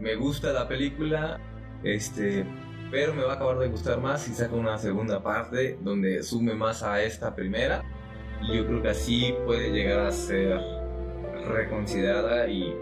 Me 0.00 0.14
gusta 0.14 0.50
la 0.54 0.66
película, 0.66 1.38
este, 1.84 2.46
pero 2.90 3.12
me 3.12 3.22
va 3.22 3.32
a 3.32 3.34
acabar 3.34 3.58
de 3.58 3.68
gustar 3.68 4.00
más 4.00 4.22
si 4.22 4.32
saca 4.32 4.54
una 4.54 4.78
segunda 4.78 5.22
parte 5.22 5.78
donde 5.82 6.22
sume 6.22 6.54
más 6.54 6.82
a 6.82 7.02
esta 7.02 7.34
primera 7.34 7.82
y 8.40 8.56
yo 8.56 8.66
creo 8.66 8.80
que 8.80 8.88
así 8.88 9.34
puede 9.44 9.72
llegar 9.72 10.06
a 10.06 10.10
ser 10.10 10.58
reconsiderada 11.48 12.48
y 12.48 12.74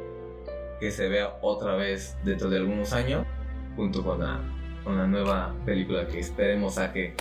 que 0.81 0.91
se 0.91 1.09
vea 1.09 1.37
otra 1.43 1.77
vez 1.77 2.17
dentro 2.25 2.51
de 2.51 2.57
algunos 2.57 2.93
años 2.93 3.27
junto 3.77 4.03
con 4.03 4.21
la, 4.21 4.41
con 4.83 4.97
la 4.97 5.07
nueva 5.07 5.55
película 5.65 6.09
que 6.09 6.19
esperemos 6.19 6.79
a 6.79 6.93
que 6.93 7.15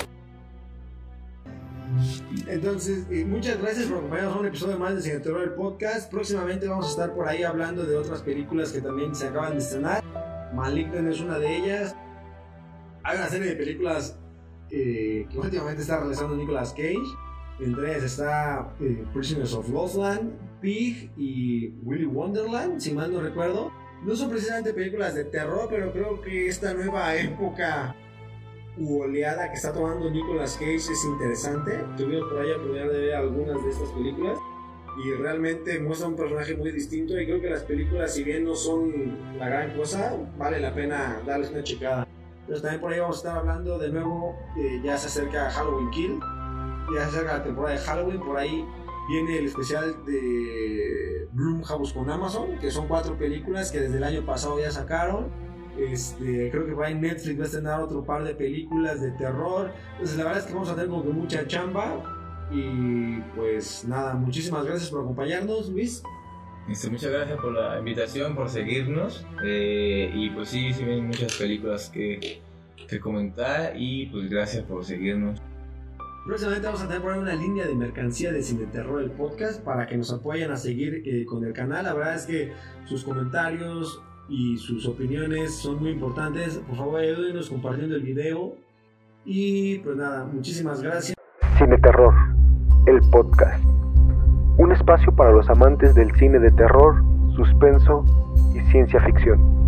entonces, 2.47 3.07
eh, 3.10 3.26
muchas 3.26 3.60
gracias 3.60 3.88
por 3.88 3.97
acompañarnos 3.97 4.36
a 4.36 4.39
un 4.39 4.45
episodio 4.45 4.78
más 4.78 5.03
de 5.03 5.20
Terror 5.20 5.41
el 5.41 5.53
Podcast. 5.53 6.12
Próximamente 6.12 6.68
vamos 6.68 6.86
a 6.86 6.89
estar 6.89 7.14
por 7.16 7.28
ahí 7.28 7.43
hablando 7.43 7.84
de 7.84 7.97
otras 7.97 8.22
películas 8.22 8.72
que 8.72 8.82
también 8.82 9.16
se 9.16 9.28
acaban 9.28 9.53
de 9.53 9.60
estrenar. 9.60 10.03
Malignant 10.53 11.07
es 11.07 11.20
una 11.20 11.39
de 11.39 11.57
ellas. 11.57 11.95
Hay 13.03 13.18
una 13.18 13.28
serie 13.28 13.49
de 13.49 13.55
películas 13.55 14.20
eh, 14.70 15.28
que 15.32 15.38
últimamente 15.39 15.82
está 15.82 15.99
realizando 15.99 16.36
Nicolas 16.36 16.74
Cage. 16.74 16.95
Entre 17.60 17.91
ellas 17.91 18.03
está 18.03 18.74
eh, 18.80 19.03
Prisoners 19.14 19.53
of 19.53 19.70
Lostland, 19.70 20.32
Pig 20.62 21.12
y 21.18 21.74
Willy 21.84 22.05
Wonderland, 22.05 22.80
si 22.80 22.93
mal 22.93 23.12
no 23.12 23.22
recuerdo. 23.22 23.72
No 24.03 24.16
son 24.16 24.30
precisamente 24.30 24.74
películas 24.74 25.14
de 25.14 25.26
terror, 25.26 25.68
pero 25.70 25.91
creo 25.91 26.22
que 26.22 26.47
esta 26.47 26.74
nueva 26.74 27.16
época 27.16 27.95
u 28.78 29.01
oleada 29.01 29.49
que 29.49 29.55
está 29.55 29.74
tomando 29.74 30.10
Nicolas 30.10 30.53
Cage 30.53 30.76
es 30.76 31.05
interesante. 31.05 31.84
Tuvimos 31.97 32.30
por 32.30 32.41
ahí 32.41 32.51
oportunidad 32.51 32.89
de 32.89 32.99
ver 32.99 33.16
algunas 33.16 33.62
de 33.62 33.70
estas 33.70 33.89
películas 33.89 34.38
y 35.03 35.14
realmente 35.14 35.80
muestra 35.80 36.07
un 36.07 36.16
personaje 36.16 36.55
muy 36.55 36.72
distinto 36.72 37.20
y 37.20 37.26
creo 37.26 37.41
que 37.41 37.49
las 37.49 37.64
películas 37.64 38.14
si 38.14 38.24
bien 38.24 38.43
no 38.43 38.55
son 38.55 39.38
la 39.38 39.47
gran 39.47 39.76
cosa 39.78 40.18
vale 40.38 40.60
la 40.60 40.74
pena 40.74 41.22
darles 41.26 41.51
una 41.51 41.64
checada 41.64 42.07
entonces 42.41 42.62
también 42.62 42.82
por 42.82 42.91
ahí 42.91 42.99
vamos 42.99 43.18
a 43.18 43.20
estar 43.20 43.38
hablando 43.38 43.78
de 43.78 43.89
nuevo 43.89 44.36
eh, 44.57 44.82
ya 44.84 44.97
se 44.97 45.07
acerca 45.07 45.49
Halloween 45.51 45.89
Kill 45.91 46.20
ya 46.96 47.02
se 47.04 47.18
acerca 47.18 47.38
la 47.38 47.44
temporada 47.44 47.76
de 47.76 47.82
Halloween 47.82 48.20
por 48.20 48.38
ahí 48.38 48.66
viene 49.10 49.38
el 49.38 49.46
especial 49.46 49.96
de 50.06 51.28
Bloomhouse 51.32 51.94
con 51.94 52.10
Amazon 52.10 52.58
que 52.60 52.72
son 52.72 52.88
cuatro 52.88 53.18
películas 53.18 53.72
que 53.72 53.80
desde 53.80 53.98
el 53.98 54.04
año 54.04 54.26
pasado 54.26 54.60
ya 54.60 54.72
sacaron 54.72 55.28
este, 55.78 56.52
creo 56.52 56.66
que 56.66 56.74
va 56.74 56.90
en 56.90 57.02
Netflix 57.02 57.40
va 57.40 57.44
a 57.44 57.46
estrenar 57.46 57.82
otro 57.82 58.04
par 58.04 58.24
de 58.24 58.36
películas 58.36 59.02
de 59.02 59.12
terror 59.12 59.72
entonces 59.94 60.18
la 60.18 60.26
verdad 60.26 60.40
es 60.40 60.46
que 60.46 60.54
vamos 60.54 60.70
a 60.70 60.76
tener 60.76 60.90
como 60.90 61.04
que 61.04 61.10
mucha 61.10 61.48
chamba 61.48 62.04
y 62.52 63.20
pues 63.36 63.86
nada, 63.88 64.16
muchísimas 64.16 64.66
gracias 64.66 64.90
por 64.90 65.02
acompañarnos, 65.02 65.70
Luis. 65.70 66.04
Este, 66.70 66.90
muchas 66.90 67.12
gracias 67.12 67.40
por 67.40 67.54
la 67.54 67.80
invitación, 67.80 68.36
por 68.36 68.50
seguirnos. 68.50 69.26
Eh, 69.44 70.12
y 70.14 70.30
pues 70.32 70.50
sí, 70.50 70.74
sí 70.74 70.84
ven 70.84 71.08
muchas 71.08 71.36
películas 71.36 71.90
que, 71.90 72.42
que 72.88 73.00
comentar 73.00 73.74
y 73.76 74.08
pues 74.08 74.30
gracias 74.30 74.64
por 74.64 74.84
seguirnos. 74.84 75.42
Próximamente 76.26 76.67
vamos 76.67 76.82
a 76.82 76.88
tener 76.88 77.01
por 77.01 77.13
ahí 77.13 77.20
una 77.20 77.36
línea 77.36 77.65
de 77.65 77.76
mercancía 77.76 78.32
de 78.32 78.41
Cine 78.43 78.65
Terror 78.67 79.01
el 79.01 79.11
podcast 79.11 79.63
para 79.63 79.88
que 79.88 79.97
nos 79.97 80.11
apoyen 80.11 80.51
a 80.51 80.57
seguir 80.57 81.01
eh, 81.05 81.26
con 81.26 81.43
el 81.43 81.53
canal. 81.53 81.86
La 81.86 81.93
verdad 81.93 82.15
es 82.15 82.26
que 82.26 82.53
sus 82.86 83.03
comentarios 83.03 84.01
y 84.28 84.57
sus 84.57 84.88
opiniones 84.88 85.55
son 85.55 85.80
muy 85.80 85.91
importantes. 85.91 86.57
Por 86.57 86.78
favor, 86.78 86.99
ayúdenos 86.99 87.49
compartiendo 87.49 87.95
el 87.95 88.03
video. 88.03 88.55
Y 89.26 89.80
pues 89.80 89.97
nada, 89.97 90.26
muchísimas 90.26 90.82
gracias. 90.82 91.15
Cine 91.57 91.78
Terror 91.80 92.13
el 92.86 92.99
podcast. 93.11 93.63
Un 94.57 94.72
espacio 94.72 95.15
para 95.15 95.32
los 95.32 95.49
amantes 95.49 95.93
del 95.95 96.11
cine 96.15 96.39
de 96.39 96.51
terror, 96.51 97.03
suspenso 97.36 98.03
y 98.53 98.59
ciencia 98.72 98.99
ficción. 99.01 99.59